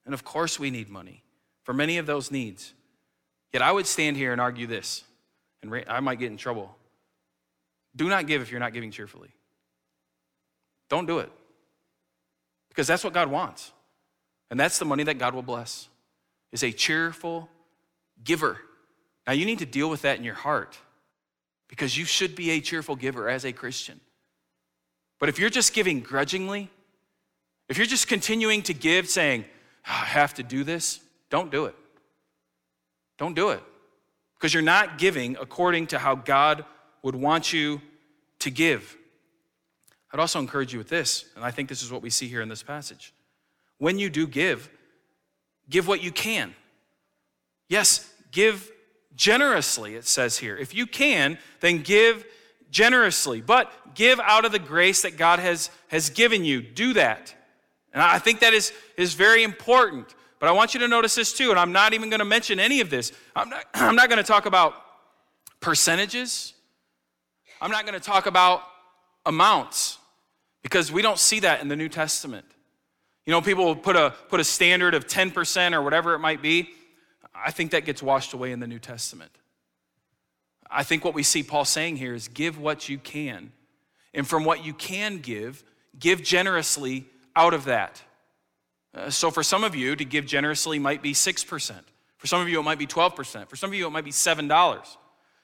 and 0.05 0.13
of 0.13 0.23
course 0.23 0.57
we 0.57 0.71
need 0.71 0.89
money 0.89 1.21
for 1.63 1.73
many 1.73 1.97
of 1.97 2.05
those 2.05 2.31
needs. 2.31 2.73
Yet 3.51 3.61
I 3.61 3.71
would 3.71 3.87
stand 3.87 4.15
here 4.15 4.31
and 4.31 4.39
argue 4.39 4.67
this, 4.67 5.03
and 5.61 5.83
I 5.87 5.99
might 5.99 6.19
get 6.19 6.31
in 6.31 6.37
trouble. 6.37 6.75
Do 7.95 8.07
not 8.07 8.27
give 8.27 8.41
if 8.41 8.51
you're 8.51 8.59
not 8.59 8.73
giving 8.73 8.91
cheerfully. 8.91 9.29
Don't 10.89 11.05
do 11.05 11.19
it. 11.19 11.31
Because 12.75 12.87
that's 12.87 13.05
what 13.05 13.13
God 13.13 13.31
wants. 13.31 13.71
And 14.51 14.59
that's 14.59 14.79
the 14.79 14.85
money 14.85 15.03
that 15.03 15.17
God 15.17 15.33
will 15.33 15.41
bless. 15.41 15.87
Is 16.51 16.61
a 16.61 16.71
cheerful 16.71 17.49
giver. 18.23 18.57
Now 19.25 19.31
you 19.33 19.45
need 19.45 19.59
to 19.59 19.65
deal 19.65 19.89
with 19.89 20.01
that 20.01 20.17
in 20.17 20.25
your 20.25 20.35
heart 20.35 20.77
because 21.69 21.97
you 21.97 22.03
should 22.03 22.35
be 22.35 22.51
a 22.51 22.59
cheerful 22.59 22.97
giver 22.97 23.29
as 23.29 23.45
a 23.45 23.53
Christian. 23.53 23.99
But 25.19 25.29
if 25.29 25.39
you're 25.39 25.49
just 25.49 25.73
giving 25.73 26.01
grudgingly, 26.01 26.69
if 27.69 27.77
you're 27.77 27.87
just 27.87 28.07
continuing 28.07 28.61
to 28.63 28.73
give 28.73 29.09
saying, 29.09 29.45
oh, 29.87 30.01
I 30.01 30.05
have 30.05 30.33
to 30.35 30.43
do 30.43 30.63
this, 30.63 30.99
don't 31.29 31.49
do 31.49 31.65
it. 31.65 31.75
Don't 33.17 33.33
do 33.35 33.49
it. 33.49 33.63
Because 34.37 34.53
you're 34.53 34.63
not 34.63 34.97
giving 34.97 35.37
according 35.39 35.87
to 35.87 35.97
how 35.97 36.15
God 36.15 36.65
would 37.01 37.15
want 37.15 37.53
you 37.53 37.81
to 38.39 38.51
give. 38.51 38.97
I'd 40.15 40.21
also 40.21 40.39
encourage 40.39 40.71
you 40.71 40.79
with 40.79 40.87
this, 40.87 41.25
and 41.35 41.43
I 41.43 41.51
think 41.51 41.67
this 41.67 41.83
is 41.83 41.91
what 41.91 42.01
we 42.01 42.09
see 42.09 42.29
here 42.29 42.41
in 42.41 42.47
this 42.47 42.63
passage. 42.63 43.13
When 43.79 43.99
you 43.99 44.09
do 44.09 44.25
give, 44.25 44.69
give 45.69 45.89
what 45.89 46.01
you 46.01 46.09
can. 46.09 46.55
Yes, 47.67 48.09
give 48.31 48.71
generously, 49.17 49.95
it 49.95 50.05
says 50.05 50.37
here. 50.37 50.55
If 50.55 50.73
you 50.73 50.87
can, 50.87 51.37
then 51.59 51.81
give 51.81 52.23
generously, 52.71 53.41
but 53.41 53.69
give 53.93 54.21
out 54.21 54.45
of 54.45 54.53
the 54.53 54.59
grace 54.59 55.01
that 55.01 55.17
God 55.17 55.39
has, 55.39 55.69
has 55.89 56.09
given 56.09 56.45
you. 56.45 56.61
Do 56.61 56.93
that. 56.93 57.35
And 57.91 58.01
I 58.01 58.17
think 58.17 58.39
that 58.39 58.53
is, 58.53 58.71
is 58.95 59.15
very 59.15 59.43
important. 59.43 60.15
But 60.39 60.47
I 60.47 60.53
want 60.53 60.73
you 60.73 60.79
to 60.79 60.87
notice 60.87 61.15
this 61.15 61.33
too, 61.33 61.49
and 61.49 61.59
I'm 61.59 61.73
not 61.73 61.93
even 61.93 62.09
going 62.09 62.19
to 62.19 62.25
mention 62.25 62.57
any 62.57 62.79
of 62.79 62.89
this. 62.89 63.11
I'm 63.35 63.49
not, 63.49 63.65
I'm 63.73 63.97
not 63.97 64.07
going 64.07 64.23
to 64.23 64.23
talk 64.23 64.45
about 64.45 64.75
percentages. 65.59 66.53
I'm 67.59 67.69
not 67.69 67.85
going 67.85 67.99
to 67.99 68.05
talk 68.05 68.27
about 68.27 68.63
amounts 69.25 69.99
because 70.65 70.91
we 70.91 71.03
don't 71.03 71.19
see 71.19 71.41
that 71.41 71.61
in 71.61 71.67
the 71.67 71.75
New 71.75 71.87
Testament. 71.87 72.43
You 73.27 73.31
know, 73.31 73.39
people 73.39 73.65
will 73.65 73.75
put 73.75 73.95
a, 73.95 74.15
put 74.29 74.39
a 74.39 74.43
standard 74.43 74.95
of 74.95 75.05
10% 75.05 75.73
or 75.73 75.83
whatever 75.83 76.15
it 76.15 76.19
might 76.19 76.41
be. 76.41 76.71
I 77.35 77.51
think 77.51 77.69
that 77.69 77.85
gets 77.85 78.01
washed 78.01 78.33
away 78.33 78.51
in 78.51 78.59
the 78.59 78.65
New 78.65 78.79
Testament. 78.79 79.29
I 80.67 80.81
think 80.81 81.05
what 81.05 81.13
we 81.13 81.21
see 81.21 81.43
Paul 81.43 81.65
saying 81.65 81.97
here 81.97 82.15
is 82.15 82.27
give 82.27 82.57
what 82.57 82.89
you 82.89 82.97
can. 82.97 83.51
And 84.11 84.27
from 84.27 84.43
what 84.43 84.65
you 84.65 84.73
can 84.73 85.19
give, 85.19 85.63
give 85.99 86.23
generously 86.23 87.05
out 87.35 87.53
of 87.53 87.65
that. 87.65 88.01
Uh, 88.91 89.11
so 89.11 89.29
for 89.29 89.43
some 89.43 89.63
of 89.63 89.75
you, 89.75 89.95
to 89.95 90.03
give 90.03 90.25
generously 90.25 90.79
might 90.79 91.03
be 91.03 91.13
6%. 91.13 91.75
For 92.17 92.25
some 92.25 92.41
of 92.41 92.49
you, 92.49 92.59
it 92.59 92.63
might 92.63 92.79
be 92.79 92.87
12%. 92.87 93.49
For 93.49 93.55
some 93.55 93.69
of 93.69 93.75
you, 93.75 93.85
it 93.85 93.91
might 93.91 94.03
be 94.03 94.09
$7. 94.09 94.87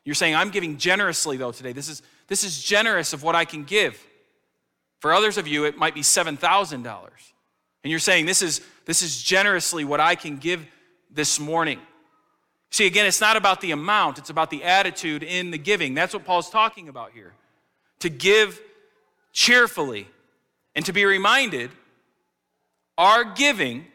You're 0.04 0.16
saying, 0.16 0.34
I'm 0.34 0.50
giving 0.50 0.78
generously, 0.78 1.38
though, 1.38 1.52
today. 1.52 1.74
This 1.74 1.90
is, 1.90 2.02
this 2.26 2.44
is 2.44 2.64
generous 2.64 3.14
of 3.14 3.22
what 3.22 3.36
I 3.36 3.46
can 3.46 3.66
give. 3.66 4.04
For 5.02 5.14
others 5.14 5.40
of 5.40 5.48
you, 5.48 5.66
it 5.66 5.78
might 5.78 5.96
be 5.96 6.02
$7,000. 6.02 6.86
And 7.84 7.90
you're 7.90 8.00
saying, 8.00 8.28
this 8.28 8.44
is, 8.44 8.62
this 8.86 9.02
is 9.02 9.22
generously 9.22 9.84
what 9.84 10.00
I 10.00 10.14
can 10.14 10.38
give 10.38 10.64
this 11.10 11.40
morning. 11.40 11.80
See, 12.70 12.86
again, 12.86 13.08
it's 13.08 13.20
not 13.20 13.36
about 13.36 13.62
the 13.62 13.72
amount, 13.72 14.20
it's 14.20 14.30
about 14.30 14.52
the 14.52 14.64
attitude 14.64 15.24
in 15.24 15.50
the 15.50 15.58
giving. 15.58 15.96
That's 15.96 16.14
what 16.14 16.24
Paul's 16.24 16.52
talking 16.52 16.88
about 16.88 17.12
here. 17.14 17.34
To 18.02 18.10
give 18.10 18.62
cheerfully 19.34 20.08
and 20.76 20.86
to 20.86 20.94
be 20.94 21.04
reminded 21.04 21.72
our 22.96 23.24
giving 23.24 23.88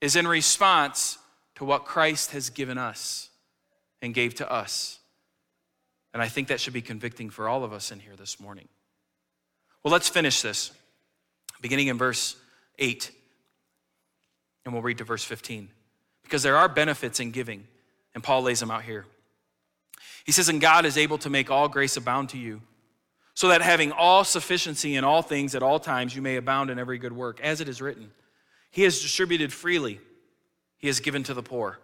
is 0.00 0.16
in 0.16 0.26
response 0.26 1.18
to 1.54 1.64
what 1.64 1.84
Christ 1.84 2.32
has 2.32 2.50
given 2.50 2.78
us 2.78 3.30
and 4.02 4.12
gave 4.12 4.34
to 4.36 4.50
us. 4.50 4.98
And 6.12 6.20
I 6.20 6.28
think 6.28 6.48
that 6.48 6.58
should 6.58 6.72
be 6.72 6.82
convicting 6.82 7.30
for 7.30 7.48
all 7.48 7.62
of 7.62 7.72
us 7.72 7.92
in 7.92 8.00
here 8.00 8.16
this 8.16 8.40
morning. 8.40 8.66
Well, 9.82 9.92
let's 9.92 10.08
finish 10.08 10.42
this, 10.42 10.70
beginning 11.60 11.88
in 11.88 11.98
verse 11.98 12.36
8, 12.78 13.10
and 14.64 14.72
we'll 14.72 14.82
read 14.82 14.98
to 14.98 15.04
verse 15.04 15.24
15 15.24 15.68
because 16.22 16.42
there 16.42 16.56
are 16.56 16.68
benefits 16.68 17.20
in 17.20 17.30
giving, 17.30 17.66
and 18.14 18.22
Paul 18.24 18.42
lays 18.42 18.60
them 18.60 18.70
out 18.70 18.84
here. 18.84 19.04
He 20.24 20.32
says, 20.32 20.48
And 20.48 20.60
God 20.60 20.86
is 20.86 20.96
able 20.96 21.18
to 21.18 21.30
make 21.30 21.50
all 21.50 21.68
grace 21.68 21.96
abound 21.96 22.30
to 22.30 22.38
you, 22.38 22.62
so 23.34 23.48
that 23.48 23.60
having 23.60 23.92
all 23.92 24.24
sufficiency 24.24 24.94
in 24.94 25.04
all 25.04 25.22
things 25.22 25.54
at 25.54 25.62
all 25.62 25.78
times, 25.78 26.14
you 26.14 26.22
may 26.22 26.36
abound 26.36 26.70
in 26.70 26.78
every 26.78 26.98
good 26.98 27.12
work. 27.12 27.40
As 27.40 27.60
it 27.60 27.68
is 27.68 27.82
written, 27.82 28.12
He 28.70 28.82
has 28.82 29.00
distributed 29.00 29.52
freely, 29.52 30.00
He 30.78 30.86
has 30.86 31.00
given 31.00 31.22
to 31.24 31.34
the 31.34 31.42
poor. 31.42 31.78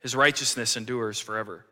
His 0.00 0.16
righteousness 0.16 0.76
endures 0.76 1.20
forever. 1.20 1.64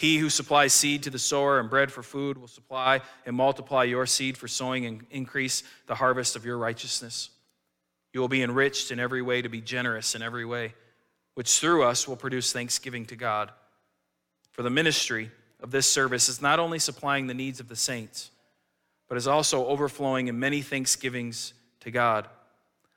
He 0.00 0.16
who 0.16 0.30
supplies 0.30 0.72
seed 0.72 1.02
to 1.02 1.10
the 1.10 1.18
sower 1.18 1.60
and 1.60 1.68
bread 1.68 1.92
for 1.92 2.02
food 2.02 2.38
will 2.38 2.48
supply 2.48 3.02
and 3.26 3.36
multiply 3.36 3.84
your 3.84 4.06
seed 4.06 4.38
for 4.38 4.48
sowing 4.48 4.86
and 4.86 5.04
increase 5.10 5.62
the 5.88 5.94
harvest 5.94 6.36
of 6.36 6.46
your 6.46 6.56
righteousness. 6.56 7.28
You 8.14 8.22
will 8.22 8.28
be 8.28 8.42
enriched 8.42 8.92
in 8.92 8.98
every 8.98 9.20
way 9.20 9.42
to 9.42 9.50
be 9.50 9.60
generous 9.60 10.14
in 10.14 10.22
every 10.22 10.46
way 10.46 10.72
which 11.34 11.60
through 11.60 11.82
us 11.82 12.08
will 12.08 12.16
produce 12.16 12.50
thanksgiving 12.50 13.04
to 13.04 13.14
God. 13.14 13.52
For 14.52 14.62
the 14.62 14.70
ministry 14.70 15.30
of 15.62 15.70
this 15.70 15.86
service 15.86 16.30
is 16.30 16.40
not 16.40 16.58
only 16.58 16.78
supplying 16.78 17.26
the 17.26 17.34
needs 17.34 17.60
of 17.60 17.68
the 17.68 17.76
saints, 17.76 18.30
but 19.06 19.18
is 19.18 19.26
also 19.26 19.66
overflowing 19.66 20.28
in 20.28 20.38
many 20.38 20.62
thanksgivings 20.62 21.52
to 21.80 21.90
God. 21.90 22.26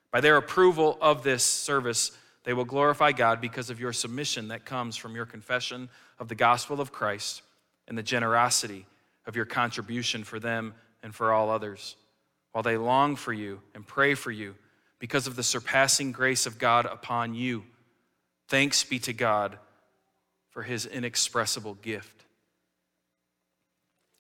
By 0.10 0.22
their 0.22 0.38
approval 0.38 0.98
of 1.02 1.22
this 1.22 1.44
service, 1.44 2.14
they 2.46 2.54
will 2.54 2.64
glorify 2.64 3.12
God 3.12 3.42
because 3.42 3.70
of 3.70 3.82
your 3.82 3.92
submission 3.92 4.48
that 4.48 4.64
comes 4.64 4.96
from 4.96 5.16
your 5.16 5.26
confession 5.26 5.90
of 6.20 6.28
the 6.28 6.36
gospel 6.36 6.80
of 6.80 6.92
Christ 6.92 7.42
and 7.88 7.98
the 7.98 8.04
generosity 8.04 8.86
of 9.26 9.36
your 9.36 9.46
contribution 9.46 10.24
for 10.24 10.40
them 10.40 10.74
and 11.02 11.14
for 11.14 11.32
all 11.32 11.50
others, 11.50 11.96
while 12.52 12.64
they 12.64 12.78
long 12.78 13.16
for 13.16 13.34
you 13.34 13.62
and 13.76 13.86
pray 13.86 14.14
for 14.16 14.32
you 14.32 14.56
because 15.00 15.28
of 15.28 15.36
the 15.36 15.44
surpassing 15.44 16.12
grace 16.12 16.46
of 16.46 16.58
God 16.58 16.86
upon 16.86 17.34
you 17.34 17.64
Thanks 18.54 18.84
be 18.84 19.00
to 19.00 19.14
God 19.14 19.58
for 20.52 20.64
his 20.64 20.86
inexpressible 20.86 21.76
gift. 21.76 22.26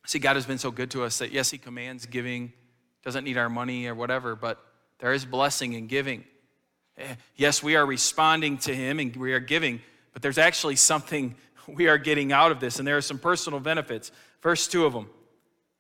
See, 0.06 0.19
God 0.19 0.36
has 0.36 0.45
been 0.45 0.58
so 0.58 0.71
good 0.71 0.91
to 0.91 1.03
us 1.03 1.19
that, 1.19 1.32
yes, 1.32 1.51
he 1.51 1.58
commands 1.58 2.06
giving, 2.06 2.51
doesn't 3.03 3.23
need 3.23 3.38
our 3.38 3.49
money 3.49 3.86
or 3.86 3.95
whatever, 3.95 4.36
but 4.36 4.60
there 4.99 5.13
is 5.13 5.25
blessing 5.25 5.73
in 5.73 5.88
giving. 5.88 6.23
Eh, 6.97 7.15
yes, 7.36 7.62
we 7.62 7.75
are 7.75 7.86
responding 7.86 8.58
to 8.58 8.73
him 8.73 8.99
and 8.99 9.15
we 9.15 9.34
are 9.34 9.39
giving, 9.39 9.82
but 10.13 10.21
there's 10.21 10.38
actually 10.38 10.75
something 10.75 11.36
we 11.67 11.88
are 11.88 11.97
getting 11.97 12.32
out 12.32 12.52
of 12.52 12.60
this, 12.60 12.80
and 12.80 12.88
there 12.88 12.97
are 12.97 13.02
some 13.02 13.19
personal 13.19 13.60
benefits. 13.60 14.12
Verse 14.41 14.67
two 14.67 14.86
of 14.86 14.93
them 14.93 15.10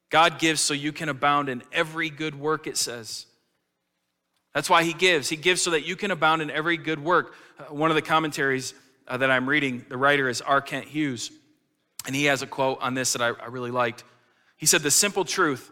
God 0.09 0.39
gives 0.39 0.61
so 0.61 0.73
you 0.73 0.91
can 0.91 1.09
abound 1.09 1.49
in 1.49 1.63
every 1.71 2.09
good 2.09 2.35
work, 2.35 2.67
it 2.67 2.77
says. 2.77 3.25
That's 4.53 4.69
why 4.69 4.83
he 4.83 4.93
gives. 4.93 5.29
He 5.29 5.35
gives 5.35 5.61
so 5.61 5.71
that 5.71 5.85
you 5.85 5.95
can 5.95 6.11
abound 6.11 6.41
in 6.41 6.51
every 6.51 6.77
good 6.77 7.03
work. 7.03 7.33
Uh, 7.57 7.73
one 7.73 7.89
of 7.89 7.95
the 7.95 8.01
commentaries 8.03 8.75
uh, 9.07 9.17
that 9.17 9.31
I'm 9.31 9.49
reading, 9.49 9.83
the 9.89 9.97
writer 9.97 10.29
is 10.29 10.41
R. 10.41 10.61
Kent 10.61 10.85
Hughes, 10.85 11.31
and 12.05 12.15
he 12.15 12.25
has 12.25 12.41
a 12.41 12.47
quote 12.47 12.79
on 12.81 12.93
this 12.93 13.13
that 13.13 13.21
I 13.21 13.47
really 13.47 13.71
liked. 13.71 14.03
He 14.57 14.65
said, 14.65 14.81
The 14.81 14.91
simple 14.91 15.25
truth 15.25 15.71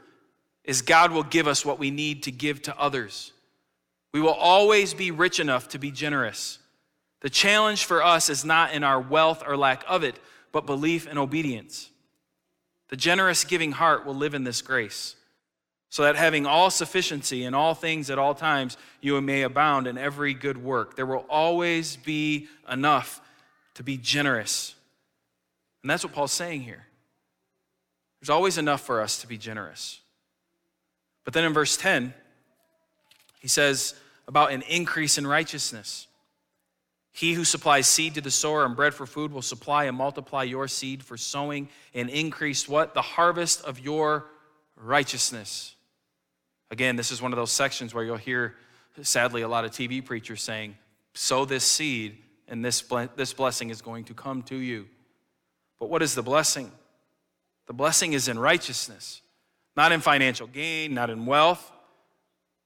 is 0.63 0.81
God 0.81 1.11
will 1.11 1.23
give 1.23 1.47
us 1.47 1.65
what 1.65 1.79
we 1.79 1.91
need 1.91 2.23
to 2.23 2.31
give 2.31 2.61
to 2.63 2.77
others. 2.79 3.31
We 4.13 4.21
will 4.21 4.33
always 4.33 4.93
be 4.93 5.11
rich 5.11 5.39
enough 5.39 5.69
to 5.69 5.79
be 5.79 5.91
generous. 5.91 6.59
The 7.21 7.29
challenge 7.29 7.85
for 7.85 8.03
us 8.03 8.29
is 8.29 8.43
not 8.43 8.73
in 8.73 8.83
our 8.83 8.99
wealth 8.99 9.43
or 9.45 9.55
lack 9.55 9.83
of 9.87 10.03
it, 10.03 10.19
but 10.51 10.65
belief 10.65 11.07
and 11.07 11.17
obedience. 11.17 11.89
The 12.89 12.97
generous 12.97 13.43
giving 13.43 13.71
heart 13.71 14.05
will 14.05 14.15
live 14.15 14.33
in 14.33 14.43
this 14.43 14.61
grace 14.61 15.15
so 15.89 16.03
that 16.03 16.15
having 16.15 16.45
all 16.45 16.69
sufficiency 16.69 17.43
in 17.43 17.53
all 17.53 17.75
things 17.75 18.09
at 18.09 18.17
all 18.17 18.33
times, 18.33 18.77
you 19.01 19.19
may 19.21 19.41
abound 19.41 19.87
in 19.87 19.97
every 19.97 20.33
good 20.33 20.57
work. 20.57 20.95
There 20.95 21.05
will 21.05 21.25
always 21.29 21.97
be 21.97 22.47
enough 22.69 23.21
to 23.75 23.83
be 23.83 23.97
generous. 23.97 24.73
And 25.83 25.89
that's 25.89 26.03
what 26.03 26.13
Paul's 26.13 26.31
saying 26.31 26.61
here. 26.61 26.85
There's 28.19 28.29
always 28.29 28.57
enough 28.57 28.81
for 28.81 29.01
us 29.01 29.19
to 29.21 29.27
be 29.27 29.37
generous. 29.37 29.99
But 31.25 31.33
then 31.33 31.43
in 31.43 31.53
verse 31.53 31.75
10, 31.75 32.13
he 33.39 33.47
says 33.47 33.93
about 34.27 34.51
an 34.51 34.61
increase 34.63 35.17
in 35.17 35.27
righteousness. 35.27 36.07
He 37.11 37.33
who 37.33 37.43
supplies 37.43 37.87
seed 37.87 38.15
to 38.15 38.21
the 38.21 38.31
sower 38.31 38.65
and 38.65 38.75
bread 38.75 38.93
for 38.93 39.05
food 39.05 39.33
will 39.33 39.41
supply 39.41 39.85
and 39.85 39.97
multiply 39.97 40.43
your 40.43 40.67
seed 40.67 41.03
for 41.03 41.17
sowing 41.17 41.67
and 41.93 42.09
increase 42.09 42.69
what? 42.69 42.93
The 42.93 43.01
harvest 43.01 43.63
of 43.63 43.79
your 43.79 44.25
righteousness. 44.77 45.75
Again, 46.69 46.95
this 46.95 47.11
is 47.11 47.21
one 47.21 47.33
of 47.33 47.37
those 47.37 47.51
sections 47.51 47.93
where 47.93 48.03
you'll 48.03 48.15
hear, 48.15 48.55
sadly, 49.01 49.41
a 49.41 49.47
lot 49.47 49.65
of 49.65 49.71
TV 49.71 50.03
preachers 50.03 50.41
saying, 50.41 50.77
sow 51.13 51.43
this 51.43 51.65
seed 51.65 52.17
and 52.47 52.63
this, 52.63 52.81
this 53.17 53.33
blessing 53.33 53.69
is 53.69 53.81
going 53.81 54.05
to 54.05 54.13
come 54.13 54.41
to 54.43 54.55
you. 54.55 54.87
But 55.79 55.89
what 55.89 56.01
is 56.01 56.15
the 56.15 56.23
blessing? 56.23 56.71
The 57.67 57.73
blessing 57.73 58.13
is 58.13 58.29
in 58.29 58.39
righteousness, 58.39 59.21
not 59.75 59.91
in 59.91 59.99
financial 59.99 60.47
gain, 60.47 60.93
not 60.93 61.09
in 61.09 61.25
wealth. 61.25 61.71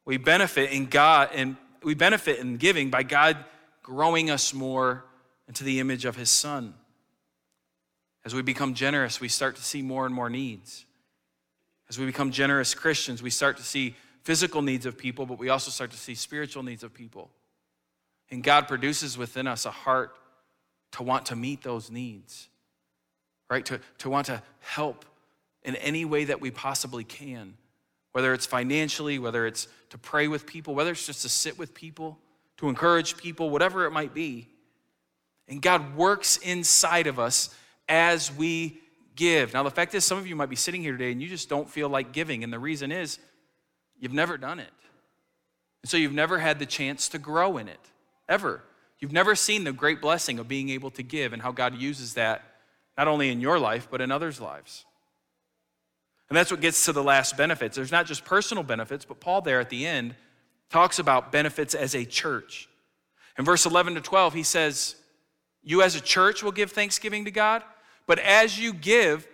We 0.05 0.17
benefit 0.17 0.71
in 0.71 0.85
God 0.85 1.29
and 1.33 1.57
we 1.83 1.95
benefit 1.95 2.39
in 2.39 2.57
giving 2.57 2.91
by 2.91 3.03
God 3.03 3.37
growing 3.85 4.31
us 4.31 4.51
more 4.51 5.05
into 5.47 5.63
the 5.63 5.79
image 5.79 6.05
of 6.05 6.15
his 6.15 6.31
son. 6.31 6.73
As 8.25 8.33
we 8.33 8.41
become 8.41 8.73
generous, 8.73 9.21
we 9.21 9.27
start 9.27 9.55
to 9.57 9.63
see 9.63 9.83
more 9.83 10.07
and 10.07 10.15
more 10.15 10.27
needs. 10.27 10.85
As 11.87 11.99
we 11.99 12.07
become 12.07 12.31
generous 12.31 12.73
Christians, 12.73 13.21
we 13.21 13.29
start 13.29 13.57
to 13.57 13.63
see 13.63 13.95
physical 14.23 14.63
needs 14.63 14.87
of 14.87 14.97
people, 14.97 15.27
but 15.27 15.37
we 15.37 15.49
also 15.49 15.69
start 15.69 15.91
to 15.91 15.97
see 15.97 16.15
spiritual 16.15 16.63
needs 16.63 16.83
of 16.83 16.95
people. 16.95 17.29
And 18.31 18.43
God 18.43 18.67
produces 18.67 19.19
within 19.19 19.45
us 19.45 19.67
a 19.67 19.71
heart 19.71 20.15
to 20.93 21.03
want 21.03 21.27
to 21.27 21.35
meet 21.35 21.61
those 21.61 21.91
needs, 21.91 22.49
right? 23.51 23.63
To, 23.67 23.79
to 23.99 24.09
want 24.09 24.25
to 24.25 24.41
help 24.61 25.05
in 25.61 25.75
any 25.75 26.05
way 26.05 26.23
that 26.23 26.41
we 26.41 26.49
possibly 26.49 27.03
can, 27.03 27.53
whether 28.13 28.33
it's 28.33 28.47
financially, 28.47 29.19
whether 29.19 29.45
it's 29.45 29.67
to 29.91 29.99
pray 29.99 30.27
with 30.27 30.47
people, 30.47 30.73
whether 30.73 30.89
it's 30.89 31.05
just 31.05 31.21
to 31.21 31.29
sit 31.29 31.59
with 31.59 31.75
people, 31.75 32.17
to 32.57 32.69
encourage 32.69 33.17
people, 33.17 33.49
whatever 33.49 33.85
it 33.85 33.91
might 33.91 34.13
be. 34.13 34.47
And 35.47 35.61
God 35.61 35.95
works 35.95 36.37
inside 36.37 37.07
of 37.07 37.19
us 37.19 37.53
as 37.87 38.33
we 38.33 38.79
give. 39.15 39.53
Now, 39.53 39.63
the 39.63 39.71
fact 39.71 39.93
is, 39.93 40.03
some 40.03 40.17
of 40.17 40.27
you 40.27 40.35
might 40.35 40.49
be 40.49 40.55
sitting 40.55 40.81
here 40.81 40.93
today 40.93 41.11
and 41.11 41.21
you 41.21 41.27
just 41.27 41.49
don't 41.49 41.69
feel 41.69 41.89
like 41.89 42.11
giving. 42.11 42.43
And 42.43 42.51
the 42.51 42.59
reason 42.59 42.91
is 42.91 43.19
you've 43.99 44.13
never 44.13 44.37
done 44.37 44.59
it. 44.59 44.71
And 45.83 45.89
so 45.89 45.97
you've 45.97 46.13
never 46.13 46.39
had 46.39 46.57
the 46.59 46.65
chance 46.65 47.09
to 47.09 47.19
grow 47.19 47.57
in 47.57 47.67
it, 47.67 47.79
ever. 48.27 48.63
You've 48.99 49.11
never 49.11 49.35
seen 49.35 49.63
the 49.63 49.71
great 49.71 50.01
blessing 50.01 50.39
of 50.39 50.47
being 50.47 50.69
able 50.69 50.89
to 50.91 51.03
give 51.03 51.33
and 51.33 51.41
how 51.41 51.51
God 51.51 51.75
uses 51.75 52.15
that 52.15 52.43
not 52.97 53.07
only 53.07 53.29
in 53.29 53.41
your 53.41 53.59
life, 53.59 53.87
but 53.91 54.01
in 54.01 54.11
others' 54.11 54.41
lives. 54.41 54.85
And 56.29 56.35
that's 56.35 56.49
what 56.49 56.61
gets 56.61 56.85
to 56.85 56.93
the 56.93 57.03
last 57.03 57.37
benefits. 57.37 57.75
There's 57.75 57.91
not 57.91 58.07
just 58.07 58.25
personal 58.25 58.63
benefits, 58.63 59.05
but 59.05 59.19
Paul 59.19 59.41
there 59.41 59.59
at 59.59 59.69
the 59.69 59.85
end 59.85 60.15
talks 60.69 60.99
about 60.99 61.31
benefits 61.31 61.73
as 61.73 61.95
a 61.95 62.05
church. 62.05 62.67
In 63.37 63.45
verse 63.45 63.65
11 63.65 63.95
to 63.95 64.01
12, 64.01 64.33
he 64.33 64.43
says, 64.43 64.95
You 65.63 65.81
as 65.81 65.95
a 65.95 66.01
church 66.01 66.43
will 66.43 66.51
give 66.51 66.71
thanksgiving 66.71 67.25
to 67.25 67.31
God, 67.31 67.63
but 68.07 68.19
as 68.19 68.59
you 68.59 68.73
give, 68.73 69.27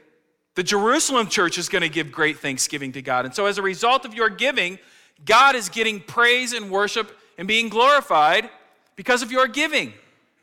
the 0.56 0.64
Jerusalem 0.64 1.28
church 1.28 1.58
is 1.58 1.70
going 1.70 1.82
to 1.82 1.90
give 1.90 2.12
great 2.12 2.40
thanksgiving 2.40 2.92
to 2.94 3.02
God. 3.02 3.26
And 3.26 3.34
so, 3.34 3.46
as 3.46 3.58
a 3.58 3.62
result 3.62 4.06
of 4.06 4.14
your 4.14 4.30
giving, 4.30 4.80
God 5.26 5.56
is 5.56 5.70
getting 5.70 6.02
praise 6.02 6.54
and 6.54 6.70
worship 6.70 7.18
and 7.38 7.48
being 7.48 7.70
glorified 7.70 8.50
because 8.96 9.22
of 9.22 9.32
your 9.32 9.48
giving. 9.48 9.94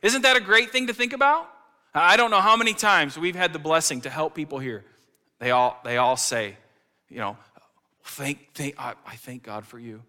Isn't 0.00 0.22
that 0.22 0.36
a 0.36 0.40
great 0.40 0.70
thing 0.70 0.86
to 0.86 0.94
think 0.94 1.12
about? 1.12 1.48
I 1.94 2.16
don't 2.16 2.30
know 2.30 2.40
how 2.40 2.56
many 2.56 2.74
times 2.74 3.18
we've 3.18 3.34
had 3.34 3.52
the 3.52 3.58
blessing 3.58 4.02
to 4.02 4.10
help 4.10 4.34
people 4.34 4.58
here. 4.58 4.84
They 5.40 5.50
all, 5.50 5.78
they 5.84 5.96
all 5.96 6.16
say, 6.16 6.56
you 7.08 7.18
know, 7.18 7.36
thank, 8.04 8.52
thank, 8.54 8.78
I, 8.78 8.94
I 9.06 9.16
thank 9.16 9.42
God 9.42 9.66
for 9.66 9.78
you. 9.78 10.02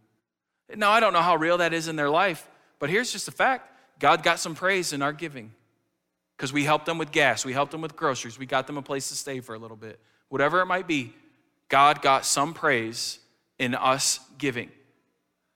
Now, 0.76 0.92
I 0.92 1.00
don't 1.00 1.14
know 1.14 1.22
how 1.22 1.36
real 1.36 1.58
that 1.58 1.74
is 1.74 1.88
in 1.88 1.96
their 1.96 2.10
life, 2.10 2.48
but 2.78 2.90
here's 2.90 3.12
just 3.12 3.26
the 3.26 3.32
fact 3.32 3.72
God 4.00 4.24
got 4.24 4.40
some 4.40 4.56
praise 4.56 4.94
in 4.94 5.02
our 5.02 5.14
giving 5.14 5.52
because 6.38 6.54
we 6.54 6.64
helped 6.64 6.86
them 6.86 6.98
with 6.98 7.12
gas, 7.12 7.44
we 7.44 7.54
helped 7.54 7.72
them 7.72 7.82
with 7.82 7.96
groceries, 7.96 8.40
we 8.40 8.46
got 8.46 8.66
them 8.66 8.78
a 8.78 8.82
place 8.82 9.10
to 9.10 9.16
stay 9.16 9.42
for 9.42 9.56
a 9.56 9.60
little 9.60 9.76
bit. 9.76 10.00
Whatever 10.30 10.62
it 10.62 10.68
might 10.68 10.88
be, 10.88 11.14
God 11.68 12.02
got 12.02 12.26
some 12.26 12.54
praise 12.54 13.20
in 13.58 13.76
us 13.76 14.20
giving. 14.38 14.72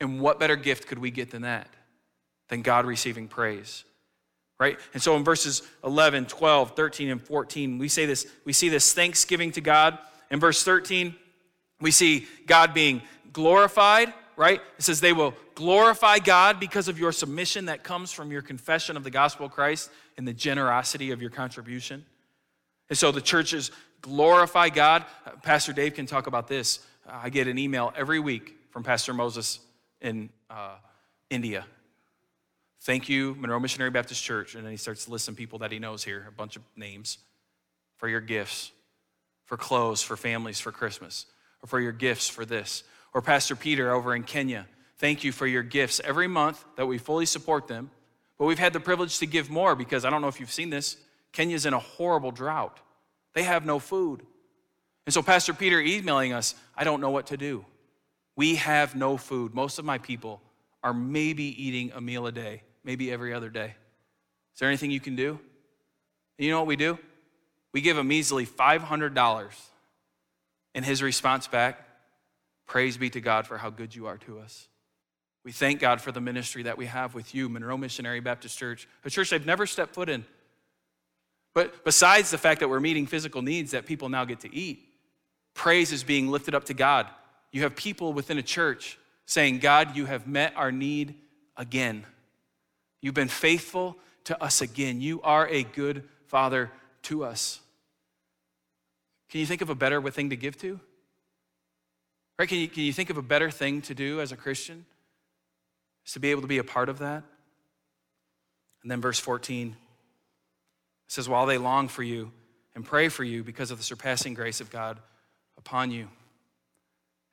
And 0.01 0.19
what 0.19 0.39
better 0.39 0.55
gift 0.55 0.87
could 0.87 0.99
we 0.99 1.09
get 1.09 1.31
than 1.31 1.43
that? 1.43 1.69
Than 2.49 2.61
God 2.61 2.85
receiving 2.85 3.27
praise. 3.27 3.85
Right? 4.59 4.77
And 4.93 5.01
so 5.01 5.15
in 5.15 5.23
verses 5.23 5.61
11, 5.83 6.25
12, 6.25 6.75
13, 6.75 7.09
and 7.09 7.21
14, 7.21 7.77
we 7.77 7.87
say 7.87 8.05
this, 8.05 8.27
we 8.43 8.53
see 8.53 8.69
this 8.69 8.93
thanksgiving 8.93 9.51
to 9.53 9.61
God. 9.61 9.97
In 10.29 10.39
verse 10.39 10.63
13, 10.63 11.15
we 11.79 11.91
see 11.91 12.27
God 12.45 12.73
being 12.73 13.01
glorified, 13.31 14.13
right? 14.35 14.61
It 14.77 14.83
says 14.83 14.99
they 14.99 15.13
will 15.13 15.33
glorify 15.55 16.19
God 16.19 16.59
because 16.59 16.87
of 16.87 16.99
your 16.99 17.11
submission 17.11 17.65
that 17.65 17.83
comes 17.83 18.11
from 18.11 18.31
your 18.31 18.41
confession 18.41 18.97
of 18.97 19.03
the 19.03 19.11
gospel 19.11 19.45
of 19.45 19.51
Christ 19.51 19.89
and 20.17 20.27
the 20.27 20.33
generosity 20.33 21.11
of 21.11 21.21
your 21.21 21.31
contribution. 21.31 22.05
And 22.89 22.97
so 22.97 23.11
the 23.11 23.21
churches 23.21 23.71
glorify 24.01 24.69
God. 24.69 25.05
Pastor 25.41 25.73
Dave 25.73 25.93
can 25.95 26.05
talk 26.05 26.27
about 26.27 26.47
this. 26.47 26.79
I 27.09 27.29
get 27.29 27.47
an 27.47 27.57
email 27.57 27.93
every 27.95 28.19
week 28.19 28.55
from 28.69 28.83
Pastor 28.83 29.13
Moses 29.13 29.59
in 30.01 30.29
uh, 30.49 30.75
India. 31.29 31.65
Thank 32.81 33.07
you, 33.07 33.35
Monroe 33.39 33.59
Missionary 33.59 33.91
Baptist 33.91 34.23
Church. 34.23 34.55
And 34.55 34.65
then 34.65 34.71
he 34.71 34.77
starts 34.77 35.05
to 35.05 35.11
list 35.11 35.25
some 35.25 35.35
people 35.35 35.59
that 35.59 35.71
he 35.71 35.79
knows 35.79 36.03
here, 36.03 36.25
a 36.27 36.31
bunch 36.31 36.57
of 36.57 36.63
names, 36.75 37.17
for 37.97 38.09
your 38.09 38.19
gifts, 38.19 38.71
for 39.45 39.55
clothes, 39.55 40.01
for 40.01 40.17
families, 40.17 40.59
for 40.59 40.71
Christmas, 40.71 41.25
or 41.61 41.67
for 41.67 41.79
your 41.79 41.93
gifts 41.93 42.27
for 42.27 42.45
this. 42.45 42.83
Or 43.13 43.21
Pastor 43.21 43.55
Peter 43.55 43.91
over 43.91 44.15
in 44.15 44.23
Kenya. 44.23 44.67
Thank 44.97 45.23
you 45.23 45.31
for 45.31 45.45
your 45.45 45.63
gifts 45.63 46.01
every 46.03 46.27
month 46.27 46.63
that 46.75 46.85
we 46.85 46.97
fully 46.97 47.25
support 47.25 47.67
them 47.67 47.91
but 48.37 48.45
we've 48.45 48.59
had 48.59 48.73
the 48.73 48.79
privilege 48.81 49.19
to 49.19 49.25
give 49.25 49.49
more 49.49 49.73
because 49.73 50.05
I 50.05 50.09
don't 50.09 50.21
know 50.21 50.27
if 50.27 50.39
you've 50.39 50.51
seen 50.51 50.69
this. 50.69 50.97
Kenya's 51.31 51.65
in 51.65 51.73
a 51.73 51.79
horrible 51.79 52.31
drought. 52.31 52.77
They 53.33 53.43
have 53.43 53.65
no 53.65 53.79
food. 53.79 54.21
And 55.05 55.13
so, 55.13 55.21
Pastor 55.21 55.53
Peter 55.53 55.79
emailing 55.79 56.33
us, 56.33 56.55
I 56.75 56.83
don't 56.83 57.01
know 57.01 57.09
what 57.09 57.27
to 57.27 57.37
do. 57.37 57.65
We 58.35 58.55
have 58.55 58.95
no 58.95 59.17
food. 59.17 59.53
Most 59.53 59.79
of 59.79 59.85
my 59.85 59.97
people 59.97 60.41
are 60.83 60.93
maybe 60.93 61.43
eating 61.63 61.91
a 61.95 62.01
meal 62.01 62.27
a 62.27 62.31
day, 62.31 62.63
maybe 62.83 63.11
every 63.11 63.33
other 63.33 63.49
day. 63.49 63.75
Is 64.53 64.59
there 64.59 64.67
anything 64.67 64.91
you 64.91 64.99
can 64.99 65.15
do? 65.15 65.39
And 66.37 66.45
you 66.45 66.51
know 66.51 66.59
what 66.59 66.67
we 66.67 66.75
do? 66.75 66.97
We 67.71 67.81
give 67.81 67.97
a 67.97 68.03
measly 68.03 68.45
$500. 68.45 69.69
And 70.75 70.83
his 70.83 71.01
response 71.01 71.47
back, 71.47 71.82
Praise 72.73 72.97
be 72.97 73.11
to 73.11 73.21
God 73.21 73.45
for 73.45 73.59
how 73.59 73.69
good 73.69 73.93
you 73.93 74.07
are 74.07 74.17
to 74.17 74.39
us. 74.39 74.67
We 75.45 75.51
thank 75.51 75.79
God 75.79 76.01
for 76.01 76.11
the 76.11 76.19
ministry 76.19 76.63
that 76.63 76.75
we 76.75 76.87
have 76.87 77.13
with 77.13 77.35
you, 77.35 77.47
Monroe 77.47 77.77
Missionary 77.77 78.19
Baptist 78.19 78.57
Church, 78.57 78.87
a 79.05 79.11
church 79.11 79.31
I've 79.31 79.45
never 79.45 79.67
stepped 79.67 79.93
foot 79.93 80.09
in. 80.09 80.25
But 81.53 81.85
besides 81.85 82.31
the 82.31 82.39
fact 82.39 82.61
that 82.61 82.69
we're 82.69 82.79
meeting 82.79 83.05
physical 83.05 83.43
needs 83.43 83.69
that 83.73 83.85
people 83.85 84.09
now 84.09 84.25
get 84.25 84.39
to 84.39 84.51
eat, 84.51 84.87
praise 85.53 85.91
is 85.91 86.03
being 86.03 86.29
lifted 86.29 86.55
up 86.55 86.63
to 86.63 86.73
God. 86.73 87.05
You 87.51 87.61
have 87.61 87.75
people 87.75 88.11
within 88.11 88.39
a 88.39 88.41
church 88.41 88.97
saying, 89.27 89.59
God, 89.59 89.95
you 89.95 90.07
have 90.07 90.25
met 90.25 90.53
our 90.55 90.71
need 90.71 91.13
again. 91.55 92.07
You've 93.01 93.13
been 93.13 93.27
faithful 93.27 93.97
to 94.23 94.43
us 94.43 94.61
again. 94.61 94.99
You 94.99 95.21
are 95.21 95.47
a 95.47 95.61
good 95.61 96.09
father 96.25 96.71
to 97.03 97.23
us. 97.23 97.59
Can 99.29 99.41
you 99.41 99.45
think 99.45 99.61
of 99.61 99.69
a 99.69 99.75
better 99.75 100.01
thing 100.09 100.31
to 100.31 100.35
give 100.35 100.57
to? 100.61 100.79
Right? 102.39 102.49
Can 102.49 102.59
you, 102.59 102.67
can 102.67 102.83
you 102.83 102.93
think 102.93 103.09
of 103.09 103.17
a 103.17 103.21
better 103.21 103.51
thing 103.51 103.81
to 103.83 103.93
do 103.93 104.19
as 104.21 104.31
a 104.31 104.37
Christian? 104.37 104.85
is 106.05 106.13
to 106.13 106.19
be 106.19 106.31
able 106.31 106.41
to 106.41 106.47
be 106.47 106.57
a 106.57 106.63
part 106.63 106.89
of 106.89 106.99
that. 106.99 107.23
And 108.81 108.91
then 108.91 109.01
verse 109.01 109.19
14 109.19 109.75
says, 111.07 111.29
While 111.29 111.45
they 111.45 111.57
long 111.57 111.87
for 111.87 112.03
you 112.03 112.31
and 112.75 112.83
pray 112.83 113.09
for 113.09 113.23
you 113.23 113.43
because 113.43 113.71
of 113.71 113.77
the 113.77 113.83
surpassing 113.83 114.33
grace 114.33 114.59
of 114.59 114.69
God 114.69 114.99
upon 115.57 115.91
you. 115.91 116.09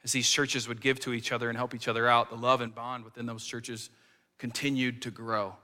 As 0.04 0.12
these 0.12 0.30
churches 0.30 0.68
would 0.68 0.80
give 0.80 1.00
to 1.00 1.12
each 1.12 1.32
other 1.32 1.48
and 1.48 1.58
help 1.58 1.74
each 1.74 1.88
other 1.88 2.08
out, 2.08 2.30
the 2.30 2.36
love 2.36 2.60
and 2.60 2.74
bond 2.74 3.04
within 3.04 3.26
those 3.26 3.44
churches 3.44 3.90
continued 4.38 5.02
to 5.02 5.10
grow. 5.10 5.54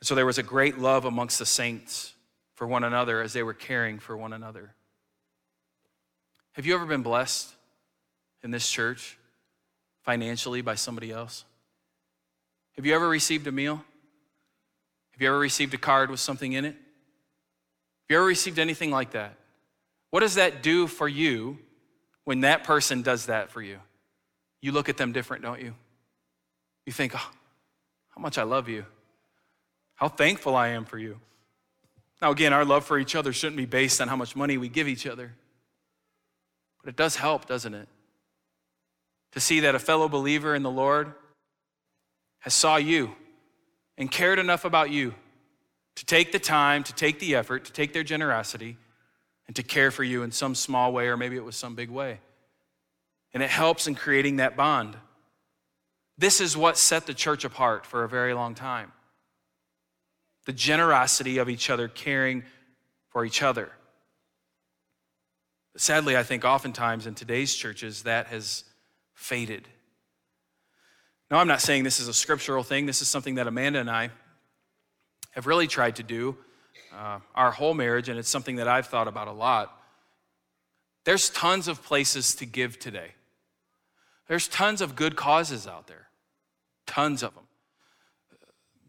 And 0.00 0.06
so 0.06 0.14
there 0.14 0.24
was 0.24 0.38
a 0.38 0.42
great 0.42 0.78
love 0.78 1.04
amongst 1.04 1.38
the 1.38 1.46
saints 1.46 2.14
for 2.54 2.66
one 2.66 2.84
another 2.84 3.20
as 3.20 3.32
they 3.32 3.42
were 3.42 3.52
caring 3.52 3.98
for 3.98 4.16
one 4.16 4.32
another. 4.32 4.74
Have 6.52 6.66
you 6.66 6.74
ever 6.74 6.86
been 6.86 7.02
blessed 7.02 7.53
in 8.44 8.50
this 8.50 8.70
church 8.70 9.18
financially 10.02 10.60
by 10.60 10.76
somebody 10.76 11.10
else? 11.10 11.44
Have 12.76 12.86
you 12.86 12.94
ever 12.94 13.08
received 13.08 13.46
a 13.46 13.52
meal? 13.52 13.76
Have 15.12 15.22
you 15.22 15.28
ever 15.28 15.38
received 15.38 15.72
a 15.74 15.78
card 15.78 16.10
with 16.10 16.20
something 16.20 16.52
in 16.52 16.64
it? 16.64 16.74
Have 16.74 18.10
you 18.10 18.16
ever 18.18 18.26
received 18.26 18.58
anything 18.58 18.90
like 18.90 19.12
that? 19.12 19.34
What 20.10 20.20
does 20.20 20.34
that 20.34 20.62
do 20.62 20.86
for 20.86 21.08
you 21.08 21.58
when 22.24 22.42
that 22.42 22.64
person 22.64 23.02
does 23.02 23.26
that 23.26 23.50
for 23.50 23.62
you? 23.62 23.78
You 24.60 24.72
look 24.72 24.88
at 24.88 24.96
them 24.96 25.12
different, 25.12 25.42
don't 25.42 25.60
you? 25.60 25.74
You 26.86 26.92
think, 26.92 27.14
oh, 27.14 27.30
how 28.10 28.20
much 28.20 28.38
I 28.38 28.42
love 28.42 28.68
you, 28.68 28.84
how 29.94 30.08
thankful 30.08 30.54
I 30.54 30.68
am 30.68 30.84
for 30.84 30.98
you. 30.98 31.18
Now, 32.20 32.30
again, 32.30 32.52
our 32.52 32.64
love 32.64 32.84
for 32.84 32.98
each 32.98 33.16
other 33.16 33.32
shouldn't 33.32 33.56
be 33.56 33.66
based 33.66 34.00
on 34.00 34.08
how 34.08 34.16
much 34.16 34.36
money 34.36 34.56
we 34.56 34.68
give 34.68 34.86
each 34.86 35.06
other, 35.06 35.32
but 36.82 36.90
it 36.90 36.96
does 36.96 37.16
help, 37.16 37.46
doesn't 37.46 37.74
it? 37.74 37.88
To 39.34 39.40
see 39.40 39.60
that 39.60 39.74
a 39.74 39.80
fellow 39.80 40.08
believer 40.08 40.54
in 40.54 40.62
the 40.62 40.70
Lord 40.70 41.12
has 42.38 42.54
saw 42.54 42.76
you 42.76 43.16
and 43.98 44.10
cared 44.10 44.38
enough 44.38 44.64
about 44.64 44.90
you 44.90 45.12
to 45.96 46.06
take 46.06 46.30
the 46.30 46.38
time, 46.38 46.84
to 46.84 46.94
take 46.94 47.18
the 47.18 47.34
effort, 47.34 47.64
to 47.64 47.72
take 47.72 47.92
their 47.92 48.04
generosity, 48.04 48.76
and 49.48 49.56
to 49.56 49.64
care 49.64 49.90
for 49.90 50.04
you 50.04 50.22
in 50.22 50.30
some 50.30 50.54
small 50.54 50.92
way, 50.92 51.08
or 51.08 51.16
maybe 51.16 51.34
it 51.36 51.44
was 51.44 51.56
some 51.56 51.74
big 51.74 51.90
way. 51.90 52.20
And 53.32 53.42
it 53.42 53.50
helps 53.50 53.88
in 53.88 53.96
creating 53.96 54.36
that 54.36 54.56
bond. 54.56 54.96
This 56.16 56.40
is 56.40 56.56
what 56.56 56.78
set 56.78 57.06
the 57.06 57.14
church 57.14 57.44
apart 57.44 57.86
for 57.86 58.04
a 58.04 58.08
very 58.08 58.34
long 58.34 58.54
time 58.54 58.92
the 60.46 60.52
generosity 60.52 61.38
of 61.38 61.48
each 61.48 61.70
other, 61.70 61.88
caring 61.88 62.44
for 63.08 63.24
each 63.24 63.42
other. 63.42 63.72
Sadly, 65.76 66.16
I 66.16 66.22
think 66.22 66.44
oftentimes 66.44 67.06
in 67.06 67.14
today's 67.14 67.54
churches 67.54 68.02
that 68.02 68.26
has 68.26 68.64
faded. 69.14 69.68
Now, 71.30 71.38
I'm 71.38 71.48
not 71.48 71.60
saying 71.60 71.84
this 71.84 72.00
is 72.00 72.08
a 72.08 72.14
scriptural 72.14 72.62
thing. 72.62 72.86
This 72.86 73.00
is 73.00 73.08
something 73.08 73.36
that 73.36 73.46
Amanda 73.46 73.80
and 73.80 73.90
I 73.90 74.10
have 75.32 75.46
really 75.46 75.66
tried 75.66 75.96
to 75.96 76.02
do 76.02 76.36
uh, 76.96 77.18
our 77.34 77.50
whole 77.50 77.74
marriage, 77.74 78.08
and 78.08 78.18
it's 78.18 78.28
something 78.28 78.56
that 78.56 78.68
I've 78.68 78.86
thought 78.86 79.08
about 79.08 79.28
a 79.28 79.32
lot. 79.32 79.76
There's 81.04 81.30
tons 81.30 81.68
of 81.68 81.82
places 81.82 82.34
to 82.36 82.46
give 82.46 82.78
today. 82.78 83.12
There's 84.28 84.48
tons 84.48 84.80
of 84.80 84.96
good 84.96 85.16
causes 85.16 85.66
out 85.66 85.86
there, 85.86 86.08
tons 86.86 87.22
of 87.22 87.34
them. 87.34 87.44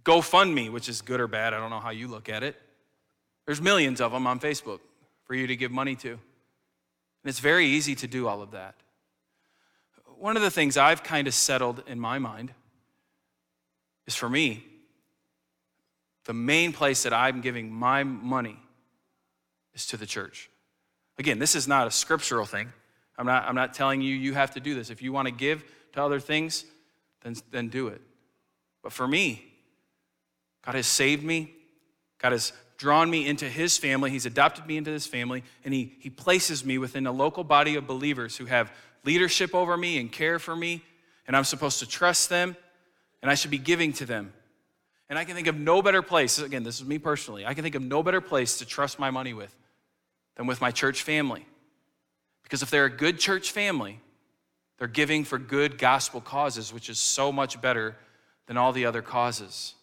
GoFundMe, 0.03 0.71
which 0.71 0.87
is 0.87 1.01
good 1.01 1.19
or 1.19 1.27
bad, 1.27 1.53
I 1.53 1.59
don't 1.59 1.71
know 1.71 1.79
how 1.79 1.89
you 1.89 2.07
look 2.07 2.29
at 2.29 2.43
it. 2.43 2.55
There's 3.45 3.61
millions 3.61 3.99
of 4.01 4.11
them 4.11 4.27
on 4.27 4.39
Facebook 4.39 4.79
for 5.25 5.33
you 5.33 5.47
to 5.47 5.55
give 5.55 5.71
money 5.71 5.95
to. 5.95 6.11
And 6.11 6.19
it's 7.25 7.39
very 7.39 7.65
easy 7.65 7.95
to 7.95 8.07
do 8.07 8.27
all 8.27 8.41
of 8.41 8.51
that. 8.51 8.75
One 10.17 10.35
of 10.37 10.43
the 10.43 10.51
things 10.51 10.77
I've 10.77 11.03
kind 11.03 11.27
of 11.27 11.33
settled 11.33 11.83
in 11.87 11.99
my 11.99 12.19
mind 12.19 12.51
is 14.07 14.15
for 14.15 14.29
me, 14.29 14.63
the 16.25 16.33
main 16.33 16.73
place 16.73 17.03
that 17.03 17.13
I'm 17.13 17.41
giving 17.41 17.71
my 17.71 18.03
money 18.03 18.59
is 19.73 19.85
to 19.87 19.97
the 19.97 20.05
church. 20.05 20.49
Again, 21.17 21.39
this 21.39 21.55
is 21.55 21.67
not 21.67 21.87
a 21.87 21.91
scriptural 21.91 22.45
thing. 22.45 22.71
I'm 23.17 23.25
not, 23.25 23.47
I'm 23.47 23.55
not 23.55 23.73
telling 23.73 24.01
you 24.01 24.13
you 24.13 24.33
have 24.33 24.51
to 24.51 24.59
do 24.59 24.75
this. 24.75 24.89
If 24.89 25.01
you 25.01 25.13
want 25.13 25.27
to 25.27 25.33
give 25.33 25.63
to 25.93 26.03
other 26.03 26.19
things, 26.19 26.65
then, 27.21 27.35
then 27.51 27.69
do 27.69 27.87
it. 27.87 28.01
But 28.83 28.91
for 28.91 29.07
me, 29.07 29.45
God 30.65 30.75
has 30.75 30.87
saved 30.87 31.23
me. 31.23 31.53
God 32.17 32.31
has 32.31 32.51
drawn 32.77 33.09
me 33.09 33.27
into 33.27 33.47
his 33.47 33.77
family. 33.77 34.11
He's 34.11 34.25
adopted 34.25 34.65
me 34.65 34.77
into 34.77 34.91
his 34.91 35.07
family, 35.07 35.43
and 35.63 35.73
he, 35.73 35.95
he 35.99 36.09
places 36.09 36.65
me 36.65 36.77
within 36.77 37.07
a 37.07 37.11
local 37.11 37.43
body 37.43 37.75
of 37.75 37.87
believers 37.87 38.35
who 38.35 38.45
have 38.45 38.71
leadership 39.05 39.53
over 39.53 39.77
me 39.77 39.99
and 39.99 40.11
care 40.11 40.39
for 40.39 40.55
me, 40.55 40.83
and 41.27 41.35
I'm 41.35 41.43
supposed 41.43 41.79
to 41.79 41.87
trust 41.87 42.29
them, 42.29 42.57
and 43.21 43.31
I 43.31 43.35
should 43.35 43.51
be 43.51 43.57
giving 43.57 43.93
to 43.93 44.05
them. 44.05 44.33
And 45.09 45.19
I 45.19 45.23
can 45.23 45.35
think 45.35 45.47
of 45.47 45.57
no 45.57 45.81
better 45.81 46.01
place, 46.01 46.39
again, 46.39 46.63
this 46.63 46.79
is 46.79 46.85
me 46.85 46.97
personally, 46.97 47.45
I 47.45 47.53
can 47.53 47.63
think 47.63 47.75
of 47.75 47.81
no 47.81 48.01
better 48.03 48.21
place 48.21 48.57
to 48.57 48.65
trust 48.65 48.99
my 48.99 49.11
money 49.11 49.33
with 49.33 49.55
than 50.35 50.47
with 50.47 50.61
my 50.61 50.71
church 50.71 51.03
family. 51.03 51.45
Because 52.43 52.61
if 52.61 52.69
they're 52.69 52.85
a 52.85 52.89
good 52.89 53.19
church 53.19 53.51
family, 53.51 53.99
they're 54.77 54.87
giving 54.87 55.23
for 55.23 55.37
good 55.37 55.77
gospel 55.77 56.21
causes, 56.21 56.73
which 56.73 56.89
is 56.89 56.99
so 56.99 57.31
much 57.31 57.61
better 57.61 57.95
than 58.47 58.57
all 58.57 58.73
the 58.73 58.85
other 58.85 59.01
causes. 59.01 59.73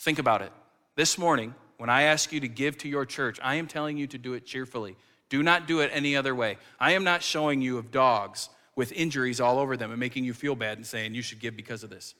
Think 0.00 0.18
about 0.18 0.42
it. 0.42 0.52
This 0.96 1.16
morning, 1.16 1.54
when 1.78 1.88
I 1.88 2.02
ask 2.02 2.32
you 2.32 2.40
to 2.40 2.48
give 2.48 2.76
to 2.78 2.88
your 2.88 3.06
church, 3.06 3.38
I 3.42 3.54
am 3.56 3.66
telling 3.66 3.96
you 3.96 4.06
to 4.08 4.18
do 4.18 4.34
it 4.34 4.44
cheerfully. 4.44 4.96
Do 5.32 5.42
not 5.42 5.66
do 5.66 5.80
it 5.80 5.90
any 5.94 6.14
other 6.14 6.34
way. 6.34 6.58
I 6.78 6.92
am 6.92 7.04
not 7.04 7.22
showing 7.22 7.62
you 7.62 7.78
of 7.78 7.90
dogs 7.90 8.50
with 8.76 8.92
injuries 8.92 9.40
all 9.40 9.58
over 9.58 9.78
them 9.78 9.90
and 9.90 9.98
making 9.98 10.24
you 10.24 10.34
feel 10.34 10.54
bad 10.54 10.76
and 10.76 10.86
saying 10.86 11.14
you 11.14 11.22
should 11.22 11.40
give 11.40 11.56
because 11.56 11.82
of 11.82 11.88
this. 11.88 12.14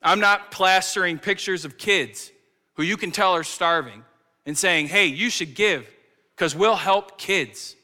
I'm 0.00 0.18
not 0.18 0.50
plastering 0.50 1.18
pictures 1.18 1.66
of 1.66 1.76
kids 1.76 2.32
who 2.76 2.84
you 2.84 2.96
can 2.96 3.10
tell 3.10 3.34
are 3.34 3.44
starving 3.44 4.02
and 4.46 4.56
saying, 4.56 4.86
hey, 4.86 5.08
you 5.08 5.28
should 5.28 5.54
give 5.54 5.86
because 6.34 6.56
we'll 6.56 6.74
help 6.74 7.18
kids. 7.18 7.76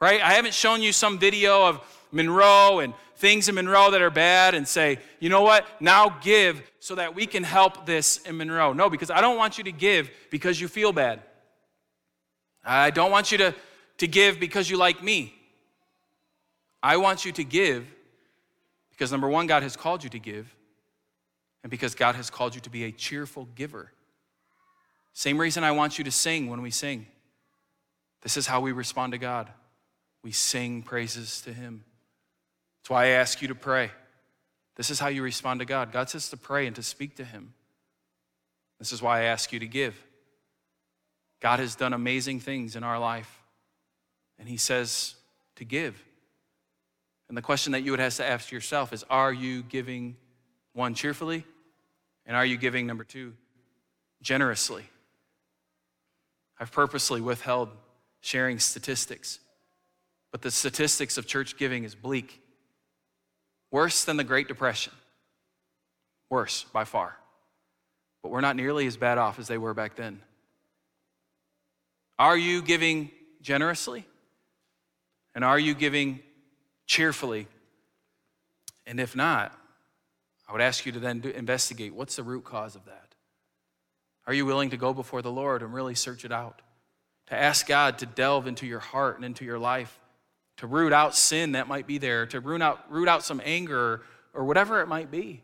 Right? 0.00 0.22
I 0.22 0.32
haven't 0.32 0.54
shown 0.54 0.80
you 0.80 0.90
some 0.90 1.18
video 1.18 1.66
of 1.66 2.06
Monroe 2.10 2.78
and 2.78 2.94
things 3.16 3.50
in 3.50 3.54
Monroe 3.56 3.90
that 3.90 4.00
are 4.00 4.08
bad 4.08 4.54
and 4.54 4.66
say, 4.66 4.98
you 5.20 5.28
know 5.28 5.42
what, 5.42 5.66
now 5.78 6.08
give 6.22 6.62
so 6.78 6.94
that 6.94 7.14
we 7.14 7.26
can 7.26 7.42
help 7.42 7.84
this 7.84 8.16
in 8.22 8.38
Monroe. 8.38 8.72
No, 8.72 8.88
because 8.88 9.10
I 9.10 9.20
don't 9.20 9.36
want 9.36 9.58
you 9.58 9.64
to 9.64 9.72
give 9.72 10.10
because 10.30 10.58
you 10.58 10.68
feel 10.68 10.90
bad. 10.90 11.20
I 12.64 12.90
don't 12.90 13.10
want 13.10 13.32
you 13.32 13.38
to, 13.38 13.54
to 13.98 14.06
give 14.06 14.40
because 14.40 14.70
you 14.70 14.76
like 14.76 15.02
me. 15.02 15.34
I 16.82 16.96
want 16.96 17.24
you 17.24 17.32
to 17.32 17.44
give 17.44 17.86
because 18.94 19.10
number 19.10 19.28
one, 19.28 19.48
God 19.48 19.64
has 19.64 19.74
called 19.74 20.04
you 20.04 20.10
to 20.10 20.20
give, 20.20 20.54
and 21.64 21.70
because 21.70 21.96
God 21.96 22.14
has 22.14 22.30
called 22.30 22.54
you 22.54 22.60
to 22.60 22.70
be 22.70 22.84
a 22.84 22.92
cheerful 22.92 23.48
giver. 23.56 23.90
Same 25.14 25.36
reason 25.38 25.64
I 25.64 25.72
want 25.72 25.98
you 25.98 26.04
to 26.04 26.12
sing 26.12 26.48
when 26.48 26.62
we 26.62 26.70
sing. 26.70 27.06
This 28.22 28.36
is 28.36 28.46
how 28.46 28.60
we 28.60 28.70
respond 28.70 29.12
to 29.12 29.18
God. 29.18 29.50
We 30.22 30.30
sing 30.30 30.82
praises 30.82 31.40
to 31.42 31.52
Him. 31.52 31.84
That's 32.80 32.90
why 32.90 33.06
I 33.06 33.08
ask 33.08 33.42
you 33.42 33.48
to 33.48 33.54
pray. 33.54 33.90
This 34.76 34.90
is 34.90 35.00
how 35.00 35.08
you 35.08 35.22
respond 35.22 35.60
to 35.60 35.66
God. 35.66 35.90
God 35.90 36.08
says 36.08 36.28
to 36.30 36.36
pray 36.36 36.66
and 36.66 36.76
to 36.76 36.82
speak 36.82 37.16
to 37.16 37.24
Him. 37.24 37.54
This 38.78 38.92
is 38.92 39.02
why 39.02 39.20
I 39.20 39.24
ask 39.24 39.52
you 39.52 39.58
to 39.58 39.66
give. 39.66 40.00
God 41.40 41.58
has 41.58 41.74
done 41.76 41.92
amazing 41.92 42.40
things 42.40 42.76
in 42.76 42.84
our 42.84 42.98
life, 42.98 43.42
and 44.38 44.48
He 44.48 44.56
says 44.56 45.14
to 45.56 45.64
give. 45.64 46.02
And 47.28 47.36
the 47.36 47.42
question 47.42 47.72
that 47.72 47.82
you 47.82 47.90
would 47.90 48.00
have 48.00 48.14
to 48.16 48.24
ask 48.24 48.52
yourself 48.52 48.92
is 48.92 49.04
Are 49.10 49.32
you 49.32 49.62
giving 49.62 50.16
one 50.72 50.94
cheerfully? 50.94 51.44
And 52.26 52.36
are 52.36 52.46
you 52.46 52.56
giving, 52.56 52.86
number 52.86 53.04
two, 53.04 53.34
generously? 54.22 54.84
I've 56.58 56.72
purposely 56.72 57.20
withheld 57.20 57.70
sharing 58.20 58.58
statistics, 58.58 59.40
but 60.32 60.40
the 60.40 60.50
statistics 60.50 61.18
of 61.18 61.26
church 61.26 61.56
giving 61.56 61.84
is 61.84 61.94
bleak. 61.94 62.40
Worse 63.70 64.04
than 64.04 64.16
the 64.16 64.24
Great 64.24 64.48
Depression. 64.48 64.92
Worse 66.30 66.64
by 66.72 66.84
far. 66.84 67.16
But 68.22 68.30
we're 68.30 68.40
not 68.40 68.56
nearly 68.56 68.86
as 68.86 68.96
bad 68.96 69.18
off 69.18 69.38
as 69.38 69.48
they 69.48 69.58
were 69.58 69.74
back 69.74 69.96
then. 69.96 70.20
Are 72.18 72.36
you 72.36 72.62
giving 72.62 73.10
generously? 73.40 74.06
And 75.34 75.44
are 75.44 75.58
you 75.58 75.74
giving 75.74 76.20
cheerfully? 76.86 77.48
And 78.86 79.00
if 79.00 79.16
not, 79.16 79.56
I 80.48 80.52
would 80.52 80.60
ask 80.60 80.86
you 80.86 80.92
to 80.92 81.00
then 81.00 81.22
investigate 81.34 81.94
what's 81.94 82.16
the 82.16 82.22
root 82.22 82.44
cause 82.44 82.76
of 82.76 82.84
that? 82.84 83.14
Are 84.26 84.34
you 84.34 84.46
willing 84.46 84.70
to 84.70 84.76
go 84.76 84.94
before 84.94 85.22
the 85.22 85.30
Lord 85.30 85.62
and 85.62 85.74
really 85.74 85.94
search 85.94 86.24
it 86.24 86.32
out? 86.32 86.62
To 87.28 87.34
ask 87.34 87.66
God 87.66 87.98
to 87.98 88.06
delve 88.06 88.46
into 88.46 88.66
your 88.66 88.80
heart 88.80 89.16
and 89.16 89.24
into 89.24 89.44
your 89.44 89.58
life, 89.58 89.98
to 90.58 90.66
root 90.66 90.92
out 90.92 91.14
sin 91.14 91.52
that 91.52 91.68
might 91.68 91.86
be 91.86 91.98
there, 91.98 92.26
to 92.26 92.40
root 92.40 92.62
out, 92.62 92.84
root 92.90 93.08
out 93.08 93.24
some 93.24 93.40
anger 93.44 94.02
or 94.32 94.44
whatever 94.44 94.80
it 94.80 94.88
might 94.88 95.10
be. 95.10 95.42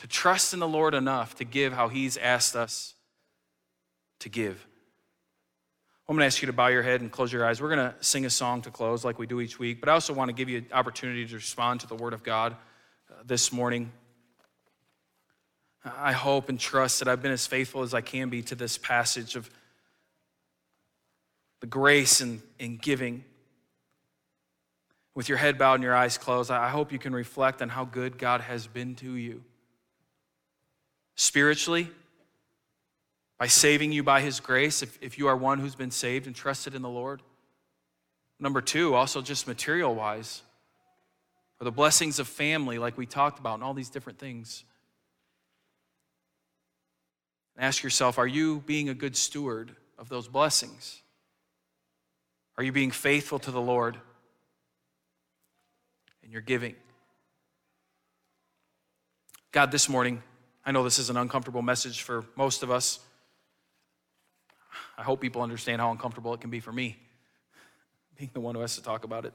To 0.00 0.06
trust 0.06 0.54
in 0.54 0.60
the 0.60 0.68
Lord 0.68 0.94
enough 0.94 1.34
to 1.36 1.44
give 1.44 1.72
how 1.72 1.88
He's 1.88 2.16
asked 2.16 2.54
us 2.54 2.94
to 4.20 4.28
give. 4.28 4.66
I'm 6.08 6.14
going 6.14 6.20
to 6.20 6.26
ask 6.26 6.40
you 6.40 6.46
to 6.46 6.52
bow 6.52 6.68
your 6.68 6.84
head 6.84 7.00
and 7.00 7.10
close 7.10 7.32
your 7.32 7.44
eyes. 7.44 7.60
We're 7.60 7.74
going 7.74 7.90
to 7.90 7.94
sing 8.00 8.26
a 8.26 8.30
song 8.30 8.62
to 8.62 8.70
close 8.70 9.04
like 9.04 9.18
we 9.18 9.26
do 9.26 9.40
each 9.40 9.58
week, 9.58 9.80
but 9.80 9.88
I 9.88 9.92
also 9.92 10.12
want 10.12 10.28
to 10.28 10.32
give 10.32 10.48
you 10.48 10.58
an 10.58 10.66
opportunity 10.72 11.26
to 11.26 11.34
respond 11.34 11.80
to 11.80 11.88
the 11.88 11.96
Word 11.96 12.12
of 12.12 12.22
God 12.22 12.52
uh, 13.10 13.14
this 13.24 13.52
morning. 13.52 13.90
I 15.84 16.12
hope 16.12 16.48
and 16.48 16.60
trust 16.60 17.00
that 17.00 17.08
I've 17.08 17.22
been 17.22 17.32
as 17.32 17.46
faithful 17.46 17.82
as 17.82 17.92
I 17.92 18.02
can 18.02 18.28
be 18.28 18.42
to 18.42 18.54
this 18.54 18.78
passage 18.78 19.34
of 19.34 19.50
the 21.60 21.66
grace 21.66 22.20
and, 22.20 22.40
and 22.60 22.80
giving. 22.80 23.24
With 25.16 25.28
your 25.28 25.38
head 25.38 25.58
bowed 25.58 25.74
and 25.74 25.82
your 25.82 25.94
eyes 25.94 26.18
closed, 26.18 26.52
I 26.52 26.68
hope 26.68 26.92
you 26.92 26.98
can 27.00 27.14
reflect 27.14 27.62
on 27.62 27.68
how 27.68 27.84
good 27.84 28.16
God 28.16 28.42
has 28.42 28.68
been 28.68 28.94
to 28.96 29.14
you. 29.14 29.42
Spiritually, 31.16 31.88
by 33.38 33.46
saving 33.46 33.92
you 33.92 34.02
by 34.02 34.20
his 34.20 34.40
grace, 34.40 34.82
if, 34.82 34.98
if 35.02 35.18
you 35.18 35.26
are 35.26 35.36
one 35.36 35.58
who's 35.58 35.74
been 35.74 35.90
saved 35.90 36.26
and 36.26 36.34
trusted 36.34 36.74
in 36.74 36.82
the 36.82 36.88
Lord. 36.88 37.22
Number 38.40 38.60
two, 38.60 38.94
also 38.94 39.22
just 39.22 39.46
material 39.46 39.94
wise, 39.94 40.42
or 41.60 41.64
the 41.64 41.72
blessings 41.72 42.18
of 42.18 42.28
family, 42.28 42.78
like 42.78 42.96
we 42.96 43.06
talked 43.06 43.38
about, 43.38 43.54
and 43.54 43.64
all 43.64 43.74
these 43.74 43.90
different 43.90 44.18
things. 44.18 44.64
ask 47.58 47.82
yourself 47.82 48.18
are 48.18 48.26
you 48.26 48.62
being 48.66 48.90
a 48.90 48.94
good 48.94 49.16
steward 49.16 49.74
of 49.98 50.08
those 50.08 50.28
blessings? 50.28 51.00
Are 52.58 52.64
you 52.64 52.72
being 52.72 52.90
faithful 52.90 53.38
to 53.40 53.50
the 53.50 53.60
Lord 53.60 53.98
in 56.22 56.30
your 56.30 56.40
giving? 56.40 56.74
God, 59.52 59.70
this 59.70 59.88
morning, 59.88 60.22
I 60.64 60.72
know 60.72 60.84
this 60.84 60.98
is 60.98 61.08
an 61.08 61.16
uncomfortable 61.16 61.62
message 61.62 62.02
for 62.02 62.24
most 62.34 62.62
of 62.62 62.70
us. 62.70 63.00
I 64.96 65.02
hope 65.02 65.20
people 65.20 65.42
understand 65.42 65.80
how 65.80 65.90
uncomfortable 65.90 66.32
it 66.34 66.40
can 66.40 66.50
be 66.50 66.60
for 66.60 66.72
me, 66.72 66.96
being 68.16 68.30
the 68.32 68.40
one 68.40 68.54
who 68.54 68.60
has 68.62 68.76
to 68.76 68.82
talk 68.82 69.04
about 69.04 69.24
it. 69.24 69.34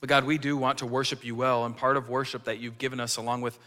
But 0.00 0.08
God, 0.08 0.24
we 0.24 0.38
do 0.38 0.56
want 0.56 0.78
to 0.78 0.86
worship 0.86 1.24
you 1.24 1.34
well, 1.34 1.64
and 1.64 1.76
part 1.76 1.96
of 1.96 2.08
worship 2.08 2.44
that 2.44 2.58
you've 2.58 2.78
given 2.78 3.00
us, 3.00 3.16
along 3.16 3.40
with, 3.40 3.58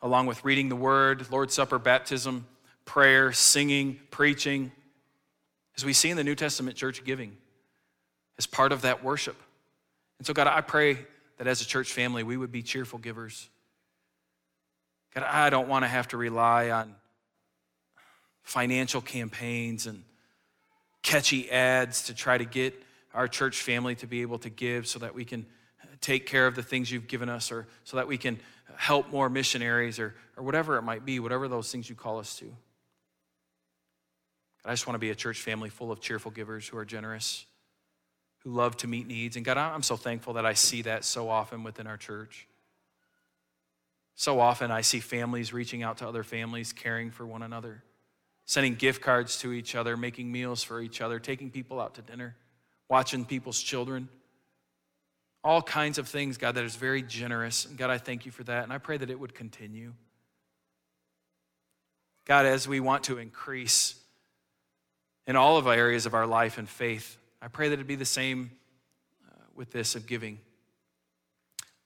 along 0.00 0.26
with 0.26 0.44
reading 0.44 0.68
the 0.68 0.76
word, 0.76 1.30
Lord's 1.30 1.54
Supper, 1.54 1.78
baptism, 1.78 2.46
prayer, 2.84 3.32
singing, 3.32 4.00
preaching, 4.10 4.72
as 5.76 5.84
we 5.84 5.92
see 5.92 6.10
in 6.10 6.16
the 6.16 6.24
New 6.24 6.34
Testament 6.34 6.76
church 6.76 7.04
giving, 7.04 7.36
as 8.38 8.46
part 8.46 8.72
of 8.72 8.82
that 8.82 9.04
worship. 9.04 9.36
And 10.18 10.26
so, 10.26 10.32
God, 10.32 10.46
I 10.46 10.62
pray 10.62 10.98
that 11.38 11.46
as 11.46 11.60
a 11.60 11.66
church 11.66 11.92
family, 11.92 12.22
we 12.22 12.36
would 12.36 12.52
be 12.52 12.62
cheerful 12.62 12.98
givers. 12.98 13.48
God, 15.14 15.24
I 15.24 15.50
don't 15.50 15.68
want 15.68 15.84
to 15.84 15.88
have 15.88 16.08
to 16.08 16.16
rely 16.16 16.70
on 16.70 16.94
financial 18.42 19.00
campaigns 19.00 19.86
and 19.86 20.02
catchy 21.02 21.50
ads 21.50 22.04
to 22.04 22.14
try 22.14 22.38
to 22.38 22.44
get 22.44 22.74
our 23.14 23.28
church 23.28 23.60
family 23.60 23.94
to 23.96 24.06
be 24.06 24.22
able 24.22 24.38
to 24.38 24.50
give 24.50 24.86
so 24.86 24.98
that 25.00 25.14
we 25.14 25.24
can 25.24 25.46
take 26.00 26.26
care 26.26 26.46
of 26.46 26.54
the 26.54 26.62
things 26.62 26.90
you've 26.90 27.06
given 27.06 27.28
us, 27.28 27.52
or 27.52 27.66
so 27.84 27.96
that 27.96 28.08
we 28.08 28.18
can 28.18 28.38
help 28.76 29.10
more 29.10 29.28
missionaries, 29.28 29.98
or, 29.98 30.14
or 30.36 30.42
whatever 30.42 30.76
it 30.76 30.82
might 30.82 31.04
be, 31.04 31.20
whatever 31.20 31.46
those 31.48 31.70
things 31.70 31.88
you 31.88 31.94
call 31.94 32.18
us 32.18 32.36
to. 32.36 32.44
God, 32.44 32.54
I 34.64 34.72
just 34.72 34.86
want 34.86 34.94
to 34.94 35.00
be 35.00 35.10
a 35.10 35.14
church 35.14 35.40
family 35.40 35.70
full 35.70 35.92
of 35.92 36.00
cheerful 36.00 36.30
givers 36.30 36.66
who 36.66 36.76
are 36.78 36.84
generous, 36.84 37.44
who 38.38 38.50
love 38.50 38.76
to 38.78 38.88
meet 38.88 39.06
needs. 39.06 39.36
And 39.36 39.44
God, 39.44 39.56
I'm 39.58 39.82
so 39.82 39.96
thankful 39.96 40.34
that 40.34 40.46
I 40.46 40.54
see 40.54 40.82
that 40.82 41.04
so 41.04 41.28
often 41.28 41.62
within 41.62 41.86
our 41.86 41.96
church. 41.96 42.48
So 44.14 44.40
often 44.40 44.70
I 44.70 44.80
see 44.80 45.00
families 45.00 45.52
reaching 45.52 45.82
out 45.82 45.98
to 45.98 46.08
other 46.08 46.22
families, 46.22 46.72
caring 46.72 47.10
for 47.10 47.26
one 47.26 47.42
another, 47.42 47.82
sending 48.44 48.74
gift 48.74 49.00
cards 49.00 49.38
to 49.38 49.52
each 49.52 49.74
other, 49.74 49.96
making 49.96 50.30
meals 50.30 50.62
for 50.62 50.80
each 50.80 51.00
other, 51.00 51.18
taking 51.18 51.50
people 51.50 51.80
out 51.80 51.94
to 51.94 52.02
dinner, 52.02 52.36
watching 52.88 53.24
people's 53.24 53.60
children. 53.60 54.08
All 55.44 55.62
kinds 55.62 55.98
of 55.98 56.08
things, 56.08 56.38
God, 56.38 56.54
that 56.54 56.64
is 56.64 56.76
very 56.76 57.02
generous. 57.02 57.64
And 57.64 57.76
God, 57.76 57.90
I 57.90 57.98
thank 57.98 58.26
you 58.26 58.32
for 58.32 58.44
that. 58.44 58.64
And 58.64 58.72
I 58.72 58.78
pray 58.78 58.96
that 58.96 59.10
it 59.10 59.18
would 59.18 59.34
continue. 59.34 59.92
God, 62.24 62.46
as 62.46 62.68
we 62.68 62.78
want 62.78 63.04
to 63.04 63.18
increase 63.18 63.96
in 65.26 65.34
all 65.34 65.56
of 65.56 65.66
our 65.66 65.74
areas 65.74 66.06
of 66.06 66.14
our 66.14 66.26
life 66.26 66.58
and 66.58 66.68
faith, 66.68 67.16
I 67.40 67.48
pray 67.48 67.68
that 67.68 67.74
it'd 67.74 67.86
be 67.86 67.96
the 67.96 68.04
same 68.04 68.52
uh, 69.28 69.34
with 69.54 69.72
this 69.72 69.96
of 69.96 70.06
giving. 70.06 70.38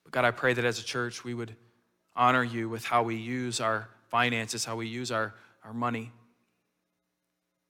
But 0.04 0.12
God, 0.12 0.24
I 0.24 0.30
pray 0.30 0.52
that 0.52 0.64
as 0.64 0.78
a 0.78 0.84
church 0.84 1.24
we 1.24 1.32
would 1.32 1.56
honor 2.14 2.44
you 2.44 2.68
with 2.68 2.84
how 2.84 3.02
we 3.02 3.16
use 3.16 3.60
our 3.60 3.88
finances, 4.08 4.64
how 4.64 4.76
we 4.76 4.86
use 4.86 5.10
our, 5.10 5.34
our 5.64 5.72
money. 5.72 6.12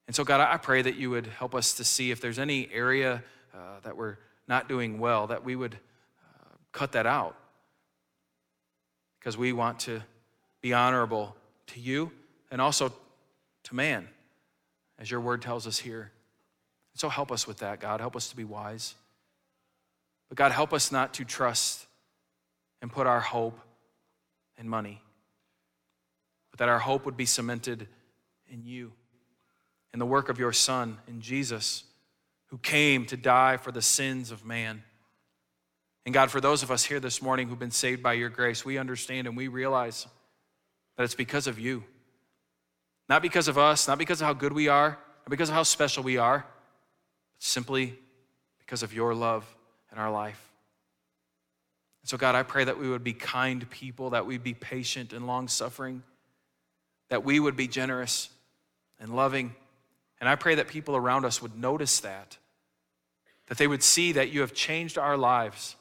And 0.07 0.15
so, 0.15 0.23
God, 0.23 0.39
I 0.39 0.57
pray 0.57 0.81
that 0.81 0.95
you 0.95 1.09
would 1.09 1.27
help 1.27 1.53
us 1.53 1.73
to 1.75 1.83
see 1.83 2.11
if 2.11 2.21
there's 2.21 2.39
any 2.39 2.69
area 2.71 3.23
uh, 3.53 3.79
that 3.83 3.97
we're 3.97 4.17
not 4.47 4.69
doing 4.69 4.99
well, 4.99 5.27
that 5.27 5.43
we 5.43 5.55
would 5.55 5.75
uh, 5.75 6.55
cut 6.71 6.93
that 6.93 7.05
out. 7.05 7.35
Because 9.19 9.37
we 9.37 9.51
want 9.51 9.79
to 9.81 10.01
be 10.61 10.73
honorable 10.73 11.35
to 11.67 11.79
you 11.79 12.11
and 12.49 12.61
also 12.61 12.93
to 13.63 13.75
man, 13.75 14.07
as 14.97 15.11
your 15.11 15.19
word 15.19 15.41
tells 15.41 15.67
us 15.67 15.77
here. 15.77 16.11
So 16.95 17.09
help 17.09 17.31
us 17.31 17.45
with 17.45 17.57
that, 17.57 17.79
God. 17.79 17.99
Help 17.99 18.15
us 18.15 18.29
to 18.29 18.35
be 18.35 18.45
wise. 18.45 18.95
But 20.29 20.37
God, 20.37 20.51
help 20.51 20.73
us 20.73 20.91
not 20.91 21.13
to 21.15 21.25
trust 21.25 21.85
and 22.81 22.91
put 22.91 23.07
our 23.07 23.19
hope 23.19 23.59
in 24.57 24.67
money, 24.67 25.01
but 26.51 26.59
that 26.59 26.69
our 26.69 26.79
hope 26.79 27.05
would 27.05 27.17
be 27.17 27.25
cemented 27.25 27.87
in 28.49 28.63
you, 28.63 28.93
in 29.97 29.99
the 29.99 30.05
work 30.05 30.29
of 30.29 30.37
your 30.37 30.53
Son, 30.53 30.99
in 31.07 31.21
Jesus, 31.21 31.83
who 32.49 32.59
came 32.59 33.03
to 33.07 33.17
die 33.17 33.57
for 33.57 33.71
the 33.71 33.81
sins 33.81 34.29
of 34.29 34.45
man. 34.45 34.83
And 36.05 36.13
God, 36.13 36.29
for 36.29 36.39
those 36.39 36.61
of 36.61 36.69
us 36.69 36.83
here 36.83 36.99
this 36.99 37.19
morning 37.19 37.49
who've 37.49 37.57
been 37.57 37.71
saved 37.71 38.03
by 38.03 38.13
your 38.13 38.29
grace, 38.29 38.63
we 38.63 38.77
understand 38.77 39.25
and 39.25 39.35
we 39.35 39.47
realize 39.47 40.05
that 40.97 41.03
it's 41.03 41.15
because 41.15 41.47
of 41.47 41.57
you. 41.57 41.83
Not 43.09 43.23
because 43.23 43.47
of 43.47 43.57
us, 43.57 43.87
not 43.87 43.97
because 43.97 44.21
of 44.21 44.27
how 44.27 44.33
good 44.33 44.53
we 44.53 44.67
are, 44.67 44.89
not 44.91 45.29
because 45.31 45.49
of 45.49 45.55
how 45.55 45.63
special 45.63 46.03
we 46.03 46.17
are, 46.17 46.45
but 47.33 47.43
simply 47.43 47.97
because 48.59 48.83
of 48.83 48.93
your 48.93 49.15
love 49.15 49.51
in 49.91 49.97
our 49.97 50.11
life. 50.11 50.51
And 52.03 52.09
So, 52.09 52.17
God, 52.17 52.35
I 52.35 52.43
pray 52.43 52.65
that 52.65 52.77
we 52.77 52.87
would 52.87 53.03
be 53.03 53.13
kind 53.13 53.67
people, 53.71 54.11
that 54.11 54.27
we'd 54.27 54.43
be 54.43 54.53
patient 54.53 55.11
and 55.11 55.25
long 55.25 55.47
suffering, 55.47 56.03
that 57.09 57.23
we 57.23 57.39
would 57.39 57.55
be 57.55 57.67
generous 57.67 58.29
and 58.99 59.15
loving. 59.15 59.55
And 60.19 60.29
I 60.29 60.35
pray 60.35 60.55
that 60.55 60.67
people 60.67 60.95
around 60.95 61.25
us 61.25 61.41
would 61.41 61.57
notice 61.57 61.99
that, 62.01 62.37
that 63.47 63.57
they 63.57 63.67
would 63.67 63.83
see 63.83 64.13
that 64.13 64.31
you 64.31 64.41
have 64.41 64.53
changed 64.53 64.97
our 64.97 65.17
lives, 65.17 65.75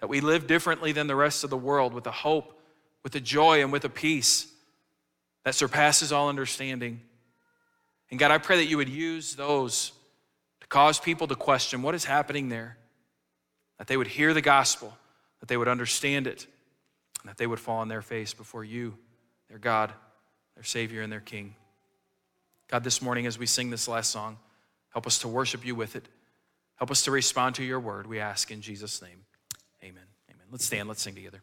that 0.00 0.08
we 0.08 0.20
live 0.20 0.46
differently 0.46 0.92
than 0.92 1.06
the 1.06 1.16
rest 1.16 1.44
of 1.44 1.50
the 1.50 1.56
world 1.56 1.92
with 1.92 2.06
a 2.06 2.10
hope, 2.10 2.60
with 3.02 3.14
a 3.14 3.20
joy, 3.20 3.62
and 3.62 3.70
with 3.70 3.84
a 3.84 3.90
peace 3.90 4.50
that 5.44 5.54
surpasses 5.54 6.12
all 6.12 6.28
understanding. 6.28 7.00
And 8.10 8.18
God, 8.18 8.30
I 8.30 8.38
pray 8.38 8.56
that 8.56 8.66
you 8.66 8.78
would 8.78 8.88
use 8.88 9.34
those 9.34 9.92
to 10.60 10.66
cause 10.66 10.98
people 10.98 11.26
to 11.26 11.34
question 11.34 11.82
what 11.82 11.94
is 11.94 12.04
happening 12.04 12.48
there, 12.48 12.78
that 13.78 13.86
they 13.86 13.96
would 13.96 14.06
hear 14.06 14.32
the 14.32 14.40
gospel 14.40 14.96
that 15.44 15.48
they 15.48 15.58
would 15.58 15.68
understand 15.68 16.26
it, 16.26 16.46
and 17.20 17.28
that 17.28 17.36
they 17.36 17.46
would 17.46 17.60
fall 17.60 17.80
on 17.80 17.88
their 17.88 18.00
face 18.00 18.32
before 18.32 18.64
you, 18.64 18.96
their 19.50 19.58
God, 19.58 19.92
their 20.54 20.64
Savior, 20.64 21.02
and 21.02 21.12
their 21.12 21.20
King. 21.20 21.54
God, 22.74 22.82
this 22.82 23.00
morning 23.00 23.24
as 23.26 23.38
we 23.38 23.46
sing 23.46 23.70
this 23.70 23.86
last 23.86 24.10
song, 24.10 24.36
help 24.88 25.06
us 25.06 25.20
to 25.20 25.28
worship 25.28 25.64
you 25.64 25.76
with 25.76 25.94
it. 25.94 26.08
Help 26.74 26.90
us 26.90 27.02
to 27.02 27.12
respond 27.12 27.54
to 27.54 27.62
your 27.62 27.78
word, 27.78 28.04
we 28.04 28.18
ask 28.18 28.50
in 28.50 28.60
Jesus' 28.62 29.00
name. 29.00 29.26
Amen. 29.84 30.02
Amen. 30.28 30.46
Let's 30.50 30.64
stand, 30.64 30.88
let's 30.88 31.00
sing 31.00 31.14
together. 31.14 31.40